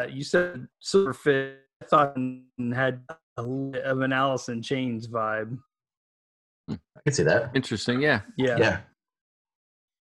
you 0.08 0.24
said 0.24 0.66
Silverfish. 0.82 1.54
I 1.82 1.88
thought 1.88 2.14
it 2.16 2.74
had 2.74 3.00
a 3.36 3.42
little 3.42 3.70
bit 3.72 3.82
of 3.84 4.00
an 4.02 4.12
Alice 4.12 4.48
in 4.48 4.62
Chains 4.62 5.08
vibe. 5.08 5.58
I 6.70 6.76
can 7.04 7.12
see 7.12 7.22
that. 7.24 7.50
Interesting, 7.54 8.00
yeah. 8.00 8.20
Yeah, 8.36 8.56
Yeah, 8.58 8.80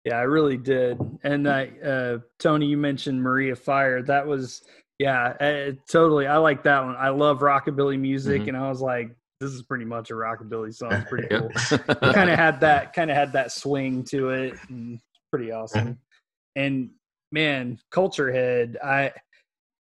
Yeah, 0.04 0.18
I 0.18 0.22
really 0.22 0.56
did. 0.56 0.98
And 1.24 1.48
I, 1.48 1.68
uh, 1.84 2.18
Tony, 2.38 2.66
you 2.66 2.76
mentioned 2.76 3.20
Maria 3.22 3.56
Fire. 3.56 4.02
That 4.02 4.26
was, 4.26 4.62
yeah, 4.98 5.34
uh, 5.40 5.72
totally. 5.88 6.26
I 6.28 6.36
like 6.36 6.62
that 6.64 6.84
one. 6.84 6.94
I 6.96 7.08
love 7.08 7.40
rockabilly 7.40 7.98
music, 7.98 8.42
Mhm. 8.42 8.48
and 8.48 8.56
I 8.56 8.68
was 8.68 8.80
like, 8.80 9.10
this 9.40 9.50
is 9.50 9.62
pretty 9.62 9.84
much 9.84 10.10
a 10.10 10.14
rockabilly 10.14 10.72
song. 10.72 10.92
It's 10.92 11.08
pretty 11.10 11.26
cool. 11.28 11.48
kind 12.12 12.30
of 12.30 12.38
had 12.38 12.60
that, 12.60 12.92
kind 12.92 13.10
of 13.10 13.16
had 13.16 13.32
that 13.32 13.50
swing 13.50 14.04
to 14.04 14.30
it. 14.30 14.54
And 14.68 15.00
pretty 15.32 15.50
awesome. 15.50 15.98
And 16.54 16.90
man, 17.32 17.78
Culture 17.90 18.30
Head, 18.30 18.76
I, 18.84 19.10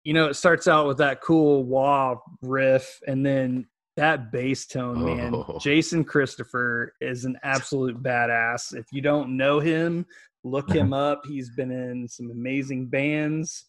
you 0.04 0.12
know, 0.12 0.26
it 0.28 0.34
starts 0.34 0.68
out 0.68 0.86
with 0.86 0.98
that 0.98 1.20
cool 1.20 1.64
wah 1.64 2.16
riff, 2.42 3.00
and 3.06 3.24
then 3.24 3.66
that 3.96 4.30
bass 4.32 4.66
tone, 4.66 5.04
man. 5.04 5.34
Oh. 5.34 5.58
Jason 5.60 6.04
Christopher 6.04 6.92
is 7.00 7.24
an 7.24 7.38
absolute 7.42 8.02
badass. 8.02 8.74
If 8.74 8.86
you 8.92 9.00
don't 9.00 9.36
know 9.36 9.60
him, 9.60 10.04
look 10.42 10.70
him 10.70 10.92
up. 11.08 11.22
He's 11.26 11.50
been 11.50 11.70
in 11.70 12.08
some 12.08 12.30
amazing 12.30 12.86
bands. 12.86 13.66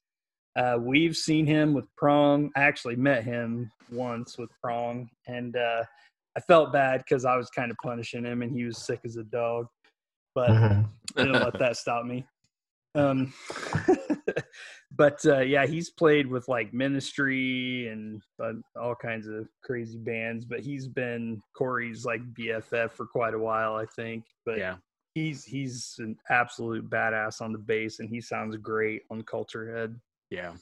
Uh, 0.56 0.78
we've 0.80 1.16
seen 1.16 1.46
him 1.46 1.74
with 1.74 1.86
Prong. 1.98 2.50
I 2.56 2.62
actually 2.64 2.96
met 2.96 3.24
him 3.24 3.72
once 3.92 4.38
with 4.38 4.50
Prong, 4.64 5.10
and 5.28 5.56
uh, 5.56 5.84
I 6.36 6.40
felt 6.42 6.74
bad 6.74 7.04
because 7.08 7.24
I 7.26 7.38
was 7.38 7.50
kind 7.50 7.72
of 7.72 7.78
punishing 7.84 8.26
him, 8.26 8.42
and 8.42 8.52
he 8.56 8.64
was 8.66 8.78
sick 8.78 9.00
as 9.06 9.18
a 9.18 9.24
dog. 9.24 9.68
But 10.34 10.50
Mhm. 10.50 10.90
didn't 11.16 11.34
let 11.34 11.54
that 11.60 11.78
stop 11.78 12.06
me. 12.06 12.26
Um, 12.96 13.34
but 14.92 15.26
uh, 15.26 15.40
yeah, 15.40 15.66
he's 15.66 15.90
played 15.90 16.28
with 16.28 16.48
like 16.48 16.74
Ministry 16.74 17.88
and 17.88 18.22
uh, 18.42 18.54
all 18.80 18.96
kinds 18.96 19.28
of 19.28 19.48
crazy 19.64 19.98
bands. 19.98 20.46
But 20.46 20.62
he's 20.62 20.88
been 20.88 21.42
Corey's 21.56 22.06
like 22.06 22.22
BFF 22.34 22.92
for 22.92 23.06
quite 23.06 23.34
a 23.34 23.40
while, 23.40 23.76
I 23.76 23.86
think. 23.86 24.26
But 24.46 24.58
Yeah. 24.58 24.76
he's 25.14 25.44
he's 25.44 25.96
an 26.00 26.16
absolute 26.30 26.90
badass 26.90 27.42
on 27.42 27.52
the 27.52 27.60
bass, 27.60 28.00
and 28.00 28.10
he 28.10 28.22
sounds 28.22 28.56
great 28.58 29.02
on 29.12 29.24
Culture 29.24 29.76
Head. 29.76 30.00
Yeah. 30.30 30.54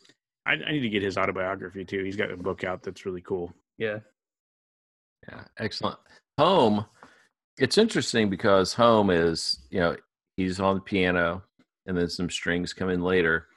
I, 0.46 0.54
I 0.54 0.72
need 0.74 0.82
to 0.82 0.90
get 0.90 1.04
his 1.04 1.18
autobiography 1.18 1.86
too. 1.86 2.04
He's 2.04 2.18
got 2.18 2.30
a 2.32 2.36
book 2.36 2.64
out 2.66 2.84
that's 2.84 3.06
really 3.06 3.22
cool. 3.22 3.54
Yeah, 3.78 4.00
Yeah, 5.30 5.46
excellent. 5.58 5.98
Home, 6.38 6.86
it's 7.58 7.78
interesting 7.78 8.30
because 8.30 8.74
Home 8.74 9.10
is, 9.10 9.60
you 9.70 9.80
know, 9.80 9.96
he's 10.36 10.60
on 10.60 10.76
the 10.76 10.82
piano 10.82 11.44
and 11.88 11.98
then 11.98 12.10
some 12.10 12.30
strings 12.30 12.74
come 12.74 12.90
in 12.90 13.02
later. 13.02 13.48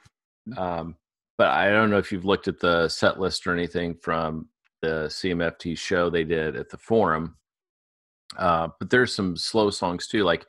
Um, 0.57 0.95
but 1.37 1.49
I 1.49 1.69
don't 1.69 1.89
know 1.89 1.97
if 1.97 2.11
you've 2.11 2.25
looked 2.25 2.47
at 2.47 2.59
the 2.59 2.87
set 2.89 3.19
list 3.19 3.45
or 3.45 3.53
anything 3.53 3.95
from 3.95 4.47
the 4.81 5.07
CMFT 5.09 5.77
show 5.77 6.09
they 6.09 6.23
did 6.23 6.55
at 6.55 6.69
the 6.69 6.77
forum. 6.77 7.35
Uh, 8.37 8.69
but 8.79 8.89
there's 8.89 9.13
some 9.13 9.35
slow 9.37 9.69
songs 9.69 10.07
too, 10.07 10.23
like 10.23 10.45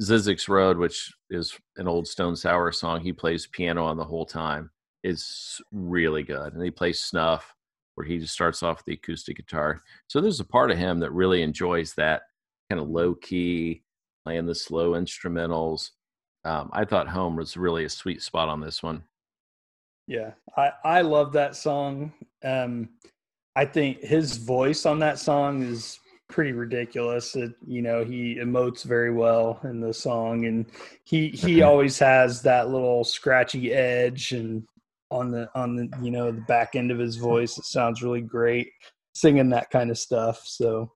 Zzyzx 0.00 0.48
Road, 0.48 0.76
which 0.76 1.12
is 1.30 1.56
an 1.76 1.88
old 1.88 2.06
Stone 2.06 2.36
Sour 2.36 2.72
song. 2.72 3.00
He 3.00 3.12
plays 3.12 3.46
piano 3.46 3.84
on 3.84 3.96
the 3.96 4.04
whole 4.04 4.26
time. 4.26 4.70
Is 5.02 5.60
really 5.70 6.22
good, 6.22 6.54
and 6.54 6.62
he 6.62 6.70
plays 6.70 6.98
Snuff, 6.98 7.54
where 7.94 8.06
he 8.06 8.18
just 8.18 8.32
starts 8.32 8.62
off 8.62 8.78
with 8.78 8.86
the 8.86 8.94
acoustic 8.94 9.36
guitar. 9.36 9.82
So 10.06 10.20
there's 10.20 10.40
a 10.40 10.46
part 10.46 10.70
of 10.70 10.78
him 10.78 10.98
that 11.00 11.12
really 11.12 11.42
enjoys 11.42 11.92
that 11.94 12.22
kind 12.70 12.80
of 12.80 12.88
low 12.88 13.14
key, 13.14 13.82
playing 14.24 14.46
the 14.46 14.54
slow 14.54 14.92
instrumentals. 14.92 15.90
Um, 16.44 16.70
I 16.72 16.84
thought 16.84 17.08
Home 17.08 17.36
was 17.36 17.56
really 17.56 17.84
a 17.84 17.90
sweet 17.90 18.22
spot 18.22 18.48
on 18.48 18.60
this 18.60 18.82
one. 18.82 19.04
Yeah, 20.06 20.32
I 20.56 20.72
I 20.84 21.00
love 21.00 21.32
that 21.32 21.56
song. 21.56 22.12
Um, 22.42 22.90
I 23.56 23.64
think 23.64 24.00
his 24.00 24.36
voice 24.36 24.84
on 24.84 24.98
that 24.98 25.18
song 25.18 25.62
is 25.62 25.98
pretty 26.28 26.52
ridiculous. 26.52 27.36
It, 27.36 27.54
you 27.66 27.80
know, 27.80 28.04
he 28.04 28.36
emotes 28.36 28.84
very 28.84 29.12
well 29.12 29.60
in 29.64 29.80
the 29.80 29.94
song, 29.94 30.44
and 30.46 30.66
he 31.04 31.28
he 31.28 31.62
always 31.68 31.98
has 31.98 32.42
that 32.42 32.68
little 32.68 33.04
scratchy 33.04 33.72
edge 33.72 34.32
and 34.32 34.64
on 35.10 35.30
the 35.30 35.48
on 35.54 35.76
the 35.76 35.88
you 36.02 36.10
know 36.10 36.30
the 36.30 36.40
back 36.42 36.74
end 36.74 36.90
of 36.90 36.98
his 36.98 37.16
voice. 37.30 37.56
It 37.58 37.64
sounds 37.64 38.02
really 38.02 38.20
great 38.20 38.70
singing 39.14 39.50
that 39.50 39.70
kind 39.70 39.90
of 39.90 39.98
stuff. 39.98 40.42
So, 40.44 40.92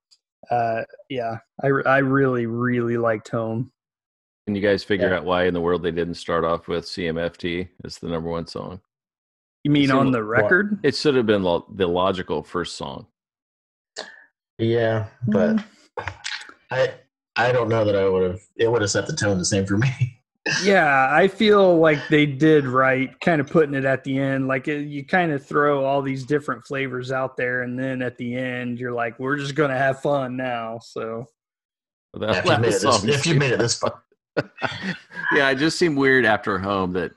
uh, 0.51 0.83
yeah, 1.09 1.37
I 1.63 1.67
I 1.85 1.97
really 1.99 2.45
really 2.45 2.97
liked 2.97 3.29
Home. 3.29 3.71
Can 4.49 4.55
you 4.55 4.63
guys 4.63 4.83
figure 4.83 5.09
Yeah. 5.09 5.17
out 5.17 5.25
why 5.25 5.43
in 5.43 5.53
the 5.53 5.61
world 5.61 5.83
they 5.83 5.91
didn't 5.91 6.15
start 6.15 6.43
off 6.43 6.67
with 6.67 6.83
CMFT 6.87 7.69
as 7.85 7.99
the 7.99 8.07
number 8.07 8.31
one 8.31 8.47
song? 8.47 8.81
You 9.63 9.69
mean 9.69 9.91
on 9.91 10.09
the 10.09 10.23
record? 10.23 10.79
It 10.81 10.95
should 10.95 11.13
have 11.13 11.27
been 11.27 11.43
lo- 11.43 11.67
the 11.75 11.85
logical 11.85 12.41
first 12.41 12.75
song. 12.75 13.05
Yeah, 14.57 15.05
but 15.27 15.57
mm. 15.57 15.63
I 16.71 16.95
I 17.35 17.51
don't 17.51 17.69
know 17.69 17.85
that 17.85 17.95
I 17.95 18.09
would 18.09 18.23
have. 18.23 18.41
It 18.55 18.71
would 18.71 18.81
have 18.81 18.89
set 18.89 19.05
the 19.05 19.15
tone 19.15 19.37
the 19.37 19.45
same 19.45 19.67
for 19.67 19.77
me. 19.77 19.87
Yeah, 20.63 21.09
I 21.11 21.27
feel 21.27 21.77
like 21.77 21.99
they 22.07 22.25
did 22.25 22.65
right, 22.65 23.11
kind 23.19 23.39
of 23.39 23.45
putting 23.51 23.75
it 23.75 23.85
at 23.85 24.03
the 24.03 24.17
end. 24.17 24.47
Like 24.47 24.67
it, 24.67 24.87
you 24.87 25.05
kind 25.05 25.31
of 25.31 25.45
throw 25.45 25.85
all 25.85 26.01
these 26.01 26.25
different 26.25 26.65
flavors 26.65 27.11
out 27.11 27.37
there, 27.37 27.61
and 27.61 27.77
then 27.77 28.01
at 28.01 28.17
the 28.17 28.35
end, 28.35 28.79
you're 28.79 28.93
like, 28.93 29.19
"We're 29.19 29.37
just 29.37 29.53
gonna 29.53 29.77
have 29.77 30.01
fun 30.01 30.35
now." 30.37 30.79
So 30.79 31.27
But 32.13 32.21
that 32.21 32.37
if 32.37 32.45
you 32.45 32.51
made 32.51 32.57
it 32.57 32.61
this, 32.71 32.81
song 32.81 33.09
if 33.09 33.25
you 33.27 33.35
made 33.35 33.51
it 33.51 33.59
this 33.59 33.75
far, 33.77 34.01
yeah, 35.35 35.49
it 35.49 35.55
just 35.55 35.77
seemed 35.77 35.97
weird 35.97 36.25
after 36.25 36.57
home 36.59 36.93
that 36.93 37.11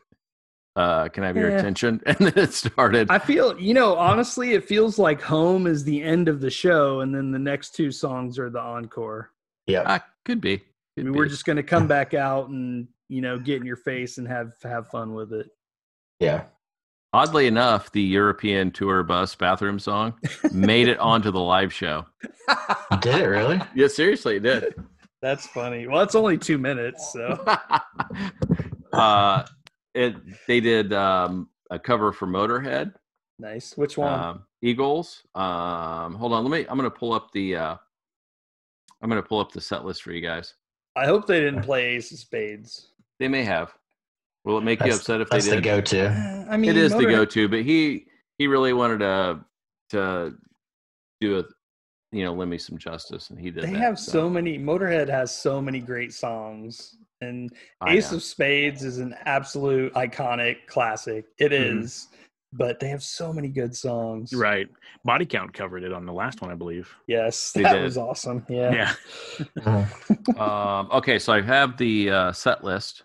uh 0.77 1.09
can 1.09 1.23
I 1.23 1.27
have 1.27 1.37
your 1.37 1.51
Yeah. 1.51 1.59
attention? 1.59 2.01
And 2.07 2.17
then 2.19 2.33
it 2.37 2.53
started. 2.55 3.11
I 3.11 3.19
feel, 3.19 3.59
you 3.61 3.75
know, 3.75 3.95
honestly, 3.97 4.53
it 4.55 4.65
feels 4.65 4.99
like 4.99 5.21
"Home" 5.23 5.67
is 5.67 5.85
the 5.85 6.03
end 6.03 6.29
of 6.29 6.41
the 6.41 6.51
show, 6.51 7.01
and 7.01 7.15
then 7.15 7.31
the 7.31 7.39
next 7.39 7.75
two 7.75 7.91
songs 7.91 8.39
are 8.39 8.49
the 8.51 8.61
encore. 8.61 9.31
yeah, 9.67 9.83
Ah, 9.87 10.05
could 10.25 10.41
be. 10.41 10.55
I 10.99 11.03
mean, 11.03 11.13
be. 11.13 11.19
we're 11.19 11.27
just 11.27 11.45
gonna 11.45 11.63
come 11.63 11.87
back 11.97 12.15
out 12.15 12.49
and 12.49 12.89
you 13.09 13.21
know 13.21 13.39
get 13.39 13.61
in 13.61 13.67
your 13.67 13.77
face 13.77 14.19
and 14.19 14.27
have 14.29 14.53
have 14.63 14.89
fun 14.89 15.15
with 15.15 15.33
it. 15.33 15.49
yeah. 16.21 16.45
Oddly 17.15 17.47
enough, 17.47 17.93
the 17.93 18.01
European 18.01 18.71
tour 18.71 19.03
bus 19.03 19.35
bathroom 19.35 19.79
song 19.79 20.15
made 20.51 20.89
it 20.89 20.99
onto 21.11 21.31
the 21.31 21.39
live 21.41 21.71
show. 21.71 22.07
Did 23.03 23.17
it 23.21 23.27
really? 23.27 23.61
Yeah, 23.75 23.89
seriously, 23.89 24.37
it 24.37 24.43
did. 24.43 24.75
That's 25.23 25.47
funny. 25.47 25.87
Well, 25.87 26.03
it's 26.03 26.17
only 26.17 26.37
two 26.37 26.59
minutes, 26.59 27.13
so 27.13 27.43
uh, 28.93 29.47
it 29.95 30.17
they 30.49 30.59
did 30.59 30.93
um, 30.93 31.49
a 31.71 31.79
cover 31.79 32.13
for 32.13 32.27
Motorhead, 32.27 32.93
nice. 33.39 33.77
Which 33.77 33.97
one? 33.97 34.13
um, 34.13 34.43
Eagles. 34.63 35.23
Um, 35.37 36.15
hold 36.17 36.33
on, 36.33 36.45
let 36.45 36.51
me. 36.51 36.67
I'm 36.69 36.77
going 36.77 36.91
to 36.91 36.97
pull 36.97 37.13
up 37.13 37.31
the. 37.33 37.57
Uh, 37.57 37.77
I'm 39.01 39.09
going 39.09 39.23
to 39.23 39.29
pull 39.29 39.39
up 39.39 39.53
the 39.53 39.61
set 39.61 39.85
list 39.85 40.03
for 40.03 40.11
you 40.11 40.21
guys. 40.21 40.55
I 40.97 41.07
hope 41.07 41.27
they 41.27 41.41
didn't 41.41 41.63
play 41.63 41.95
Ace 41.95 42.11
of 42.13 42.19
Spades. 42.19 42.89
They 43.21 43.29
may 43.29 43.45
have. 43.45 43.73
Will 44.45 44.59
it 44.59 44.65
make 44.65 44.85
you 44.85 44.93
upset 44.93 45.21
if 45.21 45.31
they 45.31 45.39
did? 45.39 45.45
That's 45.45 45.57
the 45.57 45.63
go-to. 45.63 46.09
Uh, 46.09 46.47
I 46.51 46.57
mean, 46.57 46.71
it 46.71 46.77
is 46.77 46.93
the 46.93 47.05
go-to, 47.05 47.49
but 47.49 47.63
he 47.63 48.07
he 48.39 48.49
really 48.49 48.73
wanted 48.73 48.99
to 48.99 49.41
to 49.91 50.35
do 51.21 51.39
a 51.39 51.45
you 52.13 52.25
know, 52.25 52.33
lend 52.35 52.51
me 52.51 52.59
some 52.59 52.79
justice, 52.79 53.31
and 53.31 53.39
he 53.39 53.51
did. 53.51 53.65
They 53.65 53.73
that, 53.73 53.79
have 53.79 53.99
so 53.99 54.29
many. 54.29 54.59
Motorhead 54.59 55.09
has 55.09 55.37
so 55.37 55.61
many 55.63 55.81
great 55.81 56.13
songs, 56.13 56.97
and 57.23 57.51
I 57.81 57.95
Ace 57.95 58.11
know. 58.13 58.19
of 58.19 58.23
Spades 58.23 58.85
is 58.85 58.99
an 58.99 59.15
absolute 59.25 59.93
iconic 59.95 60.67
classic. 60.67 61.25
It 61.39 61.53
is, 61.53 62.09
Mhm. 62.13 62.17
but 62.53 62.79
they 62.81 62.89
have 62.89 63.03
so 63.03 63.33
many 63.33 63.49
good 63.49 63.75
songs. 63.75 64.33
Right. 64.35 64.69
Body 65.05 65.25
Count 65.25 65.55
covered 65.55 65.85
it 65.85 65.93
on 65.93 66.05
the 66.05 66.13
last 66.13 66.43
one, 66.43 66.51
I 66.51 66.55
believe. 66.55 66.95
Yes, 67.07 67.53
They 67.53 67.63
that 67.63 67.73
did. 67.73 67.83
was 67.83 67.97
awesome. 67.97 68.45
Yeah. 68.49 68.95
Yeah. 69.67 69.89
Um, 70.37 70.89
okay, 70.93 71.19
so 71.19 71.33
I 71.33 71.41
have 71.41 71.77
the 71.77 72.11
uh, 72.11 72.33
set 72.33 72.63
list, 72.63 73.05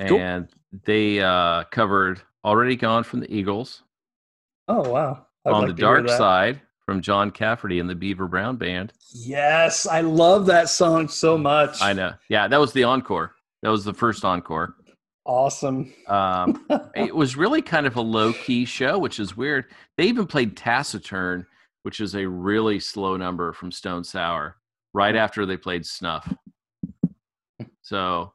Cool. 0.00 0.18
and 0.20 0.48
they 0.84 1.20
uh, 1.20 1.64
covered 1.70 2.20
"Already 2.44 2.76
Gone" 2.76 3.04
from 3.04 3.20
the 3.20 3.34
Eagles, 3.34 3.82
Oh 4.68 4.88
wow. 4.90 5.26
I'd 5.44 5.52
"On 5.54 5.62
like 5.62 5.68
the 5.76 5.80
Dark. 5.82 6.08
Side" 6.08 6.60
from 6.86 7.02
John 7.02 7.30
Cafferty 7.32 7.80
and 7.80 7.90
the 7.90 7.94
Beaver 7.94 8.28
Brown 8.28 8.56
Band. 8.56 8.92
Yes, 9.12 9.86
I 9.86 10.00
love 10.00 10.46
that 10.46 10.68
song 10.68 11.08
so 11.08 11.36
much. 11.36 11.82
I 11.82 11.92
know, 11.92 12.14
yeah, 12.28 12.48
that 12.48 12.60
was 12.60 12.72
the 12.72 12.84
encore. 12.84 13.34
That 13.62 13.70
was 13.70 13.84
the 13.84 13.92
first 13.92 14.24
encore. 14.24 14.76
Awesome. 15.24 15.92
Um, 16.06 16.64
it 16.94 17.14
was 17.14 17.36
really 17.36 17.60
kind 17.60 17.86
of 17.86 17.96
a 17.96 18.00
low 18.00 18.32
key 18.32 18.64
show, 18.64 18.98
which 18.98 19.18
is 19.18 19.36
weird. 19.36 19.66
They 19.98 20.04
even 20.04 20.26
played 20.26 20.56
Taciturn, 20.56 21.44
which 21.82 22.00
is 22.00 22.14
a 22.14 22.26
really 22.26 22.78
slow 22.78 23.16
number 23.16 23.52
from 23.52 23.72
Stone 23.72 24.04
Sour, 24.04 24.56
right 24.94 25.16
after 25.16 25.44
they 25.44 25.56
played 25.56 25.84
Snuff. 25.84 26.32
So, 27.82 28.32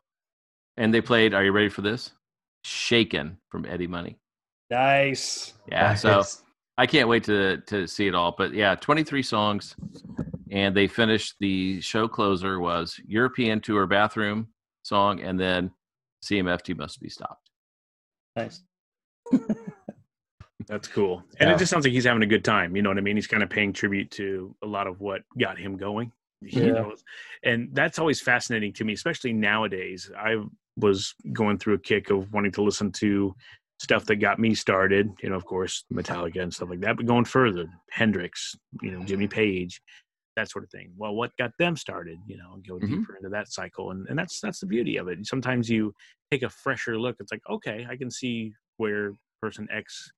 and 0.76 0.93
they 0.93 1.02
played, 1.02 1.34
are 1.34 1.43
you 1.43 1.54
ready 1.54 1.70
for 1.70 1.82
this? 1.82 2.12
Shaken 2.64 3.38
from 3.49 3.66
Eddie 3.66 3.88
Money. 3.88 4.18
nice. 4.70 5.54
Yeah. 5.70 5.95
So 5.95 6.18
Nice. 6.18 6.41
I 6.78 6.86
can't 6.88 7.07
wait 7.07 7.24
to, 7.26 7.57
to 7.67 7.88
see 7.88 8.07
it 8.07 8.15
all. 8.15 8.34
But 8.38 8.53
yeah, 8.53 8.76
23 8.76 9.22
songs. 9.24 9.76
And 10.51 10.76
they 10.76 10.88
finished 10.88 11.36
the 11.39 11.80
show 11.82 12.07
closer 12.07 12.59
was 12.59 12.99
European 13.05 13.61
Tour 13.61 13.88
Bathroom 13.88 14.47
song 14.84 15.22
and 15.22 15.39
then 15.39 15.72
CMFT 16.26 16.76
Must 16.76 16.99
Be 16.99 17.07
Stopped. 17.09 17.49
Nice. 18.36 18.61
That's 20.67 20.88
cool. 20.88 21.24
And 21.39 21.49
Yeah. 21.49 21.55
it 21.55 21.59
just 21.59 21.72
sounds 21.72 21.86
like 21.86 21.93
he's 21.93 22.05
having 22.05 22.24
a 22.24 22.28
good 22.28 22.43
time. 22.43 22.76
You 22.76 22.82
know 22.82 22.89
what 22.89 22.97
I 22.97 23.01
mean? 23.01 23.15
He's 23.15 23.28
kind 23.28 23.43
of 23.43 23.49
paying 23.49 23.74
tribute 23.74 24.11
to 24.11 24.55
a 24.61 24.67
lot 24.67 24.88
of 24.88 24.99
what 24.99 25.22
got 25.39 25.57
him 25.57 25.78
going. 25.78 26.11
You 26.41 26.63
Yeah. 26.63 26.72
know? 26.72 26.95
And 27.43 27.69
that's 27.74 27.99
always 27.99 28.19
fascinating 28.22 28.74
to 28.74 28.84
me, 28.84 28.93
especially 28.93 29.34
nowadays. 29.34 30.11
I 30.17 30.43
was 30.78 31.13
going 31.34 31.57
through 31.59 31.76
a 31.76 31.80
kick 31.80 32.09
of 32.09 32.32
wanting 32.34 32.51
to 32.53 32.63
listen 32.63 32.91
to 32.93 33.36
stuff 33.82 34.06
that 34.06 34.18
got 34.18 34.38
me 34.38 34.54
started, 34.54 35.10
you 35.24 35.30
know, 35.30 35.36
of 35.36 35.44
course, 35.44 35.86
Metallica 35.92 36.40
and 36.44 36.54
stuff 36.54 36.70
like 36.70 36.82
that, 36.82 36.98
but 36.98 37.08
going 37.08 37.26
further, 37.26 37.66
Hendrix, 37.90 38.56
you 38.84 38.92
know, 38.92 39.04
Jimmy 39.04 39.28
Page, 39.28 39.82
that 40.36 40.52
sort 40.52 40.64
of 40.64 40.70
thing. 40.70 40.92
Well, 40.96 41.16
what 41.16 41.36
got 41.38 41.50
them 41.58 41.76
started, 41.76 42.20
you 42.28 42.38
know, 42.38 42.62
go 42.68 42.76
Mhm. 42.76 42.88
deeper 42.88 43.16
into 43.18 43.30
that 43.30 43.48
cycle. 43.48 43.90
And, 43.90 44.08
and 44.08 44.20
that's 44.20 44.40
that's 44.40 44.60
the 44.60 44.68
beauty 44.68 44.98
of 44.98 45.08
it. 45.08 45.26
Sometimes 45.26 45.68
you 45.68 45.96
take 46.30 46.44
a 46.44 46.50
fresher 46.50 46.96
look. 47.00 47.16
It's 47.20 47.32
like, 47.32 47.42
okay, 47.50 47.88
I 47.90 47.98
can 47.98 48.12
see 48.12 48.54
where 48.78 49.16
person 49.42 49.68
X 49.72 50.12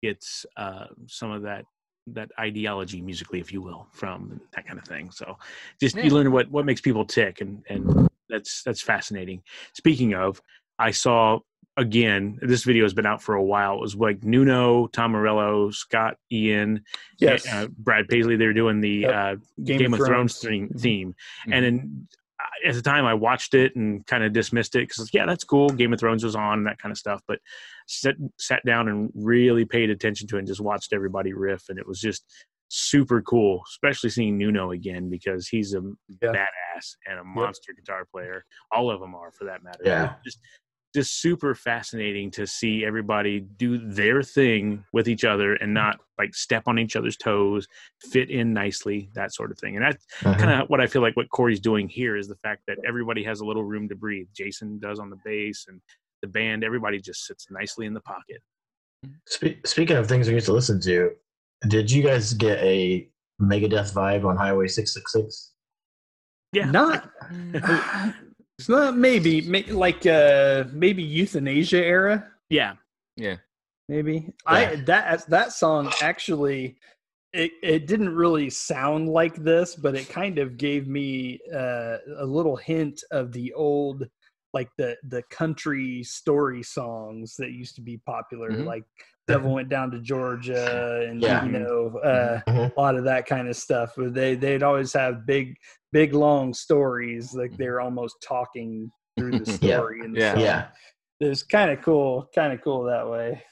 gets 0.00 0.46
uh, 0.56 0.86
some 1.08 1.32
of 1.32 1.42
that 1.42 1.64
that 2.10 2.30
ideology 2.38 3.02
musically, 3.02 3.40
if 3.40 3.52
you 3.52 3.60
will, 3.60 3.88
from 3.92 4.40
that 4.54 4.64
kind 4.64 4.78
of 4.78 4.84
thing. 4.84 5.10
So 5.10 5.36
just 5.80 5.96
Yeah. 5.96 6.04
you 6.04 6.10
learn 6.10 6.30
what 6.30 6.48
what 6.52 6.64
makes 6.64 6.80
people 6.80 7.04
tick, 7.04 7.40
and 7.40 7.64
and 7.68 8.08
that's 8.30 8.62
that's 8.62 8.80
fascinating. 8.80 9.42
Speaking 9.74 10.14
of, 10.14 10.40
I 10.78 10.92
saw 10.92 11.40
again. 11.76 12.38
This 12.42 12.64
video 12.64 12.84
has 12.84 12.92
been 12.94 13.06
out 13.06 13.22
for 13.22 13.34
a 13.36 13.42
while. 13.42 13.74
It 13.74 13.80
was 13.80 13.94
like 13.94 14.24
Nuno, 14.24 14.88
Tom 14.88 15.12
Morello, 15.12 15.70
Scott 15.70 16.16
Ian, 16.32 16.82
Yes. 17.18 17.46
uh, 17.46 17.68
Brad 17.78 18.08
Paisley. 18.08 18.36
They 18.36 18.46
were 18.46 18.52
doing 18.52 18.80
the 18.80 18.90
Yep. 18.90 19.14
uh, 19.14 19.36
Game, 19.62 19.94
of 19.94 20.00
Thrones, 20.00 20.38
theme, 20.40 20.68
Mhm. 20.70 20.80
theme. 20.80 21.14
Mhm. 21.46 21.52
and 21.54 21.64
then 21.64 22.08
uh, 22.40 22.68
at 22.68 22.74
the 22.74 22.82
time 22.82 23.04
I 23.04 23.14
watched 23.14 23.54
it 23.54 23.74
and 23.76 24.04
kind 24.06 24.22
of 24.24 24.32
dismissed 24.32 24.74
it 24.76 24.88
because 24.88 25.10
yeah, 25.12 25.26
that's 25.26 25.44
cool. 25.44 25.68
Game 25.70 25.92
of 25.92 25.98
Thrones 26.00 26.22
was 26.24 26.34
on 26.36 26.64
that 26.64 26.78
kind 26.78 26.90
of 26.92 26.98
stuff, 26.98 27.20
but 27.28 27.40
sat 27.86 28.14
sat 28.38 28.64
down 28.64 28.88
and 28.88 29.10
really 29.14 29.64
paid 29.64 29.90
attention 29.90 30.26
to 30.28 30.36
it 30.36 30.40
and 30.40 30.48
just 30.48 30.60
watched 30.60 30.92
everybody 30.92 31.32
riff, 31.32 31.68
and 31.68 31.78
it 31.78 31.86
was 31.86 32.00
just 32.00 32.24
super 32.68 33.22
cool. 33.22 33.62
Especially 33.68 34.10
seeing 34.10 34.36
Nuno 34.38 34.70
again 34.72 35.08
because 35.10 35.48
he's 35.48 35.74
a 35.74 35.82
Yeah. 36.22 36.32
badass 36.32 36.96
and 37.08 37.18
a 37.18 37.24
monster 37.24 37.72
guitar 37.72 38.04
player. 38.04 38.44
All 38.70 38.90
of 38.90 39.00
them 39.00 39.14
are 39.14 39.32
for 39.32 39.44
that 39.44 39.62
matter. 39.64 39.82
Yeah. 39.84 40.14
Just 40.24 40.38
just 40.94 41.20
super 41.20 41.54
fascinating 41.54 42.30
to 42.32 42.46
see 42.46 42.84
everybody 42.84 43.40
do 43.40 43.78
their 43.78 44.22
thing 44.22 44.84
with 44.92 45.08
each 45.08 45.24
other 45.24 45.54
and 45.54 45.72
not 45.74 46.00
like 46.18 46.34
step 46.34 46.62
on 46.66 46.78
each 46.78 46.96
other's 46.96 47.16
toes, 47.16 47.68
fit 48.10 48.30
in 48.30 48.52
nicely, 48.52 49.10
that 49.14 49.32
sort 49.34 49.50
of 49.50 49.58
thing. 49.58 49.76
And 49.76 49.84
that's 49.84 50.04
Mhm. 50.20 50.38
kind 50.38 50.62
of 50.62 50.68
what 50.70 50.80
I 50.80 50.86
feel 50.86 51.02
like 51.02 51.14
what 51.16 51.28
Corey's 51.30 51.60
doing 51.60 51.88
here 51.88 52.16
is 52.16 52.26
the 52.26 52.36
fact 52.36 52.62
that 52.66 52.78
everybody 52.86 53.22
has 53.24 53.40
a 53.40 53.44
little 53.44 53.64
room 53.64 53.88
to 53.90 53.94
breathe. 53.94 54.28
Jason 54.34 54.78
does 54.78 54.98
on 54.98 55.10
the 55.10 55.18
bass 55.24 55.66
and 55.68 55.80
the 56.22 56.28
band, 56.28 56.64
everybody 56.64 56.98
just 57.00 57.24
sits 57.26 57.48
nicely 57.50 57.86
in 57.86 57.94
the 57.94 58.00
pocket. 58.00 58.42
Spe- 59.26 59.64
speaking 59.64 59.96
of 59.96 60.08
things 60.08 60.26
we 60.26 60.34
used 60.34 60.46
to 60.46 60.52
listen 60.52 60.80
to, 60.80 61.12
did 61.68 61.90
you 61.90 62.02
guys 62.02 62.32
get 62.34 62.58
a 62.60 63.08
Megadeth 63.40 63.92
vibe 63.94 64.24
on 64.24 64.36
Highway 64.36 64.66
666? 64.66 65.52
Yeah. 66.52 66.70
Not. 66.70 67.08
It's 68.58 68.68
not 68.68 68.96
maybe 68.96 69.40
may- 69.42 69.64
like 69.64 70.04
uh 70.06 70.64
maybe 70.72 71.04
Youthanasia 71.06 71.80
era. 71.80 72.28
Yeah. 72.50 72.74
Yeah. 73.16 73.36
maybe 73.88 74.32
i 74.46 74.76
that 74.86 75.28
that 75.28 75.52
song 75.52 75.90
actually 76.02 76.76
it, 77.32 77.50
it 77.62 77.86
didn't 77.86 78.14
really 78.14 78.48
sound 78.48 79.08
like 79.08 79.34
this 79.36 79.74
but 79.74 79.94
it 79.96 80.08
kind 80.08 80.38
of 80.38 80.56
gave 80.56 80.86
me 80.86 81.40
uh, 81.52 81.96
a 82.18 82.24
little 82.24 82.56
hint 82.56 83.02
of 83.10 83.32
the 83.32 83.52
old 83.54 84.08
like 84.54 84.70
the 84.78 84.96
the 85.08 85.22
country 85.30 86.02
story 86.02 86.62
songs 86.62 87.36
that 87.36 87.50
used 87.52 87.74
to 87.76 87.80
be 87.82 87.98
popular 87.98 88.50
Mhm. 88.50 88.64
like 88.64 88.84
devil 89.26 89.52
went 89.52 89.68
down 89.68 89.90
to 89.90 90.00
georgia 90.00 91.04
and 91.08 91.20
Yeah. 91.20 91.44
you 91.44 91.52
know 91.52 91.98
uh, 91.98 92.40
Mhm. 92.48 92.74
a 92.76 92.80
lot 92.80 92.96
of 92.96 93.04
that 93.04 93.26
kind 93.26 93.46
of 93.48 93.56
stuff 93.56 93.92
but 93.96 94.14
they 94.14 94.34
they'd 94.36 94.62
always 94.62 94.92
have 94.94 95.26
big 95.26 95.56
big 95.92 96.14
long 96.14 96.54
stories 96.54 97.34
like 97.34 97.54
they're 97.58 97.80
almost 97.80 98.16
talking 98.22 98.90
through 99.18 99.38
the 99.38 99.44
Yeah. 99.62 99.76
story 99.78 100.00
and 100.00 100.16
Yeah. 100.16 100.32
song. 100.34 100.42
Yeah. 100.42 100.68
it 101.20 101.28
was 101.28 101.42
kind 101.42 101.70
of 101.70 101.82
cool 101.82 102.28
kind 102.34 102.52
of 102.52 102.62
cool 102.62 102.84
that 102.84 103.08
way 103.08 103.42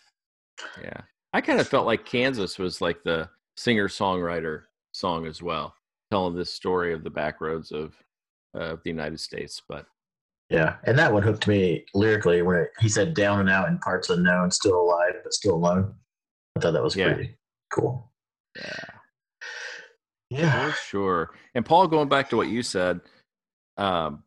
Yeah. 0.83 1.01
I 1.35 1.43
kind 1.43 1.61
of 1.61 1.69
felt 1.69 1.85
like 1.85 2.07
Kansas 2.07 2.59
was 2.59 2.81
like 2.81 3.03
the 3.03 3.29
singer 3.59 3.89
songwriter 3.89 4.63
song 4.93 5.27
as 5.27 5.43
well, 5.43 5.75
telling 6.11 6.35
this 6.35 6.51
story 6.55 6.95
of 6.95 7.05
the 7.05 7.11
back 7.11 7.43
roads 7.43 7.73
of, 7.73 7.95
uh, 8.55 8.61
of 8.73 8.83
the 8.83 8.89
United 8.91 9.21
States. 9.21 9.61
But 9.69 9.87
Yeah. 10.49 10.77
And 10.85 10.99
that 10.99 11.13
one 11.13 11.23
hooked 11.23 11.49
me 11.49 11.85
lyrically 11.95 12.43
when 12.43 12.67
he 12.81 12.89
said 12.89 13.15
down 13.15 13.41
and 13.41 13.51
out 13.51 13.69
in 13.69 13.79
parts 13.79 14.11
unknown, 14.11 14.51
still 14.51 14.81
alive, 14.81 15.15
but 15.23 15.33
still 15.33 15.55
alone. 15.57 15.95
I 16.57 16.61
thought 16.61 16.73
that 16.73 16.83
was 16.83 16.95
Yeah. 16.97 17.15
pretty 17.15 17.37
cool. 17.73 18.13
yeah, 18.57 18.85
Yeah. 20.31 20.71
for 20.71 20.77
sure. 20.77 21.35
And 21.55 21.67
Paul, 21.67 21.89
going 21.89 22.09
back 22.09 22.31
to 22.31 22.37
what 22.37 22.49
you 22.49 22.63
said, 22.63 23.01
um, 23.77 24.25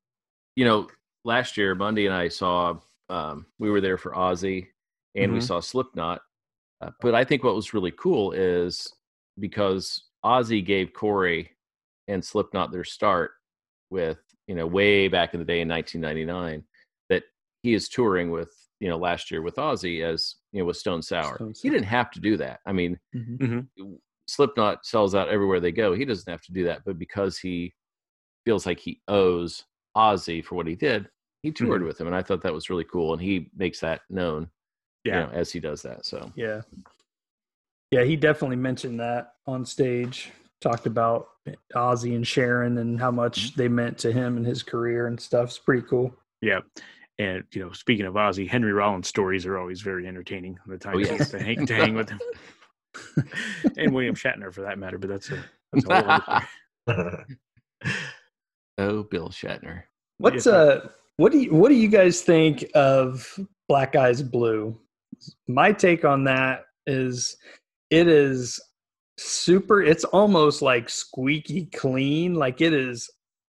you 0.55 0.65
know, 0.65 0.88
last 1.26 1.57
year, 1.57 1.74
Bundy 1.74 2.05
and 2.05 2.13
I 2.13 2.28
saw, 2.28 2.80
um, 3.09 3.47
we 3.57 3.70
were 3.72 3.82
there 3.82 3.97
for 3.97 4.11
Ozzy 4.11 4.67
and 5.15 5.34
we 5.34 5.39
Mhm. 5.39 5.43
saw 5.47 5.59
Slipknot. 5.61 6.22
Uh, 6.82 6.91
but 7.01 7.15
I 7.15 7.24
think 7.24 7.43
what 7.43 7.55
was 7.55 7.74
really 7.74 7.91
cool 7.91 8.32
is 8.34 8.93
because 9.39 10.09
Ozzy 10.24 10.63
gave 10.63 10.93
Corey 10.93 11.57
and 12.07 12.24
Slipknot 12.24 12.72
their 12.72 12.84
start 12.84 13.32
with, 13.89 14.20
you 14.50 14.56
know, 14.56 14.66
way 14.66 15.08
back 15.08 15.36
in 15.36 15.39
the 15.39 15.45
day 15.45 15.62
in 15.62 15.68
1999, 15.70 16.64
that 17.10 17.22
he 17.62 17.76
is 17.76 17.88
touring 17.88 18.32
with, 18.32 18.52
you 18.80 18.89
know, 18.89 18.97
last 18.97 19.30
year 19.30 19.43
with 19.43 19.58
Ozzy 19.58 20.04
as, 20.04 20.38
you 20.52 20.60
know, 20.60 20.66
with 20.66 20.76
Stone 20.76 21.04
Sour. 21.04 21.36
Stone 21.36 21.54
He 21.62 21.70
didn't 21.70 21.86
have 21.86 22.10
to 22.10 22.20
do 22.20 22.36
that. 22.38 22.60
I 22.66 22.74
mean, 22.74 23.00
Mhm. 23.16 23.68
Slipknot 24.28 24.88
sells 24.88 25.14
out 25.14 25.30
everywhere 25.30 25.60
they 25.60 25.72
go. 25.72 25.93
He 25.93 26.04
doesn't 26.04 26.30
have 26.30 26.41
to 26.41 26.52
do 26.52 26.64
that, 26.64 26.82
but 26.84 26.97
because 26.97 27.38
he 27.38 27.76
feels 28.43 28.66
like 28.66 28.80
he 28.80 29.02
owes 29.08 29.66
Ozzy 29.95 30.43
for 30.43 30.56
what 30.56 30.66
he 30.66 30.76
did, 30.76 31.08
he 31.43 31.52
toured 31.52 31.84
with 31.84 32.02
him, 32.02 32.08
and 32.08 32.16
I 32.16 32.24
thought 32.24 32.41
that 32.41 32.54
was 32.54 32.72
really 32.72 32.86
cool. 32.86 33.14
And 33.14 33.22
he 33.22 33.52
makes 33.56 33.80
that 33.82 34.02
known, 34.10 34.50
Yeah. 35.04 35.20
you 35.22 35.28
know, 35.28 35.32
as 35.32 35.52
he 35.52 35.60
does 35.60 35.84
that. 35.84 36.08
So 36.08 36.32
Yeah. 36.36 36.62
Yeah, 37.91 38.04
he 38.04 38.16
definitely 38.16 38.56
mentioned 38.58 39.00
that 39.00 39.36
on 39.45 39.64
stage. 39.66 40.32
Talked 40.62 40.86
about 40.86 41.28
Ozzy 41.76 42.16
and 42.16 42.28
Sharon 42.28 42.78
and 42.80 42.99
how 42.99 43.12
much 43.12 43.55
they 43.55 43.68
meant 43.68 43.97
to 43.99 44.12
him 44.12 44.38
and 44.38 44.45
his 44.45 44.62
career 44.62 45.07
and 45.07 45.20
stuff. 45.20 45.49
It's 45.49 45.57
pretty 45.60 45.86
cool. 45.89 46.14
Yeah. 46.41 46.60
And 47.18 47.43
you 47.53 47.62
know, 47.64 47.72
speaking 47.72 48.05
of 48.05 48.14
Ozzy, 48.16 48.47
Henry 48.47 48.72
Rollins 48.74 49.07
stories 49.07 49.45
are 49.45 49.57
always 49.57 49.82
very 49.82 50.07
entertaining. 50.07 50.57
The 50.68 50.78
time 50.78 50.95
Oh, 50.95 50.99
yeah. 50.99 51.18
to 51.18 51.39
hang 51.43 51.66
to 51.66 51.76
hang 51.76 51.93
with 51.95 52.10
him, 52.12 52.20
and 53.78 53.93
William 53.93 54.16
Shatner 54.16 54.53
for 54.53 54.62
that 54.62 54.78
matter. 54.80 54.97
But 54.97 55.10
that's 55.10 55.30
a 55.32 55.43
that's 55.74 55.86
a 55.89 56.01
whole 56.01 56.43
other 56.88 57.26
oh, 58.78 59.03
Bill 59.03 59.30
Shatner. 59.30 59.84
What's 60.18 60.45
Yeah. 60.45 60.51
uh 60.53 60.88
what 61.18 61.32
do 61.32 61.39
you 61.39 61.53
what 61.53 61.70
do 61.70 61.76
you 61.76 61.88
guys 61.89 62.22
think 62.22 62.66
of 62.76 63.38
Black 63.68 63.95
Eyes 63.95 64.22
Blue? 64.22 64.80
My 65.47 65.72
take 65.74 66.05
on 66.05 66.24
that 66.26 66.66
is 66.88 67.36
it 67.89 68.07
is 68.07 68.60
super 69.22 69.82
it's 69.82 70.03
almost 70.05 70.61
like 70.61 70.89
squeaky 70.89 71.65
clean. 71.67 72.36
Like 72.36 72.61
it 72.61 72.74
is 72.74 73.09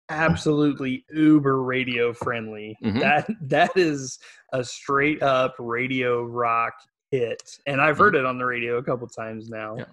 absolutely 0.09 1.05
uber 1.11 1.61
radio 1.61 2.13
friendly. 2.13 2.75
Mhm. 2.83 2.99
That 2.99 3.29
that 3.41 3.71
is 3.75 4.19
a 4.53 4.63
straight 4.63 5.21
up 5.21 5.55
radio 5.59 6.23
rock 6.23 6.73
hit. 7.11 7.41
And 7.67 7.79
I've 7.81 7.97
heard 7.97 8.15
it 8.15 8.25
on 8.25 8.37
the 8.37 8.45
radio 8.45 8.77
a 8.77 8.83
couple 8.83 9.07
times 9.07 9.49
now. 9.49 9.77
Yeah. 9.77 9.85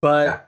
But 0.00 0.26
Yeah. 0.26 0.40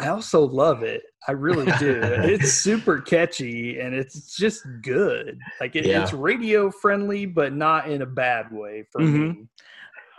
I 0.00 0.08
also 0.08 0.42
love 0.46 0.82
it. 0.84 1.02
I 1.26 1.32
really 1.32 1.66
do. 1.78 2.00
it's 2.02 2.52
super 2.52 3.00
catchy 3.00 3.80
and 3.80 3.94
it's 3.94 4.36
just 4.36 4.64
good. 4.82 5.38
Like 5.60 5.74
it, 5.74 5.86
Yeah. 5.86 6.02
it's 6.02 6.12
radio 6.12 6.70
friendly, 6.70 7.26
but 7.26 7.52
not 7.52 7.90
in 7.90 8.02
a 8.02 8.06
bad 8.06 8.52
way 8.52 8.84
for 8.92 9.00
Mhm. 9.00 9.38
me. 9.38 9.46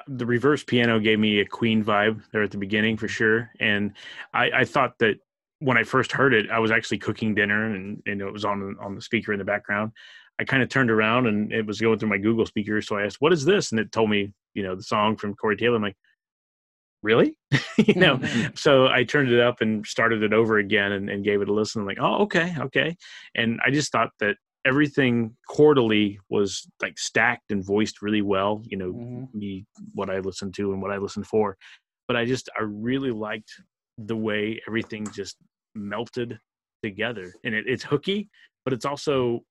The 0.10 0.26
reverse 0.26 0.64
piano 0.64 1.00
gave 1.00 1.20
me 1.20 1.40
a 1.40 1.46
Queen 1.46 1.84
vibe 1.84 2.22
there 2.32 2.42
at 2.42 2.52
the 2.52 2.58
beginning 2.58 2.98
for 2.98 3.08
sure. 3.08 3.52
And 3.60 3.94
I, 4.34 4.52
I 4.52 4.66
thought 4.66 4.98
that 5.00 5.20
when 5.60 5.78
I 5.78 5.84
first 5.84 6.12
heard 6.12 6.34
it, 6.34 6.50
I 6.50 6.60
was 6.60 6.72
actually 6.72 6.98
cooking 6.98 7.36
dinner 7.36 7.66
and, 7.74 8.02
and 8.06 8.22
it 8.22 8.32
was 8.32 8.44
on 8.44 8.76
on 8.82 8.96
the 8.96 9.02
speaker 9.02 9.34
in 9.34 9.40
the 9.40 9.46
background. 9.46 9.92
I 10.40 10.46
kind 10.46 10.64
of 10.64 10.70
turned 10.70 10.90
around 10.90 11.28
and 11.28 11.52
it 11.52 11.66
was 11.66 11.80
going 11.80 12.00
through 12.00 12.10
my 12.10 12.18
Google 12.18 12.46
speaker. 12.46 12.82
So 12.82 12.98
I 12.98 13.06
asked, 13.06 13.18
"What 13.20 13.34
is 13.34 13.46
this?" 13.46 13.72
And 13.72 13.80
it 13.80 13.92
told 13.92 14.10
me, 14.10 14.34
you 14.54 14.64
know, 14.64 14.76
the 14.76 14.84
song 14.84 15.18
from 15.18 15.36
Corey 15.36 15.58
Taylor. 15.58 15.76
I'm 15.76 15.84
like, 15.84 15.98
"Really?" 17.04 17.36
you 17.78 17.96
know. 17.96 18.18
Mm-hmm. 18.18 18.56
so 18.56 18.88
I 18.88 19.04
turned 19.04 19.32
it 19.32 19.40
up 19.40 19.62
and 19.62 19.86
started 19.86 20.24
it 20.24 20.34
over 20.34 20.58
again 20.58 20.94
and, 20.94 21.10
and 21.10 21.26
gave 21.26 21.42
it 21.42 21.50
a 21.50 21.54
listen. 21.54 21.82
I'm 21.82 21.88
like, 21.88 22.00
"Oh, 22.00 22.24
okay, 22.24 22.56
okay." 22.58 22.96
And 23.36 23.60
I 23.66 23.70
just 23.70 23.92
thought 23.92 24.12
that 24.22 24.38
everything 24.70 25.36
quarterly 25.48 26.20
was 26.30 26.50
like 26.82 26.98
stacked 26.98 27.52
and 27.52 27.66
voiced 27.66 28.02
really 28.02 28.22
well. 28.22 28.62
You 28.72 28.78
know, 28.78 28.92
Mhm. 28.94 29.34
me 29.34 29.66
what 29.94 30.10
I 30.10 30.20
listened 30.20 30.54
to 30.56 30.72
and 30.74 30.82
what 30.82 30.92
I 30.92 30.98
listened 30.98 31.28
for. 31.28 31.58
But 32.08 32.16
I 32.16 32.26
just 32.26 32.50
I 32.60 32.62
really 32.64 33.12
liked 33.12 33.52
the 33.98 34.16
way 34.16 34.62
everything 34.68 35.04
just 35.12 35.36
melted 35.76 36.40
together. 36.84 37.34
And 37.44 37.54
it, 37.56 37.66
it's 37.68 37.84
hooky, 37.84 38.30
but 38.64 38.74
it's 38.74 38.86
also 38.86 39.44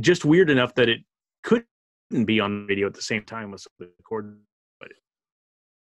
just 0.00 0.24
weird 0.24 0.50
enough 0.50 0.74
that 0.74 0.88
it 0.88 1.00
couldn't 1.42 2.26
be 2.26 2.38
on 2.40 2.50
the 2.60 2.66
radio 2.68 2.86
at 2.86 2.94
the 2.94 3.02
same 3.12 3.24
time 3.24 3.50
with 3.50 3.66
the 3.78 3.90
chord. 4.04 4.38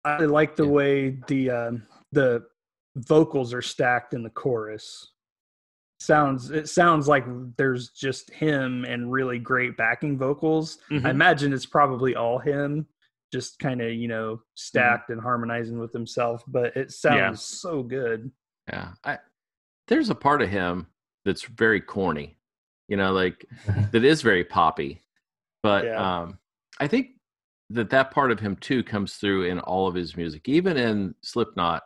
I 0.03 0.25
like 0.25 0.55
the 0.55 0.65
Yeah. 0.65 0.71
way 0.79 1.19
the 1.27 1.49
um, 1.51 1.83
the 2.11 2.47
vocals 2.95 3.53
are 3.53 3.61
stacked 3.61 4.13
in 4.13 4.23
the 4.23 4.29
chorus. 4.31 5.10
Sounds 6.05 6.49
it 6.49 6.67
sounds 6.67 7.07
like 7.07 7.25
there's 7.57 7.89
just 7.89 8.31
him 8.31 8.85
and 8.85 9.11
really 9.11 9.37
great 9.37 9.77
backing 9.77 10.17
vocals. 10.17 10.79
I 10.89 10.93
Mhm. 10.95 11.09
imagine 11.09 11.53
it's 11.53 11.65
probably 11.67 12.15
all 12.15 12.39
him, 12.39 12.87
just 13.31 13.59
kind 13.59 13.81
of 13.81 13.91
you 13.93 14.07
know 14.07 14.41
stacked 14.55 15.11
and 15.11 15.21
harmonizing 15.21 15.77
with 15.77 15.93
himself. 15.93 16.43
But 16.47 16.75
it 16.75 16.91
sounds 16.91 17.17
Yeah. 17.17 17.33
so 17.35 17.83
good. 17.83 18.31
Yeah, 18.67 18.93
I, 19.03 19.19
there's 19.87 20.09
a 20.09 20.15
part 20.15 20.41
of 20.41 20.49
him 20.49 20.87
that's 21.23 21.43
very 21.43 21.79
corny, 21.81 22.35
you 22.87 22.97
know, 22.97 23.11
like 23.13 23.45
that 23.91 24.03
is 24.03 24.23
very 24.23 24.43
poppy. 24.43 25.03
But 25.61 25.85
Yeah. 25.85 26.21
um, 26.21 26.39
I 26.79 26.87
think 26.87 27.11
that 27.69 27.91
that 27.91 28.09
part 28.09 28.31
of 28.31 28.39
him 28.39 28.55
too 28.55 28.83
comes 28.83 29.17
through 29.17 29.43
in 29.43 29.59
all 29.59 29.87
of 29.87 29.93
his 29.93 30.17
music, 30.17 30.49
even 30.49 30.77
in 30.77 31.13
Slipknot, 31.21 31.83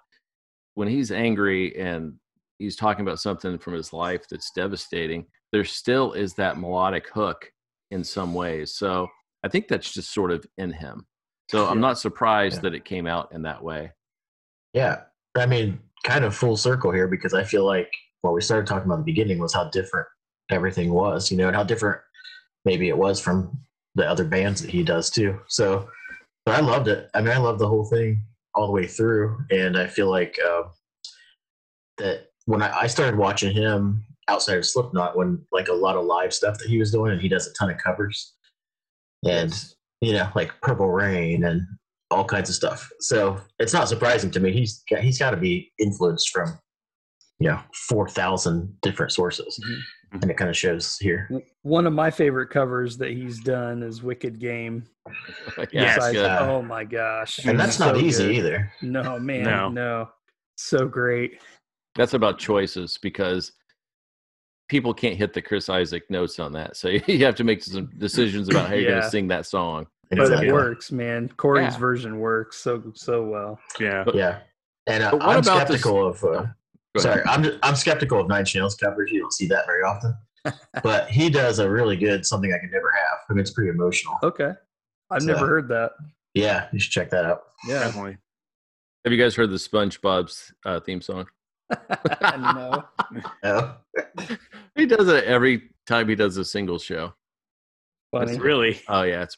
when 0.76 0.88
he's 0.88 1.12
angry 1.12 1.76
and 1.78 2.18
he's 2.60 2.76
talking 2.76 3.06
about 3.06 3.20
something 3.20 3.58
from 3.58 3.74
his 3.74 3.94
life 3.94 4.26
that's 4.30 4.52
devastating. 4.52 5.26
There 5.52 5.66
still 5.66 6.14
is 6.14 6.34
that 6.36 6.58
melodic 6.60 7.10
hook 7.10 7.52
in 7.92 8.04
some 8.04 8.34
ways. 8.34 8.76
So 8.76 9.08
I 9.44 9.48
think 9.50 9.68
that's 9.68 9.94
just 9.94 10.14
sort 10.14 10.32
of 10.32 10.46
in 10.58 10.72
him. 10.72 11.06
So 11.52 11.68
I'm 11.68 11.80
not 11.80 12.00
surprised 12.00 12.58
Yeah. 12.58 12.62
that 12.62 12.74
it 12.76 12.86
came 12.86 13.06
out 13.08 13.32
in 13.32 13.44
that 13.44 13.64
way. 13.64 13.92
Yeah. 14.74 15.02
I 15.38 15.46
mean, 15.46 15.80
kind 16.04 16.26
of 16.26 16.36
full 16.36 16.58
circle 16.58 16.92
here 16.92 17.08
because 17.08 17.34
I 17.34 17.44
feel 17.44 17.66
like 17.66 17.92
what 18.22 18.34
we 18.34 18.42
started 18.42 18.68
talking 18.68 18.86
about 18.86 18.96
in 18.96 19.02
the 19.02 19.06
beginning 19.12 19.40
was 19.40 19.54
how 19.54 19.70
different 19.70 20.08
everything 20.50 20.92
was, 20.92 21.32
you 21.32 21.38
know, 21.38 21.48
and 21.48 21.56
how 21.56 21.64
different 21.64 22.02
maybe 22.64 22.90
it 22.90 22.98
was 22.98 23.20
from 23.20 23.58
the 23.96 24.08
other 24.10 24.24
bands 24.26 24.62
that 24.62 24.72
he 24.72 24.84
does 24.84 25.10
too. 25.10 25.40
So, 25.48 25.88
but 26.46 26.56
I 26.56 26.62
loved 26.62 26.88
it. 26.88 27.10
I 27.14 27.22
mean, 27.22 27.32
I 27.32 27.38
loved 27.38 27.60
the 27.60 27.68
whole 27.68 27.86
thing 27.86 28.22
all 28.56 28.68
the 28.68 28.74
way 28.74 28.88
through. 28.88 29.38
And 29.52 29.78
I 29.78 29.88
feel 29.88 30.10
like 30.10 30.38
uh, 30.46 30.64
that 31.98 32.28
when 32.46 32.62
I, 32.62 32.82
I 32.82 32.88
started 32.88 33.18
watching 33.18 33.54
him 33.54 34.06
outside 34.28 34.58
of 34.58 34.66
Slipknot, 34.66 35.16
when 35.18 35.44
like 35.52 35.68
a 35.68 35.74
lot 35.74 35.96
of 35.96 36.06
live 36.06 36.34
stuff 36.34 36.58
that 36.60 36.68
he 36.68 36.78
was 36.78 36.92
doing, 36.92 37.12
and 37.12 37.22
he 37.22 37.28
does 37.30 37.48
a 37.48 37.54
ton 37.54 37.70
of 37.70 37.78
covers. 37.78 38.34
And 39.28 39.54
you 40.02 40.14
know, 40.14 40.30
like 40.36 40.52
Purple 40.62 40.90
Rain 40.92 41.44
and 41.46 41.62
all 42.12 42.26
kinds 42.26 42.50
of 42.50 42.56
stuff. 42.56 42.88
So 43.00 43.40
it's 43.60 43.74
not 43.74 43.88
surprising 43.90 44.30
to 44.32 44.40
me. 44.40 44.52
He's 44.52 44.84
got, 44.90 45.00
he's 45.00 45.18
got 45.18 45.32
to 45.32 45.38
be 45.38 45.72
influenced 45.80 46.30
from, 46.30 46.60
you 47.40 47.50
know, 47.50 47.60
four 47.90 48.08
thousand 48.08 48.76
different 48.82 49.12
sources. 49.12 49.60
Mm-hmm. 49.64 49.74
Mm-hmm. 50.14 50.22
and 50.22 50.32
it 50.32 50.38
kind 50.38 50.50
of 50.52 50.56
shows 50.56 50.98
here. 51.00 51.28
One 51.64 51.88
of 51.88 51.94
my 51.94 52.12
favorite 52.12 52.50
covers 52.52 52.96
that 52.98 53.10
he's 53.10 53.40
done 53.42 53.82
is 53.82 54.04
"Wicked 54.04 54.40
Game." 54.40 54.86
Yes, 55.72 55.98
it's 55.98 56.12
Besides- 56.14 56.42
oh 56.44 56.62
my 56.62 56.84
gosh! 56.84 57.44
And 57.46 57.60
that's 57.60 57.80
not 57.80 57.98
easy 57.98 58.26
good. 58.28 58.36
either. 58.36 58.72
No 58.82 59.18
man, 59.20 59.44
No. 59.44 59.70
no. 59.70 60.10
so 60.58 60.88
great. 60.88 61.40
That's 61.96 62.14
about 62.14 62.38
choices 62.40 62.98
because 63.02 63.52
people 64.68 64.94
can't 64.94 65.16
hit 65.16 65.34
the 65.34 65.42
Chris 65.42 65.70
Isaak 65.70 66.10
notes 66.10 66.40
on 66.40 66.52
that. 66.54 66.76
So 66.78 66.90
you 67.08 67.26
have 67.26 67.36
to 67.36 67.44
make 67.44 67.64
some 67.64 67.90
decisions 67.98 68.50
about 68.50 68.68
how 68.68 68.76
you're 68.76 68.92
going 68.92 69.02
to 69.04 69.10
sing 69.10 69.28
that 69.30 69.46
song. 69.46 69.88
But 70.10 70.20
Exactly. 70.20 70.48
it 70.50 70.54
works, 70.54 70.92
man. 70.92 71.30
Corey's 71.38 71.74
Yeah. 71.74 71.80
version 71.80 72.20
works 72.20 72.58
so 72.58 72.84
so 72.94 73.24
well. 73.24 73.60
Yeah. 73.80 74.04
Yeah. 74.14 74.40
And 74.88 75.04
uh, 75.04 75.12
what 75.12 75.22
I'm 75.24 75.40
about 75.40 75.68
this- 75.68 75.82
skeptical 75.82 76.08
of. 76.08 76.24
Uh, 76.24 76.46
sorry, 76.98 77.24
I'm 77.26 77.58
I'm 77.64 77.76
skeptical 77.76 78.20
of 78.22 78.28
Nine 78.28 78.42
Inch 78.42 78.54
Nails 78.56 78.76
covers. 78.76 79.10
You 79.12 79.22
don't 79.22 79.34
see 79.34 79.48
that 79.48 79.66
very 79.66 79.82
often. 79.82 80.16
but 80.84 81.10
he 81.10 81.28
does 81.32 81.58
a 81.58 81.68
really 81.68 81.96
good 81.98 82.24
something 82.24 82.54
I 82.54 82.60
could 82.60 82.72
never 82.72 82.92
have. 82.92 83.18
I 83.28 83.34
mean, 83.34 83.40
it's 83.40 83.50
pretty 83.50 83.72
emotional. 83.72 84.16
Okay, 84.22 84.52
I've 85.10 85.24
So- 85.24 85.28
never 85.28 85.48
heard 85.48 85.68
that. 85.70 85.94
Yeah, 86.36 86.68
you 86.72 86.78
should 86.80 86.92
check 86.92 87.10
that 87.10 87.26
out. 87.26 87.44
Yeah, 87.68 87.80
Definitely. 87.80 88.18
Have 89.06 89.14
you 89.14 89.18
guys 89.20 89.34
heard 89.36 89.50
the 89.50 89.56
SpongeBob's 89.56 90.54
uh, 90.66 90.80
theme 90.82 91.02
song? 91.02 91.26
no. 92.38 92.84
Oh, 93.44 93.78
He 94.76 94.86
does 94.86 95.08
it 95.08 95.24
every 95.24 95.70
time 95.88 96.10
he 96.10 96.16
does 96.16 96.38
a 96.38 96.46
single 96.46 96.80
show. 96.80 97.14
Funny. 98.12 98.38
Really. 98.38 98.82
Oh 98.88 99.04
yeah, 99.04 99.24
it's 99.24 99.38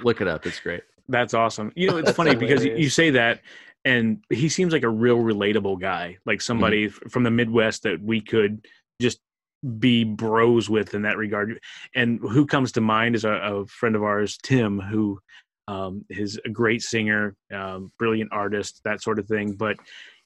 look 0.00 0.20
it 0.20 0.28
up. 0.28 0.46
It's 0.46 0.60
great. 0.60 0.82
That's 1.08 1.34
awesome. 1.34 1.72
You 1.76 1.88
know, 1.90 1.96
it's 1.98 2.06
That's 2.06 2.16
funny 2.16 2.34
because 2.34 2.64
you- 2.64 2.76
you 2.76 2.90
say 2.90 3.10
that, 3.10 3.40
and 3.84 4.24
he 4.30 4.48
seems 4.48 4.72
like 4.72 4.82
a 4.82 4.88
real 4.88 5.18
relatable 5.18 5.80
guy, 5.80 6.18
like 6.26 6.40
somebody 6.40 6.88
Mm-hmm. 6.88 7.08
from 7.10 7.22
the 7.22 7.30
Midwest 7.30 7.84
that 7.84 8.02
we 8.02 8.20
could 8.20 8.66
just 9.00 9.20
be 9.78 10.04
bros 10.04 10.68
with 10.68 10.94
in 10.94 11.02
that 11.02 11.16
regard. 11.16 11.58
And 11.94 12.18
who 12.20 12.44
comes 12.46 12.72
to 12.72 12.80
mind 12.80 13.14
is 13.14 13.24
a, 13.24 13.30
a 13.32 13.66
friend 13.66 13.94
of 13.96 14.02
ours, 14.02 14.36
Tim, 14.42 14.80
who 14.80 15.18
um, 15.68 16.04
is 16.10 16.40
a 16.44 16.48
great 16.48 16.82
singer, 16.82 17.34
um, 17.52 17.92
brilliant 17.98 18.30
artist, 18.32 18.80
that 18.84 19.00
sort 19.02 19.18
of 19.18 19.26
thing. 19.26 19.52
But 19.52 19.76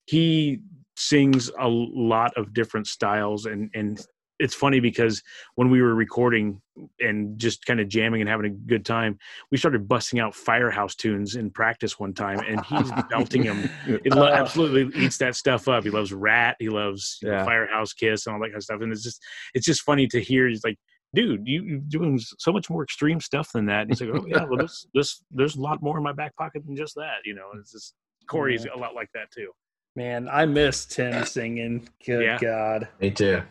he 0.06 0.60
sings 1.00 1.50
a 1.58 1.66
lot 1.68 2.32
of 2.36 2.52
different 2.52 2.86
styles, 2.86 3.46
and 3.46 3.70
and 3.74 4.04
it's 4.38 4.54
funny 4.54 4.80
because 4.80 5.22
when 5.56 5.68
we 5.68 5.82
were 5.82 5.94
recording 5.94 6.62
and 6.98 7.38
just 7.38 7.66
kind 7.66 7.78
of 7.78 7.88
jamming 7.88 8.22
and 8.22 8.30
having 8.30 8.46
a 8.46 8.54
good 8.54 8.86
time, 8.86 9.18
we 9.50 9.58
started 9.58 9.86
busting 9.86 10.18
out 10.18 10.34
Firehouse 10.34 10.94
tunes 10.94 11.36
in 11.36 11.50
practice 11.50 11.98
one 11.98 12.14
time, 12.14 12.38
and 12.48 12.64
he's 12.64 12.90
belting 13.10 13.42
them. 13.42 13.68
He 14.02 14.08
lo- 14.08 14.26
Uh. 14.26 14.30
absolutely 14.30 14.98
eats 15.04 15.18
that 15.18 15.36
stuff 15.36 15.68
up. 15.68 15.84
He 15.84 15.90
loves 15.90 16.12
Ratt. 16.12 16.56
He 16.58 16.70
loves 16.70 17.18
you 17.22 17.28
know, 17.28 17.44
Firehouse 17.44 17.92
Kiss 17.92 18.26
and 18.26 18.34
all 18.34 18.40
that 18.40 18.46
kind 18.48 18.56
of 18.56 18.62
stuff. 18.62 18.80
And 18.80 18.90
it's 18.92 19.02
just 19.02 19.22
it's 19.54 19.66
just 19.66 19.82
funny 19.82 20.06
to 20.08 20.20
hear. 20.22 20.48
He's 20.48 20.64
like, 20.64 20.78
dude, 21.14 21.46
you, 21.46 21.62
you're 21.62 21.78
doing 21.88 22.18
so 22.38 22.50
much 22.50 22.70
more 22.70 22.82
extreme 22.82 23.20
stuff 23.20 23.52
than 23.52 23.66
that. 23.66 23.82
And 23.82 23.90
he's 23.90 24.00
like, 24.00 24.10
oh 24.14 24.24
yeah, 24.26 24.44
well 24.44 24.56
this 24.58 24.86
this 24.94 25.22
there's 25.30 25.56
a 25.56 25.60
lot 25.60 25.82
more 25.82 25.98
in 25.98 26.02
my 26.02 26.12
back 26.12 26.34
pocket 26.36 26.64
than 26.64 26.76
just 26.76 26.94
that. 26.94 27.18
You 27.26 27.34
know, 27.34 27.48
and 27.52 27.60
it's 27.60 27.72
just 27.72 27.92
Corey's 28.26 28.64
a 28.74 28.78
lot 28.78 28.94
like 28.94 29.10
that 29.12 29.30
too. 29.36 29.50
Man, 29.96 30.28
I 30.30 30.46
miss 30.46 30.86
Tim 30.86 31.24
singing. 31.26 31.88
Good 32.06 32.22
Yeah. 32.24 32.38
God, 32.38 32.88
me 33.00 33.10
too. 33.10 33.42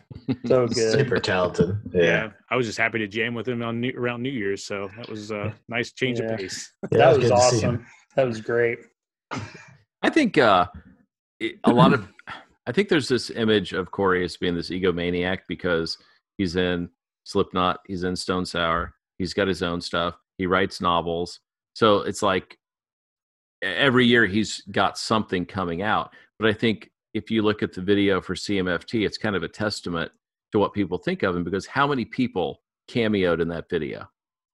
so 0.46 0.66
good. 0.66 0.92
Super 0.92 1.18
talented. 1.18 1.78
Yeah. 1.92 2.30
I 2.50 2.56
was 2.56 2.66
just 2.66 2.78
happy 2.78 2.98
to 2.98 3.06
jam 3.06 3.34
with 3.34 3.46
him 3.46 3.62
on 3.62 3.80
New, 3.80 3.92
around 3.96 4.22
New 4.22 4.30
Year's, 4.30 4.64
so 4.64 4.88
that 4.96 5.08
was 5.08 5.30
a 5.30 5.54
nice 5.68 5.92
change 5.92 6.18
Yeah. 6.18 6.32
of 6.32 6.38
pace. 6.38 6.72
Yeah, 6.90 6.98
that 6.98 7.14
it 7.14 7.18
was 7.18 7.28
good 7.28 7.36
to 7.36 7.42
see 7.50 7.60
him. 7.60 7.74
awesome. 7.74 7.86
That 8.16 8.26
was 8.26 8.40
great. 8.40 8.78
I 10.02 10.08
think 10.10 10.38
uh, 10.38 10.66
a 11.64 11.70
lot 11.72 11.92
of 11.92 12.08
I 12.66 12.72
think 12.72 12.88
there's 12.88 13.08
this 13.08 13.30
image 13.30 13.72
of 13.72 13.90
Corey 13.90 14.24
as 14.24 14.36
being 14.36 14.54
this 14.54 14.70
egomaniac 14.70 15.40
because 15.48 15.96
he's 16.38 16.56
in 16.56 16.88
Slipknot, 17.24 17.80
he's 17.86 18.02
in 18.04 18.16
Stone 18.16 18.46
Sour, 18.46 18.94
he's 19.18 19.34
got 19.34 19.46
his 19.48 19.62
own 19.62 19.80
stuff, 19.80 20.16
he 20.38 20.46
writes 20.46 20.80
novels. 20.80 21.40
So 21.74 21.98
it's 21.98 22.22
like 22.22 22.56
every 23.62 24.06
year 24.06 24.26
he's 24.26 24.62
got 24.70 24.98
something 24.98 25.44
coming 25.46 25.82
out. 25.82 26.12
But 26.40 26.48
I 26.48 26.52
think 26.54 26.90
if 27.12 27.30
you 27.30 27.42
look 27.42 27.62
at 27.62 27.74
the 27.74 27.82
video 27.82 28.20
for 28.20 28.34
CMFT, 28.34 29.04
it's 29.04 29.18
kind 29.18 29.36
of 29.36 29.42
a 29.42 29.48
testament 29.48 30.10
to 30.52 30.58
what 30.58 30.72
people 30.72 30.96
think 30.96 31.22
of 31.22 31.36
him 31.36 31.44
because 31.44 31.66
how 31.66 31.86
many 31.86 32.04
people 32.06 32.62
cameoed 32.90 33.40
in 33.42 33.48
that 33.48 33.68
video? 33.68 34.08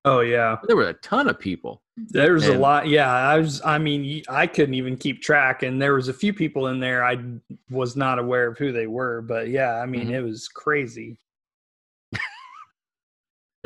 Oh 0.05 0.21
yeah, 0.21 0.57
There 0.67 0.77
were 0.77 0.89
a 0.89 0.95
ton 0.95 1.29
of 1.29 1.39
people. 1.39 1.83
there's 1.97 2.47
a 2.49 2.53
And- 2.53 2.61
lot. 2.61 2.87
Yeah, 2.89 3.11
I 3.13 3.39
was. 3.39 3.61
I 3.65 3.79
mean, 3.79 4.23
I 4.29 4.47
couldn't 4.47 4.75
even 4.75 4.97
keep 4.97 5.21
track, 5.23 5.63
and 5.63 5.81
there 5.83 5.95
was 5.95 6.09
a 6.09 6.13
few 6.15 6.33
people 6.33 6.69
in 6.69 6.79
there 6.81 7.03
I 7.05 7.19
was 7.71 7.97
not 7.97 8.19
aware 8.19 8.47
of 8.49 8.59
who 8.59 8.71
they 8.73 8.87
were. 8.87 9.21
But 9.23 9.49
yeah, 9.49 9.81
I 9.81 9.87
mean, 9.87 10.09
Mhm. 10.09 10.13
it 10.15 10.23
was 10.23 10.47
crazy. 10.49 11.19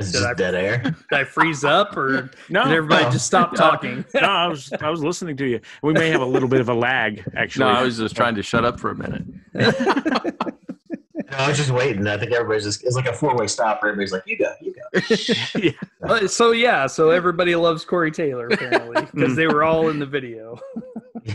It's 0.01 0.11
Did 0.13 0.19
just 0.19 0.27
I- 0.29 0.35
dead 0.35 0.55
air. 0.55 0.79
Did 0.83 0.95
I 1.13 1.25
freeze 1.25 1.63
up, 1.65 1.97
or 1.97 2.31
No, 2.49 2.65
did 2.65 2.73
everybody 2.73 3.05
no. 3.05 3.11
just 3.11 3.27
stop 3.27 3.55
talking? 3.57 4.05
no, 4.15 4.21
I 4.21 4.47
was 4.49 4.73
I 4.81 4.91
was 4.91 5.03
listening 5.03 5.37
to 5.39 5.47
you. 5.47 5.61
We 5.83 5.93
may 5.93 6.09
have 6.11 6.21
a 6.23 6.27
little 6.27 6.49
bit 6.49 6.61
of 6.61 6.69
a 6.69 6.75
lag, 6.75 7.23
actually. 7.37 7.67
No, 7.67 7.71
I 7.73 7.83
was 7.83 7.99
just 7.99 8.17
trying 8.17 8.35
to 8.37 8.43
shut 8.43 8.65
up 8.65 8.81
for 8.81 8.91
a 8.91 8.97
minute. 8.97 9.25
No, 9.55 11.37
I 11.37 11.49
was 11.49 11.59
just 11.59 11.71
waiting. 11.71 12.07
I 12.09 12.17
think 12.19 12.33
everybody's 12.33 12.65
just, 12.65 12.83
it's 12.83 12.97
like 12.97 13.07
a 13.07 13.13
four 13.13 13.37
way 13.37 13.47
stop 13.47 13.83
where 13.83 13.93
everybody's 13.93 14.13
like, 14.13 14.25
you 14.27 14.37
go, 14.37 14.53
you 14.61 14.75
go. 14.75 15.61
Yeah. 15.61 15.71
Uh, 16.03 16.27
so 16.27 16.51
yeah, 16.51 16.87
so 16.89 17.11
everybody 17.11 17.55
loves 17.55 17.85
Corey 17.85 18.11
Taylor 18.11 18.49
apparently 18.49 18.97
Mm. 19.03 19.13
because 19.15 19.37
they 19.37 19.47
were 19.47 19.63
all 19.63 19.91
in 19.91 19.99
the 20.01 20.07
video. 20.07 20.59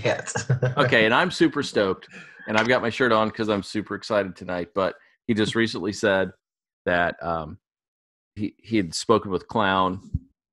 yes. 0.03 0.49
okay, 0.77 1.05
and 1.05 1.13
I'm 1.13 1.31
super 1.31 1.63
stoked, 1.63 2.09
and 2.47 2.57
I've 2.57 2.67
got 2.67 2.81
my 2.81 2.89
shirt 2.89 3.11
on 3.13 3.29
because 3.29 3.47
I'm 3.47 3.63
super 3.63 3.95
excited 3.95 4.35
tonight. 4.35 4.69
But 4.75 4.95
he 5.27 5.33
just 5.33 5.55
recently 5.55 5.93
said 5.93 6.31
that 6.85 7.15
um, 7.23 7.57
he 8.35 8.55
he 8.57 8.77
had 8.77 8.93
spoken 8.93 9.31
with 9.31 9.47
Clown, 9.47 9.99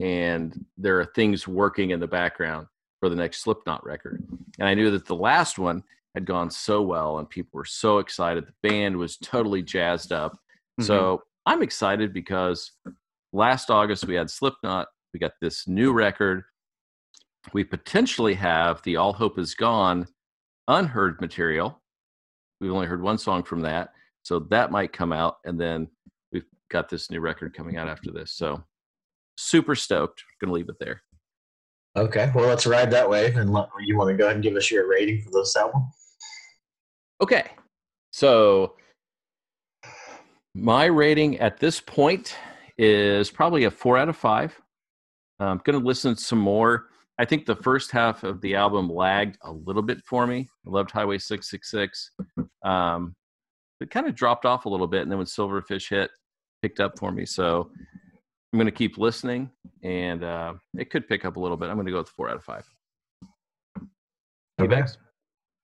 and 0.00 0.64
there 0.76 0.98
are 1.00 1.04
things 1.04 1.46
working 1.46 1.90
in 1.90 2.00
the 2.00 2.06
background 2.06 2.66
for 3.00 3.08
the 3.08 3.16
next 3.16 3.42
Slipknot 3.42 3.84
record. 3.84 4.24
And 4.58 4.68
I 4.68 4.74
knew 4.74 4.90
that 4.92 5.06
the 5.06 5.16
last 5.16 5.58
one 5.58 5.82
had 6.14 6.24
gone 6.24 6.50
so 6.50 6.82
well, 6.82 7.18
and 7.18 7.28
people 7.28 7.50
were 7.54 7.64
so 7.64 7.98
excited. 7.98 8.46
The 8.46 8.68
band 8.68 8.96
was 8.96 9.16
totally 9.16 9.62
jazzed 9.62 10.12
up. 10.12 10.32
Mm-hmm. 10.32 10.84
So 10.84 11.22
I'm 11.46 11.62
excited 11.62 12.12
because 12.12 12.72
last 13.32 13.70
August 13.70 14.06
we 14.06 14.14
had 14.14 14.30
Slipknot. 14.30 14.88
We 15.12 15.20
got 15.20 15.32
this 15.40 15.66
new 15.66 15.92
record. 15.92 16.44
We 17.52 17.64
potentially 17.64 18.34
have 18.34 18.82
the 18.82 18.96
All 18.96 19.12
Hope 19.12 19.38
Is 19.38 19.54
Gone 19.54 20.06
unheard 20.68 21.20
material. 21.20 21.80
We've 22.60 22.72
only 22.72 22.86
heard 22.86 23.02
one 23.02 23.18
song 23.18 23.42
from 23.42 23.60
that. 23.62 23.90
So 24.22 24.38
that 24.50 24.70
might 24.70 24.92
come 24.92 25.12
out. 25.12 25.38
And 25.44 25.60
then 25.60 25.88
got 26.72 26.88
this 26.88 27.10
new 27.10 27.20
record 27.20 27.54
coming 27.54 27.76
out 27.76 27.88
after 27.88 28.10
this. 28.10 28.32
So 28.32 28.62
super 29.36 29.74
stoked. 29.74 30.24
Gonna 30.40 30.52
leave 30.52 30.68
it 30.68 30.76
there. 30.80 31.02
okay. 31.96 32.32
Well, 32.34 32.48
let's 32.48 32.66
ride 32.66 32.90
that 32.90 33.08
way. 33.08 33.32
And 33.32 33.52
let, 33.52 33.68
you 33.84 33.96
want 33.96 34.10
to 34.10 34.16
go 34.16 34.24
ahead 34.24 34.36
and 34.36 34.42
give 34.42 34.56
us 34.56 34.70
your 34.70 34.88
rating 34.88 35.22
for 35.22 35.30
this 35.30 35.54
album? 35.56 35.82
Okay. 37.22 37.44
So 38.12 38.74
my 40.54 40.86
rating 40.86 41.38
at 41.38 41.58
this 41.58 41.80
point 41.80 42.36
is 42.78 43.30
probably 43.30 43.64
a 43.64 43.70
four 43.70 43.96
out 43.96 44.08
of 44.08 44.16
five. 44.16 44.58
I'm 45.38 45.60
going 45.64 45.78
to 45.78 45.84
listen 45.84 46.16
some 46.16 46.38
more. 46.38 46.86
I 47.18 47.24
think 47.24 47.46
the 47.46 47.56
first 47.56 47.90
half 47.90 48.24
of 48.24 48.40
the 48.40 48.54
album 48.54 48.88
lagged 48.88 49.38
a 49.42 49.52
little 49.52 49.82
bit 49.82 49.98
for 50.04 50.26
me. 50.26 50.48
I 50.66 50.70
loved 50.70 50.90
Highway 50.90 51.18
666. 51.18 52.10
Um, 52.64 53.14
it 53.80 53.90
kind 53.90 54.06
of 54.06 54.14
dropped 54.14 54.46
off 54.46 54.64
a 54.64 54.68
little 54.68 54.86
bit. 54.86 55.02
And 55.02 55.10
then 55.10 55.18
when 55.18 55.26
Silverfish 55.26 55.88
hit, 55.88 56.10
picked 56.62 56.80
up 56.80 56.98
for 56.98 57.12
me. 57.12 57.26
So 57.26 57.70
I'm 58.52 58.58
going 58.58 58.66
to 58.66 58.72
keep 58.72 58.96
listening 58.96 59.50
and 59.82 60.24
uh, 60.24 60.54
it 60.78 60.90
could 60.90 61.08
pick 61.08 61.24
up 61.24 61.36
a 61.36 61.40
little 61.40 61.56
bit. 61.56 61.68
I'm 61.68 61.76
going 61.76 61.86
to 61.86 61.92
go 61.92 61.98
with 61.98 62.08
four 62.08 62.30
out 62.30 62.36
of 62.36 62.44
five. 62.44 62.64
Okay. 63.78 64.68
T-Bags? 64.68 64.98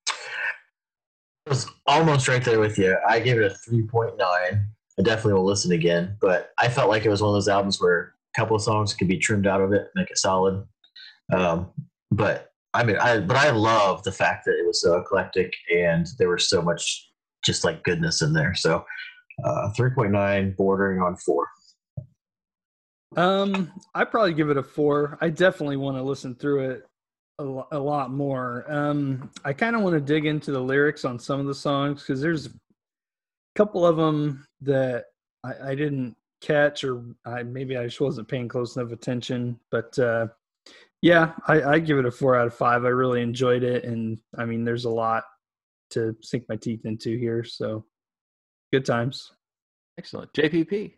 I 0.09 1.51
was 1.51 1.67
almost 1.87 2.29
right 2.29 2.45
there 2.45 2.61
with 2.61 2.77
you. 2.77 2.97
I 3.09 3.21
gave 3.21 3.39
it 3.39 3.51
a 3.51 3.71
3.9. 3.71 4.19
I 4.21 5.03
definitely 5.03 5.35
will 5.35 5.45
listen 5.45 5.73
again, 5.73 6.17
but 6.21 6.51
I 6.59 6.69
felt 6.69 6.91
like 6.91 7.05
it 7.05 7.09
was 7.09 7.23
one 7.23 7.31
of 7.31 7.35
those 7.35 7.49
albums 7.49 7.81
where 7.81 8.15
a 8.35 8.41
couple 8.41 8.57
of 8.57 8.63
songs 8.63 8.93
could 8.93 9.09
be 9.09 9.17
trimmed 9.17 9.47
out 9.47 9.61
of 9.61 9.73
it, 9.73 9.89
make 9.95 10.11
it 10.11 10.19
solid. 10.19 10.67
Um, 11.33 11.71
but 12.11 12.53
I 12.75 12.85
mean, 12.85 12.97
I 12.97 13.21
but 13.21 13.37
I 13.37 13.51
love 13.51 14.03
the 14.03 14.13
fact 14.13 14.45
that 14.45 14.59
it 14.59 14.67
was 14.67 14.81
so 14.81 14.97
eclectic 14.97 15.53
and 15.75 16.07
there 16.19 16.29
was 16.29 16.49
so 16.49 16.61
much 16.61 17.11
just 17.45 17.65
like 17.65 17.85
goodness 17.85 18.23
in 18.23 18.33
there. 18.33 18.55
So 18.55 18.85
uh, 19.45 19.73
3.9, 19.77 20.57
bordering 20.57 21.01
on 21.01 21.17
four. 21.17 21.47
Um, 23.17 23.73
I 23.95 24.05
probably 24.05 24.35
give 24.35 24.51
it 24.51 24.57
a 24.57 24.63
four. 24.63 25.19
I 25.21 25.31
definitely 25.31 25.77
want 25.77 25.97
to 25.97 26.03
listen 26.03 26.35
through 26.35 26.71
it 26.71 26.87
a, 27.39 27.63
a 27.73 27.79
lot 27.79 28.11
more. 28.11 28.65
Um, 28.69 29.31
I 29.45 29.53
kind 29.53 29.77
of 29.77 29.83
want 29.83 29.95
to 29.95 30.01
dig 30.01 30.27
into 30.27 30.51
the 30.51 30.61
lyrics 30.61 31.05
on 31.05 31.19
some 31.19 31.41
of 31.41 31.47
the 31.47 31.55
songs 31.55 32.03
because 32.03 32.21
there's 32.21 32.47
a 32.47 32.51
couple 33.55 33.87
of 33.87 33.97
them 33.97 34.47
that 34.63 35.07
I, 35.45 35.71
I 35.71 35.75
didn't 35.75 36.17
catch, 36.41 36.85
or 36.85 37.03
I 37.25 37.43
maybe 37.43 37.77
I 37.77 37.85
just 37.85 38.01
wasn't 38.01 38.29
paying 38.29 38.49
close 38.49 38.77
enough 38.77 38.93
attention. 38.93 39.59
But 39.71 39.99
uh, 39.99 40.29
yeah, 41.01 41.33
I, 41.47 41.63
I 41.63 41.79
give 41.79 41.99
it 41.99 42.07
a 42.07 42.11
four 42.11 42.37
out 42.37 42.47
of 42.47 42.55
five. 42.55 42.85
I 42.85 42.89
really 42.89 43.23
enjoyed 43.23 43.63
it, 43.63 43.85
and 43.85 44.19
I 44.37 44.45
mean, 44.45 44.65
there's 44.65 44.85
a 44.85 44.91
lot 44.91 45.25
to 45.91 46.15
sink 46.21 46.45
my 46.49 46.57
teeth 46.57 46.85
into 46.85 47.17
here. 47.17 47.45
So 47.45 47.85
good 48.73 48.85
times. 48.85 49.33
Excellent. 49.99 50.33
JPP. 50.33 50.95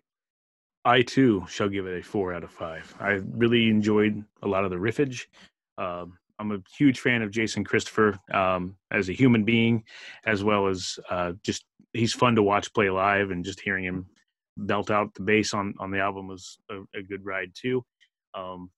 I 0.84 1.02
too 1.02 1.44
shall 1.48 1.68
give 1.68 1.86
it 1.86 1.98
a 1.98 2.02
four 2.02 2.32
out 2.32 2.44
of 2.44 2.50
five. 2.50 2.94
I 2.98 3.20
really 3.32 3.68
enjoyed 3.68 4.24
a 4.42 4.48
lot 4.48 4.64
of 4.64 4.70
the 4.70 4.76
riffage. 4.76 5.26
Um, 5.76 6.18
I'm 6.38 6.52
a 6.52 6.62
huge 6.76 7.00
fan 7.00 7.20
of 7.20 7.30
Jason 7.30 7.64
Christopher 7.64 8.18
um, 8.32 8.76
as 8.90 9.10
a 9.10 9.12
human 9.12 9.44
being, 9.44 9.84
as 10.24 10.42
well 10.42 10.68
as 10.68 10.98
uh, 11.10 11.32
just 11.42 11.64
he's 11.92 12.14
fun 12.14 12.34
to 12.36 12.42
watch 12.42 12.72
play 12.72 12.88
live, 12.88 13.30
and 13.30 13.44
just 13.44 13.60
hearing 13.60 13.84
him 13.84 14.06
belt 14.56 14.90
out 14.90 15.14
the 15.14 15.22
bass 15.22 15.52
on 15.52 15.74
on 15.78 15.90
the 15.90 16.00
album 16.00 16.28
was 16.28 16.58
a, 16.70 16.80
a 16.98 17.02
good 17.02 17.24
ride 17.24 17.52
too. 17.54 17.84
Um, 18.34 18.70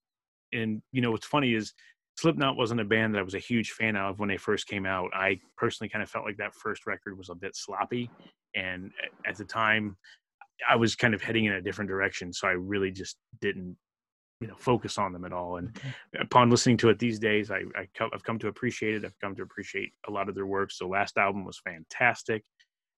and 0.52 0.82
you 0.90 1.00
know 1.00 1.12
what's 1.12 1.26
funny 1.26 1.54
is 1.54 1.72
Slipknot 2.16 2.56
wasn't 2.56 2.80
a 2.80 2.84
band 2.84 3.14
that 3.14 3.20
I 3.20 3.22
was 3.22 3.34
a 3.34 3.40
huge 3.40 3.70
fan 3.70 3.96
of 3.96 4.18
when 4.18 4.28
they 4.28 4.36
first 4.36 4.66
came 4.66 4.86
out. 4.86 5.10
I 5.14 5.40
personally 5.56 5.88
kind 5.88 6.02
of 6.02 6.10
felt 6.10 6.24
like 6.24 6.36
that 6.36 6.54
first 6.54 6.86
record 6.86 7.16
was 7.16 7.30
a 7.30 7.34
bit 7.34 7.56
sloppy, 7.56 8.10
and 8.54 8.90
at 9.26 9.36
the 9.36 9.44
time, 9.44 9.96
I 10.68 10.76
was 10.76 10.94
kind 10.94 11.14
of 11.14 11.22
heading 11.22 11.46
in 11.46 11.54
a 11.54 11.62
different 11.62 11.88
direction. 11.88 12.32
So 12.32 12.46
I 12.46 12.52
really 12.52 12.90
just 12.90 13.16
didn't, 13.40 13.76
you 14.40 14.46
know, 14.46 14.54
focus 14.56 14.98
on 14.98 15.12
them 15.12 15.24
at 15.24 15.32
all. 15.32 15.56
And 15.56 15.76
upon 16.20 16.50
listening 16.50 16.76
to 16.78 16.90
it 16.90 16.98
these 16.98 17.18
days, 17.18 17.50
I, 17.50 17.62
I 17.74 17.88
I've 18.12 18.22
come 18.22 18.38
to 18.40 18.48
appreciate 18.48 18.94
it. 18.94 19.04
I've 19.04 19.18
come 19.20 19.34
to 19.36 19.42
appreciate 19.42 19.92
a 20.06 20.10
lot 20.10 20.28
of 20.28 20.34
their 20.34 20.46
work. 20.46 20.70
So 20.70 20.86
last 20.86 21.16
album 21.16 21.44
was 21.44 21.60
fantastic, 21.64 22.44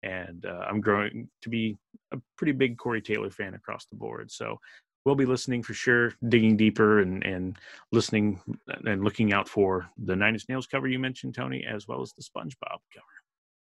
and 0.03 0.45
uh, 0.47 0.65
I'm 0.69 0.81
growing 0.81 1.29
to 1.43 1.49
be 1.49 1.77
a 2.13 2.19
pretty 2.37 2.53
big 2.53 2.79
Corey 2.79 3.03
Taylor 3.03 3.31
fan 3.31 3.55
across 3.55 3.87
the 3.87 3.97
board. 3.97 4.31
So 4.31 4.59
we'll 5.05 5.15
be 5.15 5.27
listening 5.27 5.63
for 5.63 5.75
sure, 5.75 6.15
digging 6.29 6.57
deeper 6.57 7.01
and 7.01 7.25
and 7.25 7.59
listening 7.91 8.41
and 8.85 9.05
looking 9.05 9.33
out 9.33 9.49
for 9.49 9.89
the 10.05 10.17
Nine 10.17 10.35
Inch 10.35 10.49
Nails 10.49 10.67
cover 10.67 10.89
you 10.89 10.99
mentioned, 10.99 11.35
Tony, 11.35 11.65
as 11.65 11.89
well 11.89 12.03
as 12.03 12.13
the 12.13 12.23
SpongeBob 12.23 12.79
cover. 12.93 13.07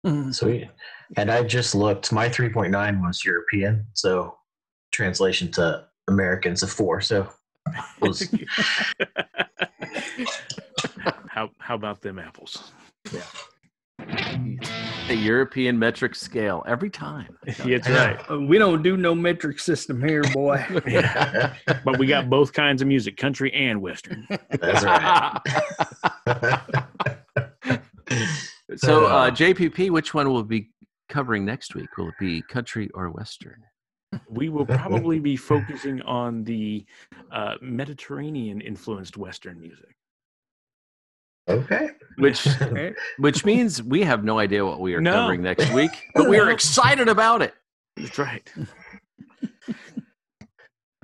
Mm-hmm. 0.06 0.32
Sweet. 0.32 0.68
And 1.16 1.30
I 1.30 1.42
just 1.44 1.74
looked. 1.74 2.12
My 2.12 2.28
3.9 2.28 3.00
was 3.02 3.24
European, 3.24 3.86
so 3.92 4.36
translation 4.90 5.50
to 5.52 5.86
Americans 6.08 6.62
a 6.62 6.66
four. 6.66 7.00
So 7.00 7.28
was 8.00 8.28
how 11.28 11.50
how 11.58 11.74
about 11.74 12.00
them 12.02 12.18
apples? 12.18 12.72
A 15.08 15.14
European 15.14 15.78
metric 15.78 16.14
scale 16.14 16.64
every 16.66 16.90
time. 16.90 17.36
Yeah, 17.64 17.78
that's 17.78 17.88
right. 17.88 18.30
Uh, 18.30 18.40
We 18.40 18.58
don't 18.58 18.82
do 18.82 18.96
no 18.96 19.14
metric 19.14 19.58
system 19.58 20.02
here, 20.02 20.22
boy. 20.32 20.64
Yeah. 20.86 21.54
But 21.84 21.98
we 21.98 22.06
got 22.06 22.30
both 22.30 22.52
kinds 22.52 22.82
of 22.82 22.88
music, 22.88 23.16
country 23.16 23.52
and 23.52 23.82
western. 23.82 24.26
That's 24.50 24.84
right. 24.84 25.40
so, 28.76 29.06
uh, 29.06 29.30
JPP, 29.30 29.90
which 29.90 30.14
one 30.14 30.30
will 30.30 30.44
be 30.44 30.70
covering 31.08 31.44
next 31.44 31.74
week? 31.74 31.96
Will 31.98 32.08
it 32.08 32.14
be 32.18 32.42
country 32.42 32.88
or 32.94 33.10
western? 33.10 33.62
We 34.28 34.48
will 34.48 34.66
probably 34.66 35.18
be 35.20 35.36
focusing 35.36 36.02
on 36.02 36.44
the 36.44 36.84
uh, 37.30 37.54
Mediterranean 37.60 38.60
influenced 38.60 39.16
western 39.16 39.60
music. 39.60 39.96
Okay. 41.48 41.90
Which 42.18 42.46
Right? 42.60 42.94
which 43.18 43.44
means 43.44 43.82
we 43.82 44.02
have 44.02 44.24
no 44.24 44.38
idea 44.38 44.64
what 44.64 44.80
we 44.80 44.94
are 44.94 45.00
No. 45.00 45.12
covering 45.12 45.42
next 45.42 45.72
week, 45.72 45.90
but 46.14 46.28
we 46.28 46.38
are 46.38 46.50
excited 46.58 47.08
about 47.08 47.42
it. 47.42 47.54
That's 47.96 48.18
right. 48.18 48.48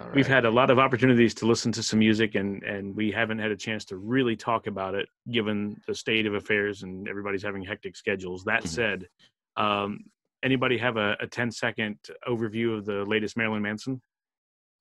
All 0.00 0.08
We've 0.14 0.28
had 0.28 0.44
a 0.44 0.50
lot 0.50 0.70
of 0.70 0.78
opportunities 0.78 1.34
to 1.34 1.46
listen 1.46 1.72
to 1.72 1.82
some 1.82 1.98
music, 1.98 2.36
and 2.36 2.62
and 2.62 2.94
we 2.94 3.10
haven't 3.10 3.40
had 3.40 3.50
a 3.50 3.56
chance 3.56 3.84
to 3.86 3.96
really 3.96 4.36
talk 4.36 4.68
about 4.68 4.94
it, 4.94 5.08
given 5.30 5.80
the 5.88 5.94
state 5.94 6.24
of 6.24 6.34
affairs 6.34 6.84
and 6.84 7.08
everybody's 7.08 7.42
having 7.42 7.64
hectic 7.64 7.96
schedules. 7.96 8.44
That 8.44 8.62
Mhm. 8.62 8.68
said, 8.68 9.08
um, 9.56 10.04
anybody 10.44 10.78
have 10.78 10.96
a, 10.98 11.16
a 11.20 11.26
10 11.26 11.50
second 11.50 11.98
overview 12.28 12.78
of 12.78 12.84
the 12.84 13.04
latest 13.06 13.36
Marilyn 13.36 13.60
Manson? 13.62 14.00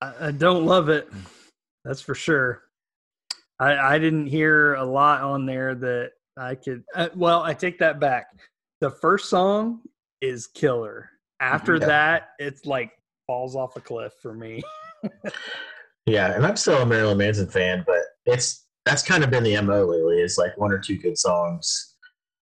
I, 0.01 0.27
I 0.27 0.31
don't 0.31 0.67
love 0.67 0.87
it. 0.89 1.11
That's 1.83 2.01
for 2.01 2.13
sure. 2.13 2.61
I, 3.59 3.95
I 3.95 3.99
didn't 3.99 4.27
hear 4.27 4.75
a 4.75 4.85
lot 4.85 5.21
on 5.21 5.45
there 5.45 5.73
that 5.75 6.11
I 6.37 6.55
could. 6.55 6.83
Uh, 6.95 7.09
well, 7.15 7.41
I 7.41 7.53
take 7.53 7.79
that 7.79 7.99
back. 7.99 8.27
The 8.81 8.91
first 8.91 9.29
song 9.29 9.81
is 10.21 10.47
killer. 10.47 11.09
After 11.39 11.77
Yeah. 11.77 11.85
that, 11.87 12.29
it's 12.39 12.65
like 12.65 12.91
falls 13.25 13.55
off 13.55 13.75
a 13.75 13.81
cliff 13.81 14.13
for 14.21 14.33
me. 14.33 14.61
Yeah, 16.05 16.33
and 16.33 16.45
I'm 16.45 16.55
still 16.55 16.81
a 16.81 16.85
Marilyn 16.85 17.17
Manson 17.17 17.47
fan, 17.47 17.83
but 17.85 17.99
it's 18.25 18.65
that's 18.85 19.03
kind 19.03 19.25
of 19.25 19.29
been 19.29 19.43
the 19.43 19.59
mo 19.61 19.83
lately. 19.85 20.21
Is 20.21 20.37
like 20.37 20.57
one 20.57 20.71
or 20.71 20.79
two 20.79 20.97
good 20.97 21.17
songs, 21.17 21.95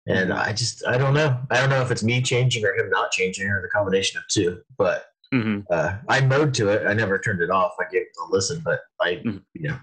and 0.08 0.34
I 0.34 0.52
just 0.52 0.86
I 0.86 0.98
don't 0.98 1.14
know. 1.14 1.40
I 1.50 1.62
don't 1.62 1.70
know 1.70 1.82
if 1.82 1.90
it's 1.90 2.04
me 2.04 2.22
changing 2.22 2.66
or 2.66 2.74
him 2.76 2.90
not 2.90 3.12
changing 3.12 3.48
or 3.48 3.62
the 3.62 3.70
combination 3.70 4.18
of 4.18 4.28
two. 4.28 4.62
But 4.78 5.06
hmm 5.32 5.62
uh, 5.72 5.96
I 6.10 6.20
mode 6.20 6.54
to 6.56 6.68
it. 6.68 6.86
I 6.86 6.94
never 6.94 7.18
turned 7.18 7.42
it 7.42 7.50
off. 7.50 7.72
I 7.80 7.86
gave 7.90 8.02
it 8.02 8.08
a 8.28 8.30
listen, 8.30 8.62
but 8.66 8.82
I 9.00 9.22
Mhm. 9.26 9.42
you 9.54 9.70
know 9.70 9.80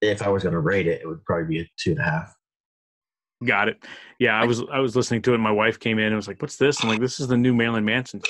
if 0.00 0.22
I 0.22 0.28
was 0.28 0.42
going 0.42 0.52
to 0.54 0.60
rate 0.60 0.86
it, 0.86 1.00
it 1.02 1.06
would 1.06 1.24
probably 1.24 1.46
be 1.46 1.60
a 1.60 1.70
two 1.78 1.90
and 1.92 2.00
a 2.00 2.04
half. 2.04 2.34
Got 3.44 3.68
it. 3.68 3.82
Yeah, 4.18 4.38
I 4.40 4.44
was 4.44 4.62
I 4.70 4.80
was 4.80 4.94
listening 4.96 5.22
to 5.22 5.30
it. 5.30 5.34
and 5.34 5.42
My 5.42 5.50
wife 5.50 5.78
came 5.80 5.98
in 5.98 6.06
and 6.06 6.16
was 6.16 6.28
like, 6.28 6.42
"What's 6.42 6.56
this?" 6.56 6.82
I'm 6.82 6.90
like, 6.90 7.00
"This 7.00 7.20
is 7.20 7.28
the 7.28 7.38
new 7.38 7.54
Marilyn 7.54 7.84
Manson." 7.86 8.20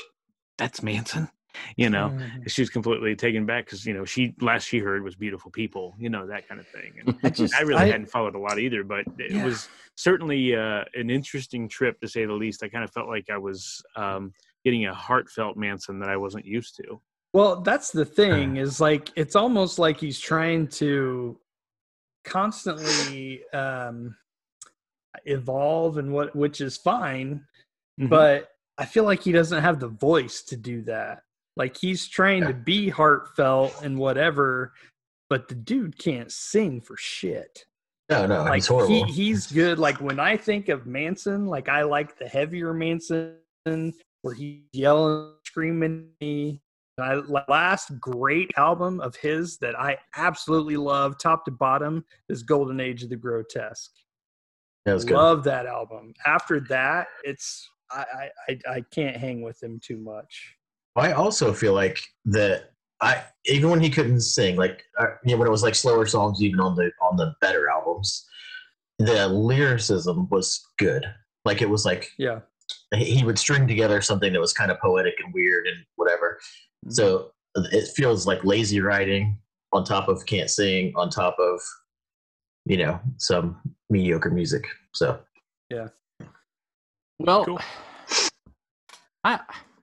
That's 0.56 0.82
Manson. 0.84 1.28
You 1.76 1.90
know, 1.90 2.10
Mm. 2.10 2.48
she 2.48 2.62
was 2.62 2.70
completely 2.70 3.16
taken 3.16 3.44
back 3.44 3.64
because 3.64 3.84
you 3.84 3.92
know 3.92 4.04
she 4.04 4.36
last 4.40 4.68
she 4.68 4.78
heard 4.78 5.02
was 5.02 5.16
"Beautiful 5.16 5.50
People," 5.50 5.96
you 5.98 6.08
know 6.10 6.28
that 6.28 6.46
kind 6.46 6.60
of 6.60 6.68
thing. 6.68 6.92
And 7.00 7.18
I 7.24 7.30
just 7.30 7.54
I 7.56 7.62
really 7.62 7.80
I- 7.82 7.86
hadn't 7.86 8.06
followed 8.06 8.36
a 8.36 8.38
lot 8.38 8.60
either, 8.60 8.84
but 8.84 9.04
it 9.18 9.32
Yeah. 9.32 9.44
was 9.44 9.68
certainly 9.96 10.54
uh, 10.54 10.84
an 10.94 11.10
interesting 11.10 11.68
trip 11.68 12.00
to 12.02 12.08
say 12.08 12.24
the 12.24 12.32
least. 12.32 12.62
I 12.62 12.68
kind 12.68 12.84
of 12.84 12.92
felt 12.92 13.08
like 13.08 13.30
I 13.30 13.36
was 13.36 13.82
um, 13.96 14.32
getting 14.64 14.86
a 14.86 14.94
heartfelt 14.94 15.56
Manson 15.56 15.98
that 15.98 16.08
I 16.08 16.16
wasn't 16.16 16.44
used 16.46 16.76
to. 16.76 17.00
Well, 17.32 17.62
that's 17.62 17.90
the 17.90 18.04
thing 18.04 18.56
is 18.64 18.80
like 18.80 19.10
it's 19.16 19.34
almost 19.34 19.80
like 19.80 19.98
he's 19.98 20.20
trying 20.20 20.68
to 20.68 21.36
constantly 22.24 23.42
um 23.52 24.16
evolve 25.24 25.98
and 25.98 26.12
what 26.12 26.34
which 26.36 26.60
is 26.60 26.76
fine, 26.76 27.44
Mhm. 28.00 28.08
but 28.08 28.50
I 28.78 28.86
feel 28.86 29.04
like 29.04 29.22
he 29.22 29.32
doesn't 29.32 29.62
have 29.62 29.80
the 29.80 29.88
voice 29.88 30.42
to 30.44 30.56
do 30.56 30.82
that. 30.82 31.22
Like 31.56 31.76
he's 31.76 32.08
trying 32.08 32.46
to 32.46 32.54
be 32.54 32.88
heartfelt 32.88 33.82
and 33.82 33.98
whatever, 33.98 34.72
but 35.28 35.48
the 35.48 35.54
dude 35.54 35.98
can't 35.98 36.30
sing 36.32 36.80
for 36.80 36.96
shit. 36.96 37.66
No, 38.08 38.26
no, 38.26 38.42
like 38.44 38.54
he's 38.54 38.66
horrible. 38.68 39.04
He, 39.06 39.12
he's 39.12 39.46
good. 39.52 39.78
Like 39.78 40.00
when 40.00 40.18
I 40.18 40.36
think 40.36 40.68
of 40.68 40.86
Manson, 40.86 41.46
like 41.46 41.68
I 41.68 41.82
like 41.82 42.18
the 42.18 42.26
heavier 42.26 42.72
Manson 42.72 43.36
where 44.22 44.34
he's 44.34 44.62
yelling, 44.72 45.34
screaming. 45.44 46.08
at 46.14 46.20
me. 46.24 46.60
I 47.02 47.14
last 47.48 47.98
great 48.00 48.50
album 48.56 49.00
of 49.00 49.16
his 49.16 49.58
that 49.58 49.78
I 49.78 49.98
absolutely 50.16 50.76
love, 50.76 51.18
top 51.18 51.44
to 51.44 51.50
bottom, 51.50 52.04
is 52.28 52.42
Golden 52.42 52.80
Age 52.80 53.02
of 53.02 53.10
the 53.10 53.16
Grotesque. 53.16 53.92
that 54.84 54.94
was 54.94 55.04
good. 55.04 55.14
Love 55.14 55.44
that 55.44 55.66
album. 55.66 56.14
After 56.26 56.60
that, 56.68 57.08
it's 57.24 57.68
I, 57.90 58.30
I 58.48 58.58
I 58.68 58.80
can't 58.92 59.16
hang 59.16 59.42
with 59.42 59.62
him 59.62 59.80
too 59.82 59.98
much. 59.98 60.56
I 60.96 61.12
also 61.12 61.52
feel 61.52 61.74
like 61.74 62.00
that 62.26 62.70
I 63.00 63.22
even 63.46 63.70
when 63.70 63.80
he 63.80 63.90
couldn't 63.90 64.20
sing, 64.20 64.56
like 64.56 64.84
uh, 64.98 65.06
you 65.24 65.32
know, 65.32 65.38
when 65.38 65.48
it 65.48 65.52
was 65.52 65.62
like 65.62 65.74
slower 65.74 66.06
songs, 66.06 66.42
even 66.42 66.60
on 66.60 66.76
the 66.76 66.90
on 67.00 67.16
the 67.16 67.34
better 67.40 67.68
albums, 67.68 68.26
the 68.98 69.28
lyricism 69.28 70.28
was 70.30 70.60
good. 70.78 71.04
Like 71.44 71.62
it 71.62 71.70
was 71.70 71.84
like 71.84 72.10
Yeah. 72.18 72.40
He 72.94 73.04
he 73.18 73.24
would 73.24 73.38
string 73.38 73.66
together 73.66 74.00
something 74.00 74.32
that 74.32 74.40
was 74.40 74.52
kind 74.52 74.70
of 74.70 74.78
poetic 74.80 75.14
and 75.24 75.32
weird 75.32 75.66
and 75.66 75.84
whatever. 75.96 76.38
Mm-hmm. 76.86 76.92
So 76.92 77.30
it 77.56 77.88
feels 77.94 78.26
like 78.26 78.44
lazy 78.44 78.80
writing 78.80 79.38
on 79.72 79.84
top 79.84 80.08
of 80.08 80.24
can't 80.26 80.50
sing 80.50 80.92
on 80.96 81.10
top 81.10 81.36
of 81.38 81.60
you 82.66 82.76
know 82.76 83.00
some 83.18 83.60
mediocre 83.88 84.30
music. 84.30 84.64
So 84.94 85.20
yeah. 85.70 85.88
Well, 87.18 87.44
Cool. 87.44 87.60
I 89.24 89.40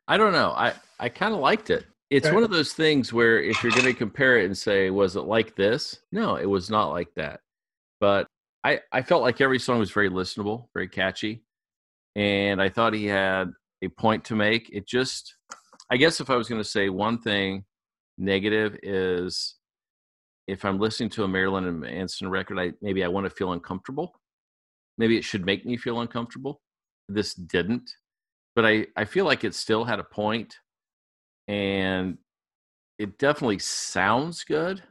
I 0.07 0.17
don't 0.17 0.33
know. 0.33 0.51
I 0.51 0.73
I 0.99 1.09
kind 1.09 1.33
of 1.33 1.39
liked 1.39 1.69
it. 1.69 1.85
It's 2.09 2.25
Okay. 2.25 2.33
one 2.33 2.43
of 2.43 2.49
those 2.49 2.73
things 2.73 3.11
where 3.11 3.41
if 3.41 3.61
you're 3.61 3.71
going 3.73 3.83
to 3.83 3.93
compare 3.93 4.39
it 4.39 4.45
and 4.45 4.57
say, 4.57 4.89
was 4.89 5.17
it 5.17 5.23
like 5.23 5.55
this? 5.57 5.99
No, 6.13 6.37
it 6.37 6.45
was 6.45 6.69
not 6.69 6.89
like 6.91 7.13
that. 7.15 7.41
But 7.99 8.27
I 8.63 8.79
I 8.91 9.01
felt 9.01 9.21
like 9.21 9.41
every 9.41 9.59
song 9.59 9.79
was 9.79 9.91
very 9.91 10.09
listenable, 10.09 10.67
very 10.73 10.87
catchy, 10.87 11.43
and 12.17 12.59
I 12.59 12.67
thought 12.67 12.93
he 12.93 13.05
had 13.05 13.51
a 13.83 13.87
point 13.89 14.25
to 14.25 14.35
make. 14.35 14.69
It 14.73 14.87
just, 14.87 15.35
I 15.91 15.97
guess, 15.97 16.19
if 16.19 16.31
I 16.31 16.35
was 16.35 16.49
going 16.49 16.61
to 16.61 16.67
say 16.67 16.89
one 16.89 17.21
thing 17.21 17.63
negative 18.17 18.75
is 18.81 19.55
if 20.47 20.65
I'm 20.65 20.79
listening 20.79 21.09
to 21.11 21.23
a 21.23 21.27
Marilyn 21.27 21.67
and 21.67 21.79
Manson 21.79 22.29
record, 22.29 22.57
I 22.57 22.73
maybe 22.81 23.03
I 23.03 23.07
want 23.07 23.25
to 23.25 23.29
feel 23.29 23.53
uncomfortable. 23.53 24.19
Maybe 24.97 25.15
it 25.15 25.23
should 25.23 25.45
make 25.45 25.63
me 25.63 25.77
feel 25.77 26.01
uncomfortable. 26.01 26.61
This 27.07 27.35
didn't, 27.35 27.91
but 28.55 28.65
I 28.65 28.87
I 28.95 29.05
feel 29.05 29.25
like 29.25 29.43
it 29.43 29.53
still 29.53 29.85
had 29.85 29.99
a 29.99 30.03
point, 30.03 30.55
and 31.47 32.17
it 32.97 33.19
definitely 33.19 33.59
sounds 33.59 34.43
good. 34.43 34.81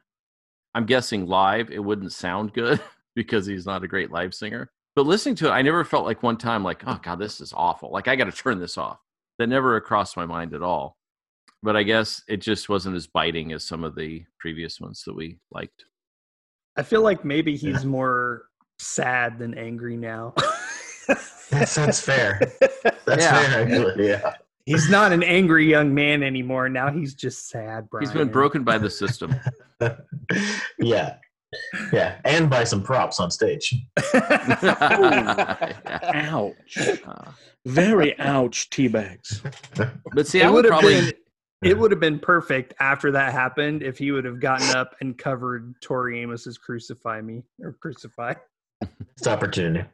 I'm 0.77 0.87
guessing 0.87 1.27
live 1.27 1.73
it 1.73 1.83
wouldn't 1.83 2.13
sound 2.13 2.53
good 2.53 2.81
because 3.17 3.47
he's 3.47 3.67
not 3.67 3.83
a 3.83 3.89
great 3.89 4.13
live 4.13 4.33
singer. 4.33 4.71
But 4.97 5.07
listening 5.07 5.35
to 5.37 5.49
it, 5.49 5.51
I 5.51 5.61
never 5.63 5.85
felt 5.85 6.07
like 6.07 6.23
one 6.23 6.39
time 6.39 6.65
like, 6.65 6.83
oh 6.87 6.99
god, 7.03 7.19
this 7.19 7.41
is 7.41 7.53
awful. 7.55 7.91
Like 7.93 8.09
I 8.09 8.17
got 8.17 8.25
to 8.25 8.33
turn 8.33 8.59
this 8.59 8.77
off. 8.79 8.99
That 9.39 9.49
never 9.49 9.79
crossed 9.83 10.17
my 10.17 10.25
mind 10.25 10.55
at 10.55 10.63
all. 10.63 10.97
but 11.63 11.77
I 11.77 11.83
guess 11.83 12.23
it 12.27 12.39
just 12.39 12.69
wasn't 12.71 12.97
as 12.97 13.07
biting 13.07 13.53
as 13.53 13.65
some 13.65 13.85
of 13.85 13.95
the 13.95 14.25
previous 14.41 14.81
ones 14.81 15.03
that 15.07 15.15
we 15.15 15.39
liked. 15.53 15.85
I 16.79 16.83
feel 16.83 17.03
like 17.03 17.25
maybe 17.25 17.55
he's 17.57 17.85
more 17.85 18.45
sad 18.79 19.39
than 19.39 19.57
angry 19.57 19.97
now. 19.97 20.35
That 21.51 21.69
sounds 21.69 22.01
fair. 22.01 22.41
That's 23.05 23.23
Yeah. 23.23 23.41
fair, 23.41 23.63
actually. 23.63 24.09
Yeah. 24.09 24.35
he's 24.65 24.91
not 24.91 25.13
an 25.13 25.23
angry 25.23 25.71
young 25.71 25.95
man 25.95 26.25
anymore. 26.25 26.69
Now 26.69 26.91
he's 26.91 27.15
just 27.15 27.49
sad, 27.49 27.89
Brian. 27.89 28.05
He's 28.05 28.13
been 28.13 28.31
broken 28.31 28.65
by 28.65 28.79
the 28.79 28.91
system. 28.91 29.33
yeah. 30.81 31.19
Yeah. 31.93 32.19
And 32.25 32.51
buy 32.51 32.65
some 32.65 32.83
props 32.83 33.21
on 33.21 33.31
stage. 33.31 33.75
Ouch. 36.15 36.79
Very 37.67 38.19
ouch, 38.21 38.71
tea 38.71 38.87
bags. 38.89 39.43
but 40.15 40.27
see, 40.27 40.41
it 40.41 40.47
would 40.47 40.55
would 40.55 40.65
have 40.67 40.71
probably 40.71 41.01
been 41.01 41.13
it 41.63 41.77
would 41.77 41.91
have 41.91 42.01
been 42.01 42.19
perfect 42.19 42.75
after 42.81 43.11
that 43.11 43.33
happened 43.33 43.83
if 43.83 43.99
he 43.99 44.13
would 44.13 44.25
have 44.25 44.41
gotten 44.41 44.69
up 44.77 44.95
and 45.01 45.17
covered 45.19 45.75
Tori 45.81 46.23
Amos's 46.23 46.59
"Crucify 46.59 47.21
Me" 47.23 47.43
or 47.61 47.73
"Crucify." 47.81 48.35
It's 49.17 49.27
opportunity. 49.27 49.85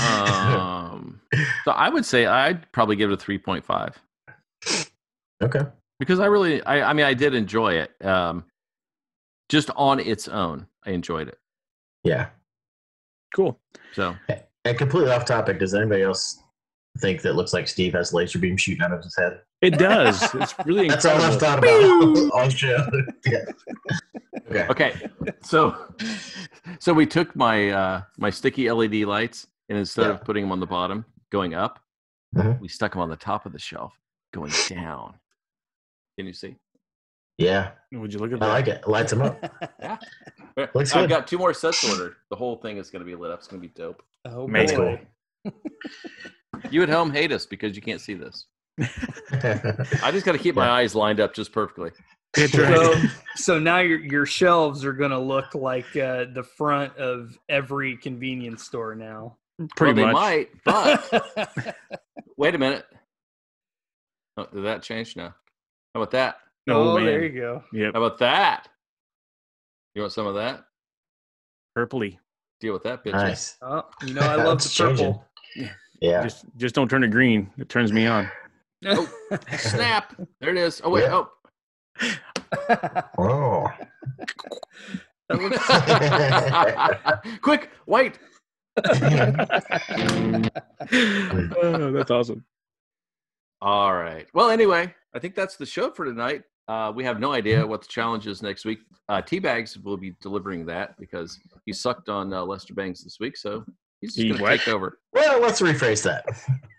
um 0.00 1.20
so 1.64 1.70
I 1.72 1.88
would 1.88 2.04
say 2.04 2.26
I'd 2.26 2.70
probably 2.72 2.96
give 2.96 3.10
it 3.10 3.14
a 3.14 3.16
three 3.16 3.38
point 3.38 3.64
five. 3.64 3.98
okay. 5.42 5.60
Because 5.98 6.20
I 6.20 6.26
really 6.26 6.62
I, 6.64 6.90
I 6.90 6.92
mean 6.92 7.06
I 7.06 7.14
did 7.14 7.34
enjoy 7.34 7.74
it. 7.74 7.92
Um 8.04 8.44
just 9.52 9.68
on 9.76 10.00
its 10.00 10.28
own, 10.28 10.66
I 10.86 10.92
enjoyed 10.92 11.28
it. 11.28 11.38
Yeah. 12.04 12.30
Cool. 13.36 13.60
So 13.92 14.16
And 14.64 14.78
completely 14.78 15.10
off 15.12 15.26
topic, 15.26 15.58
does 15.58 15.74
anybody 15.74 16.02
else 16.02 16.42
think 17.00 17.20
that 17.20 17.34
looks 17.36 17.52
like 17.52 17.68
Steve 17.68 17.92
has 17.92 18.14
laser 18.14 18.38
beam 18.38 18.56
shooting 18.56 18.82
out 18.82 18.92
of 18.94 19.02
his 19.04 19.14
head? 19.14 19.40
It 19.60 19.78
does. 19.78 20.22
It's 20.34 20.54
really 20.64 20.88
That's 20.92 21.04
all 21.04 21.20
I've 21.20 21.34
incredible. 21.34 22.14
thought 22.16 22.28
about 22.28 22.44
on 22.44 22.50
show. 22.50 22.86
yeah. 23.26 23.44
Okay. 24.50 24.66
okay. 24.70 25.08
So 25.42 25.94
so 26.78 26.94
we 26.94 27.04
took 27.06 27.36
my 27.36 27.68
uh 27.70 28.02
my 28.16 28.30
sticky 28.30 28.70
LED 28.70 29.04
lights 29.04 29.46
and 29.68 29.76
instead 29.78 30.06
Yeah. 30.06 30.12
of 30.12 30.24
putting 30.24 30.44
them 30.44 30.52
on 30.52 30.60
the 30.60 30.66
bottom 30.66 31.04
going 31.30 31.52
up, 31.54 31.78
Mhm. 32.34 32.58
we 32.58 32.68
stuck 32.68 32.92
them 32.92 33.02
on 33.02 33.10
the 33.10 33.16
top 33.16 33.44
of 33.44 33.52
the 33.52 33.58
shelf 33.58 33.92
going 34.32 34.52
down. 34.68 35.14
Can 36.16 36.26
you 36.26 36.32
see? 36.32 36.56
Yeah. 37.38 37.70
Would 37.92 38.12
you 38.12 38.18
look 38.20 38.32
at 38.32 38.42
I 38.42 38.46
that? 38.46 38.52
like 38.52 38.68
it. 38.68 38.88
Lights 38.88 39.10
them 39.12 39.22
up. 39.22 39.42
Looks 40.74 40.92
good. 40.92 41.02
I've 41.02 41.08
got 41.08 41.26
two 41.26 41.38
more 41.38 41.52
sets 41.54 41.82
ordered. 41.88 42.16
The 42.30 42.36
whole 42.36 42.56
thing 42.56 42.76
is 42.76 42.90
going 42.90 43.00
to 43.00 43.06
be 43.06 43.14
lit 43.14 43.30
up. 43.30 43.38
It's 43.40 43.48
going 43.48 43.60
to 43.62 43.66
be 43.68 43.72
dope. 43.74 44.02
Oh 44.24 44.44
Amazing. 44.44 44.76
boy! 44.78 45.00
You 46.70 46.82
at 46.82 46.88
home 46.88 47.10
hate 47.10 47.32
us 47.32 47.44
because 47.44 47.74
you 47.76 47.82
can't 47.82 48.00
see 48.00 48.14
this. 48.14 48.46
I 48.80 50.10
just 50.12 50.24
got 50.24 50.32
to 50.32 50.38
keep 50.38 50.54
my 50.54 50.66
Yeah. 50.66 50.72
eyes 50.74 50.94
lined 50.94 51.18
up 51.20 51.34
just 51.34 51.52
perfectly. 51.52 51.90
So, 52.36 52.94
so 53.34 53.58
now 53.58 53.80
your 53.80 53.98
your 53.98 54.24
shelves 54.26 54.84
are 54.84 54.92
gonna 54.94 55.18
look 55.20 55.54
like 55.54 55.94
uh, 55.96 56.26
the 56.32 56.42
front 56.42 56.96
of 56.96 57.36
every 57.48 57.96
convenience 57.98 58.62
store 58.64 58.94
now. 58.94 59.36
Pretty 59.76 60.00
well, 60.02 60.12
much. 60.12 60.48
they 60.64 60.72
might, 60.72 61.48
but 61.64 61.76
wait 62.38 62.54
a 62.54 62.58
minute. 62.58 62.86
Oh, 64.38 64.46
did 64.52 64.64
that 64.64 64.82
change 64.82 65.14
now? 65.16 65.34
How 65.94 66.00
about 66.00 66.12
that? 66.12 66.36
Oh, 66.68 66.92
oh, 66.92 66.96
man. 66.96 67.06
there 67.06 67.24
you 67.24 67.40
go. 67.40 67.64
Yep. 67.72 67.94
How 67.94 68.02
about 68.04 68.18
that? 68.18 68.68
You 69.94 70.02
want 70.02 70.12
some 70.12 70.26
of 70.26 70.34
that? 70.36 70.64
Purpley. 71.76 72.18
Deal 72.60 72.72
with 72.72 72.84
that, 72.84 73.04
bitches. 73.04 73.12
nice. 73.12 73.56
Oh, 73.62 73.84
you 74.06 74.14
know 74.14 74.20
I 74.22 74.36
love 74.36 74.58
It's 74.58 74.76
the 74.76 74.84
purple. 74.84 75.26
Yeah. 76.00 76.24
Just 76.24 76.46
just 76.56 76.74
don't 76.74 76.88
turn 76.88 77.04
it 77.04 77.12
green. 77.12 77.48
It 77.58 77.68
turns 77.68 77.92
me 77.92 78.06
on. 78.08 78.28
Oh, 78.84 79.08
Snap! 79.56 80.12
There 80.40 80.50
it 80.50 80.56
is. 80.56 80.80
Oh 80.82 80.90
wait. 80.90 81.02
Yeah. 81.02 81.22
Oh. 83.18 83.68
Oh. 85.30 85.36
Looks- 85.36 85.64
Quick, 87.40 87.70
wait. 87.86 88.18
oh, 91.62 91.92
that's 91.92 92.10
awesome. 92.10 92.44
All 93.60 93.94
right. 93.94 94.26
Well, 94.34 94.50
anyway, 94.50 94.92
I 95.14 95.18
think 95.20 95.36
that's 95.36 95.56
the 95.56 95.66
show 95.66 95.90
for 95.92 96.04
tonight. 96.04 96.42
Uh, 96.68 96.92
we 96.94 97.04
have 97.04 97.20
no 97.20 97.32
idea 97.32 97.66
what 97.66 97.82
the 97.82 97.88
challenge 97.88 98.26
is 98.26 98.42
next 98.42 98.64
week. 98.64 98.78
Uh, 99.08 99.20
Teabags 99.20 99.82
will 99.82 99.96
be 99.96 100.14
delivering 100.20 100.64
that 100.66 100.96
because 100.98 101.38
he 101.66 101.72
sucked 101.72 102.08
on 102.08 102.32
uh, 102.32 102.42
Lester 102.42 102.74
Bangs 102.74 103.02
this 103.02 103.18
week, 103.20 103.36
so 103.36 103.64
he's 104.00 104.14
just 104.14 104.22
He 104.24 104.28
going 104.30 104.40
to 104.40 104.58
take 104.58 104.68
over. 104.68 104.98
Well, 105.12 105.40
let's 105.40 105.60
rephrase 105.60 106.02
that. 106.04 106.24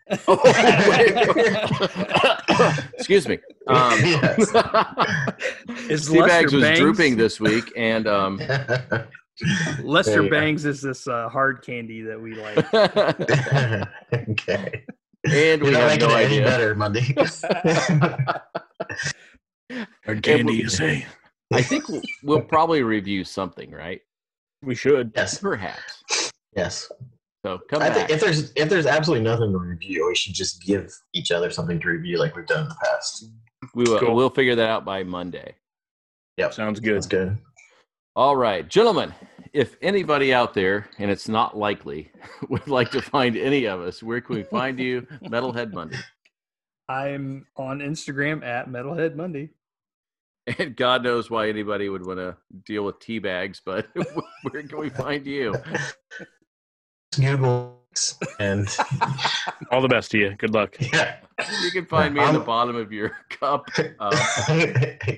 Excuse 2.97 3.27
me. 3.27 3.37
Um, 3.67 3.99
Yes. 3.99 4.39
Is 5.89 6.09
Teabags 6.09 6.53
was 6.53 6.63
Bangs- 6.63 6.79
drooping 6.79 7.17
this 7.17 7.39
week, 7.39 7.71
and 7.75 8.07
um, 8.07 8.39
Lester 9.83 10.23
you. 10.23 10.29
Bangs 10.29 10.65
is 10.65 10.81
this 10.81 11.07
uh, 11.07 11.29
hard 11.29 11.63
candy 11.65 12.01
that 12.01 12.19
we 12.21 12.35
like. 12.35 12.57
okay. 14.13 14.83
and 15.25 15.61
we 15.61 15.69
You're 15.69 15.79
not 15.79 15.89
have 15.89 15.99
making 15.99 16.09
no 16.09 16.17
it 16.17 16.25
any 16.25 16.39
idea. 16.39 16.45
better, 16.45 16.75
Monday. 16.75 17.15
Hard 20.05 20.23
candy, 20.23 20.43
we- 20.53 20.61
you 20.61 20.69
say? 20.69 21.05
I 21.51 21.61
think 21.61 21.87
we'll, 21.87 22.01
we'll 22.23 22.41
probably 22.41 22.81
review 22.81 23.23
something, 23.23 23.69
right? 23.71 24.01
We 24.63 24.73
should. 24.75 25.11
yes. 25.15 25.37
Perhaps. 25.37 26.31
Yes. 26.55 26.91
So 27.45 27.59
come 27.69 27.81
I 27.83 27.89
back. 27.89 27.97
think 27.97 28.09
if 28.11 28.21
there's 28.21 28.51
if 28.55 28.69
there's 28.69 28.85
absolutely 28.85 29.23
nothing 29.23 29.51
to 29.51 29.57
review, 29.57 30.07
we 30.07 30.15
should 30.15 30.33
just 30.33 30.63
give 30.63 30.91
each 31.13 31.31
other 31.31 31.51
something 31.51 31.79
to 31.81 31.89
review 31.89 32.17
like 32.17 32.35
we've 32.35 32.47
done 32.47 32.63
in 32.63 32.69
the 32.69 32.75
past. 32.83 33.25
we 33.75 33.83
will, 33.83 33.99
Cool. 33.99 34.15
we'll 34.15 34.29
figure 34.29 34.55
that 34.55 34.69
out 34.69 34.85
by 34.85 35.03
Monday. 35.03 35.53
Yep. 36.37 36.53
Sounds 36.53 36.79
That's 36.79 37.05
good. 37.07 37.29
good. 37.29 37.37
All 38.15 38.35
right, 38.35 38.67
gentlemen, 38.67 39.13
if 39.53 39.75
anybody 39.81 40.33
out 40.33 40.53
there, 40.53 40.87
and 40.99 41.11
it's 41.11 41.27
not 41.27 41.57
likely, 41.57 42.11
would 42.49 42.67
like 42.67 42.89
to 42.91 43.01
find 43.01 43.35
any 43.35 43.65
of 43.65 43.81
us, 43.81 44.01
where 44.01 44.21
can 44.21 44.35
we 44.37 44.43
find 44.43 44.79
you? 44.79 45.01
Metalhead 45.25 45.73
Monday. 45.73 45.97
I'm 46.87 47.45
on 47.57 47.79
Instagram 47.79 48.43
at 48.43 48.69
Metalhead 48.69 49.15
Monday. 49.15 49.49
And 50.45 50.75
God 50.75 51.03
knows 51.03 51.29
why 51.29 51.47
anybody 51.47 51.87
would 51.87 52.05
want 52.05 52.19
to 52.19 52.35
deal 52.65 52.83
with 52.83 52.99
tea 52.99 53.19
bags, 53.19 53.61
but 53.65 53.87
where 54.51 54.63
can 54.63 54.77
we 54.77 54.89
find 54.89 55.25
you? 55.25 55.55
Google 57.15 57.79
and 58.39 58.67
All 59.71 59.81
the 59.81 59.87
best 59.87 60.09
to 60.11 60.17
you. 60.17 60.35
Good 60.35 60.53
luck. 60.53 60.75
yeah. 60.79 61.17
You 61.63 61.71
can 61.71 61.85
find 61.85 62.13
me 62.15 62.21
in 62.21 62.33
the 62.33 62.39
I'm- 62.39 62.45
bottom 62.45 62.75
of 62.75 62.91
your 62.91 63.15
cup. 63.29 63.67
Uh, 63.99 64.09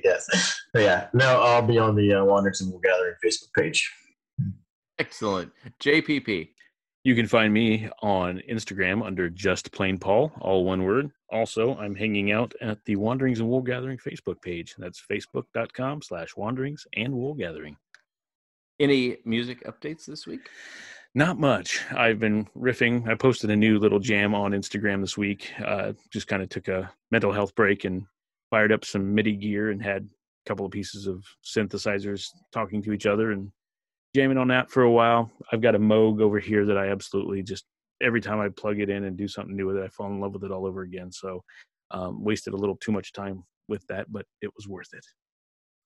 yes. 0.04 0.60
But 0.74 0.82
yeah. 0.84 1.08
No, 1.14 1.42
I'll 1.42 1.62
be 1.66 1.78
on 1.80 1.96
the 1.96 2.14
uh, 2.14 2.24
Wanderers 2.26 2.62
and 2.62 2.70
Wool 2.72 2.82
Gathering 2.82 3.14
Facebook 3.26 3.54
page. 3.58 3.90
excellent. 5.00 5.52
JPP. 5.82 6.50
You 7.06 7.14
can 7.14 7.28
find 7.28 7.54
me 7.54 7.88
on 8.02 8.42
Instagram 8.50 9.06
under 9.06 9.30
just 9.30 9.72
plain 9.72 10.00
Paul, 10.00 10.32
all 10.42 10.66
one 10.66 10.82
word. 10.82 11.12
Also, 11.30 11.78
I'm 11.78 11.94
hanging 11.94 12.32
out 12.32 12.56
at 12.62 12.84
the 12.86 12.96
Wanderings 12.96 13.40
and 13.40 13.48
Wool 13.48 13.62
Gathering 13.62 14.00
Facebook 14.00 14.42
page. 14.42 14.74
That's 14.80 15.00
facebook.com 15.00 16.02
slash 16.02 16.36
wanderings 16.36 16.88
and 16.96 17.14
wool 17.14 17.36
gathering. 17.36 17.78
Any 18.80 19.18
music 19.24 19.64
updates 19.66 20.06
this 20.06 20.26
week? 20.26 20.50
Not 21.14 21.40
much. 21.40 21.80
I've 21.96 22.18
been 22.18 22.48
riffing. 22.58 23.08
I 23.08 23.14
posted 23.14 23.52
a 23.52 23.56
new 23.56 23.78
little 23.78 24.00
jam 24.00 24.34
on 24.34 24.54
Instagram 24.54 25.02
this 25.02 25.16
week. 25.16 25.54
Uh, 25.64 25.94
just 26.12 26.26
kind 26.26 26.42
of 26.42 26.50
took 26.50 26.70
a 26.70 26.92
mental 27.12 27.32
health 27.32 27.54
break 27.54 27.86
and 27.86 28.08
fired 28.50 28.72
up 28.72 28.84
some 28.84 29.14
MIDI 29.14 29.36
gear 29.36 29.70
and 29.70 29.80
had 29.80 30.10
a 30.46 30.50
couple 30.50 30.66
of 30.66 30.72
pieces 30.72 31.06
of 31.06 31.24
synthesizers 31.44 32.30
talking 32.52 32.82
to 32.82 32.94
each 32.94 33.06
other 33.06 33.32
and 33.32 33.52
jamming 34.16 34.38
on 34.38 34.48
that 34.48 34.72
for 34.72 34.84
a 34.84 34.92
while. 34.92 35.30
I've 35.52 35.62
got 35.62 35.76
a 35.76 35.80
Moog 35.80 36.22
over 36.22 36.40
here 36.40 36.66
that 36.66 36.78
I 36.78 36.88
absolutely 36.88 37.44
just 37.44 37.66
every 38.02 38.22
time 38.22 38.40
I 38.40 38.48
plug 38.48 38.80
it 38.80 38.90
in 38.90 39.04
and 39.04 39.18
do 39.18 39.28
something 39.28 39.56
new 39.56 39.68
with 39.68 39.76
it, 39.76 39.84
I 39.84 39.90
fall 39.90 40.08
in 40.08 40.22
love 40.22 40.34
with 40.34 40.46
it 40.46 40.52
all 40.52 40.66
over 40.66 40.84
again. 40.84 41.12
So 41.12 41.44
um, 41.92 42.24
wasted 42.24 42.54
a 42.54 42.58
little 42.58 42.78
too 42.78 42.94
much 42.94 43.12
time 43.12 43.44
with 43.68 43.86
that, 43.88 44.10
but 44.12 44.26
it 44.42 44.50
was 44.56 44.70
worth 44.70 44.88
it. 44.94 45.06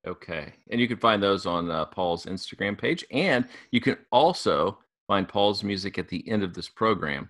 Okay. 0.08 0.54
And 0.70 0.80
you 0.80 0.88
can 0.88 0.98
find 0.98 1.22
those 1.22 1.48
on 1.48 1.72
uh, 1.72 1.86
Paul's 1.86 2.26
Instagram 2.26 2.78
page. 2.78 3.04
And 3.12 3.48
you 3.72 3.82
can 3.82 3.98
also 4.12 4.78
find 5.08 5.28
Paul's 5.28 5.64
music 5.64 5.98
at 5.98 6.08
the 6.08 6.24
end 6.30 6.44
of 6.44 6.54
this 6.54 6.70
program, 6.70 7.30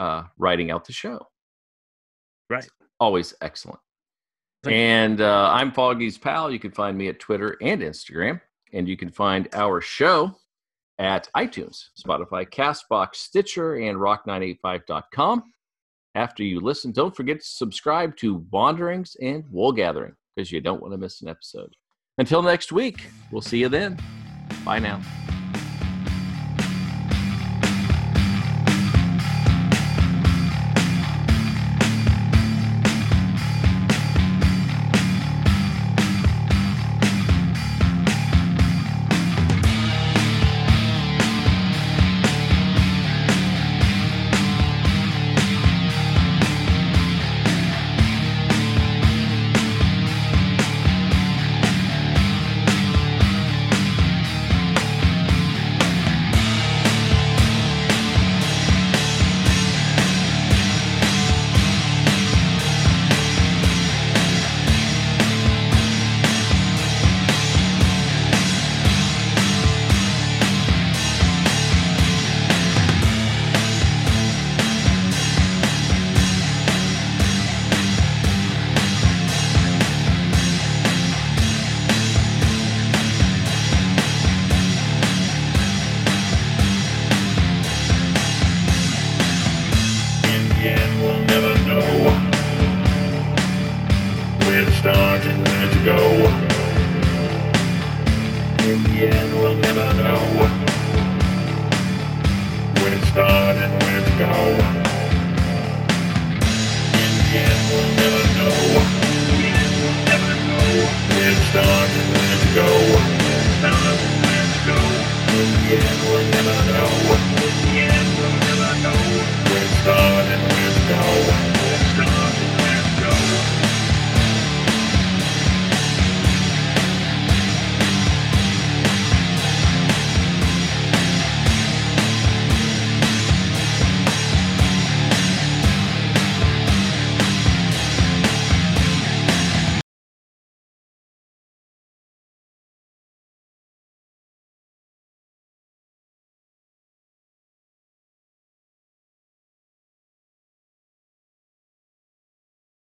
uh, 0.00 0.24
writing 0.36 0.72
out 0.72 0.84
the 0.84 0.92
show. 0.92 1.26
Right. 2.50 2.68
Always 2.98 3.34
excellent. 3.40 3.80
Thank. 4.64 4.74
And 4.74 5.20
uh, 5.20 5.50
I'm 5.52 5.70
Foggy's 5.70 6.18
Pal. 6.18 6.50
You 6.50 6.58
can 6.58 6.72
find 6.72 6.98
me 6.98 7.08
at 7.08 7.20
Twitter 7.20 7.56
and 7.62 7.80
Instagram. 7.82 8.40
And 8.74 8.88
you 8.88 8.96
can 8.96 9.10
find 9.10 9.48
our 9.54 9.80
show 9.80 10.34
at 10.98 11.28
iTunes, 11.36 11.86
Spotify, 11.98 12.48
Castbox, 12.48 13.16
Stitcher, 13.16 13.76
and 13.76 13.98
rock985.com. 13.98 15.44
After 16.14 16.44
you 16.44 16.60
listen, 16.60 16.92
don't 16.92 17.14
forget 17.14 17.40
to 17.40 17.46
subscribe 17.46 18.16
to 18.18 18.44
Wanderings 18.52 19.16
and 19.20 19.44
Wool 19.50 19.72
Gathering 19.72 20.14
because 20.34 20.52
you 20.52 20.60
don't 20.60 20.80
want 20.80 20.92
to 20.92 20.98
miss 20.98 21.22
an 21.22 21.28
episode. 21.28 21.74
Until 22.18 22.42
next 22.42 22.70
week, 22.70 23.08
we'll 23.32 23.42
see 23.42 23.58
you 23.58 23.68
then. 23.68 23.98
Bye 24.64 24.78
now. 24.78 25.00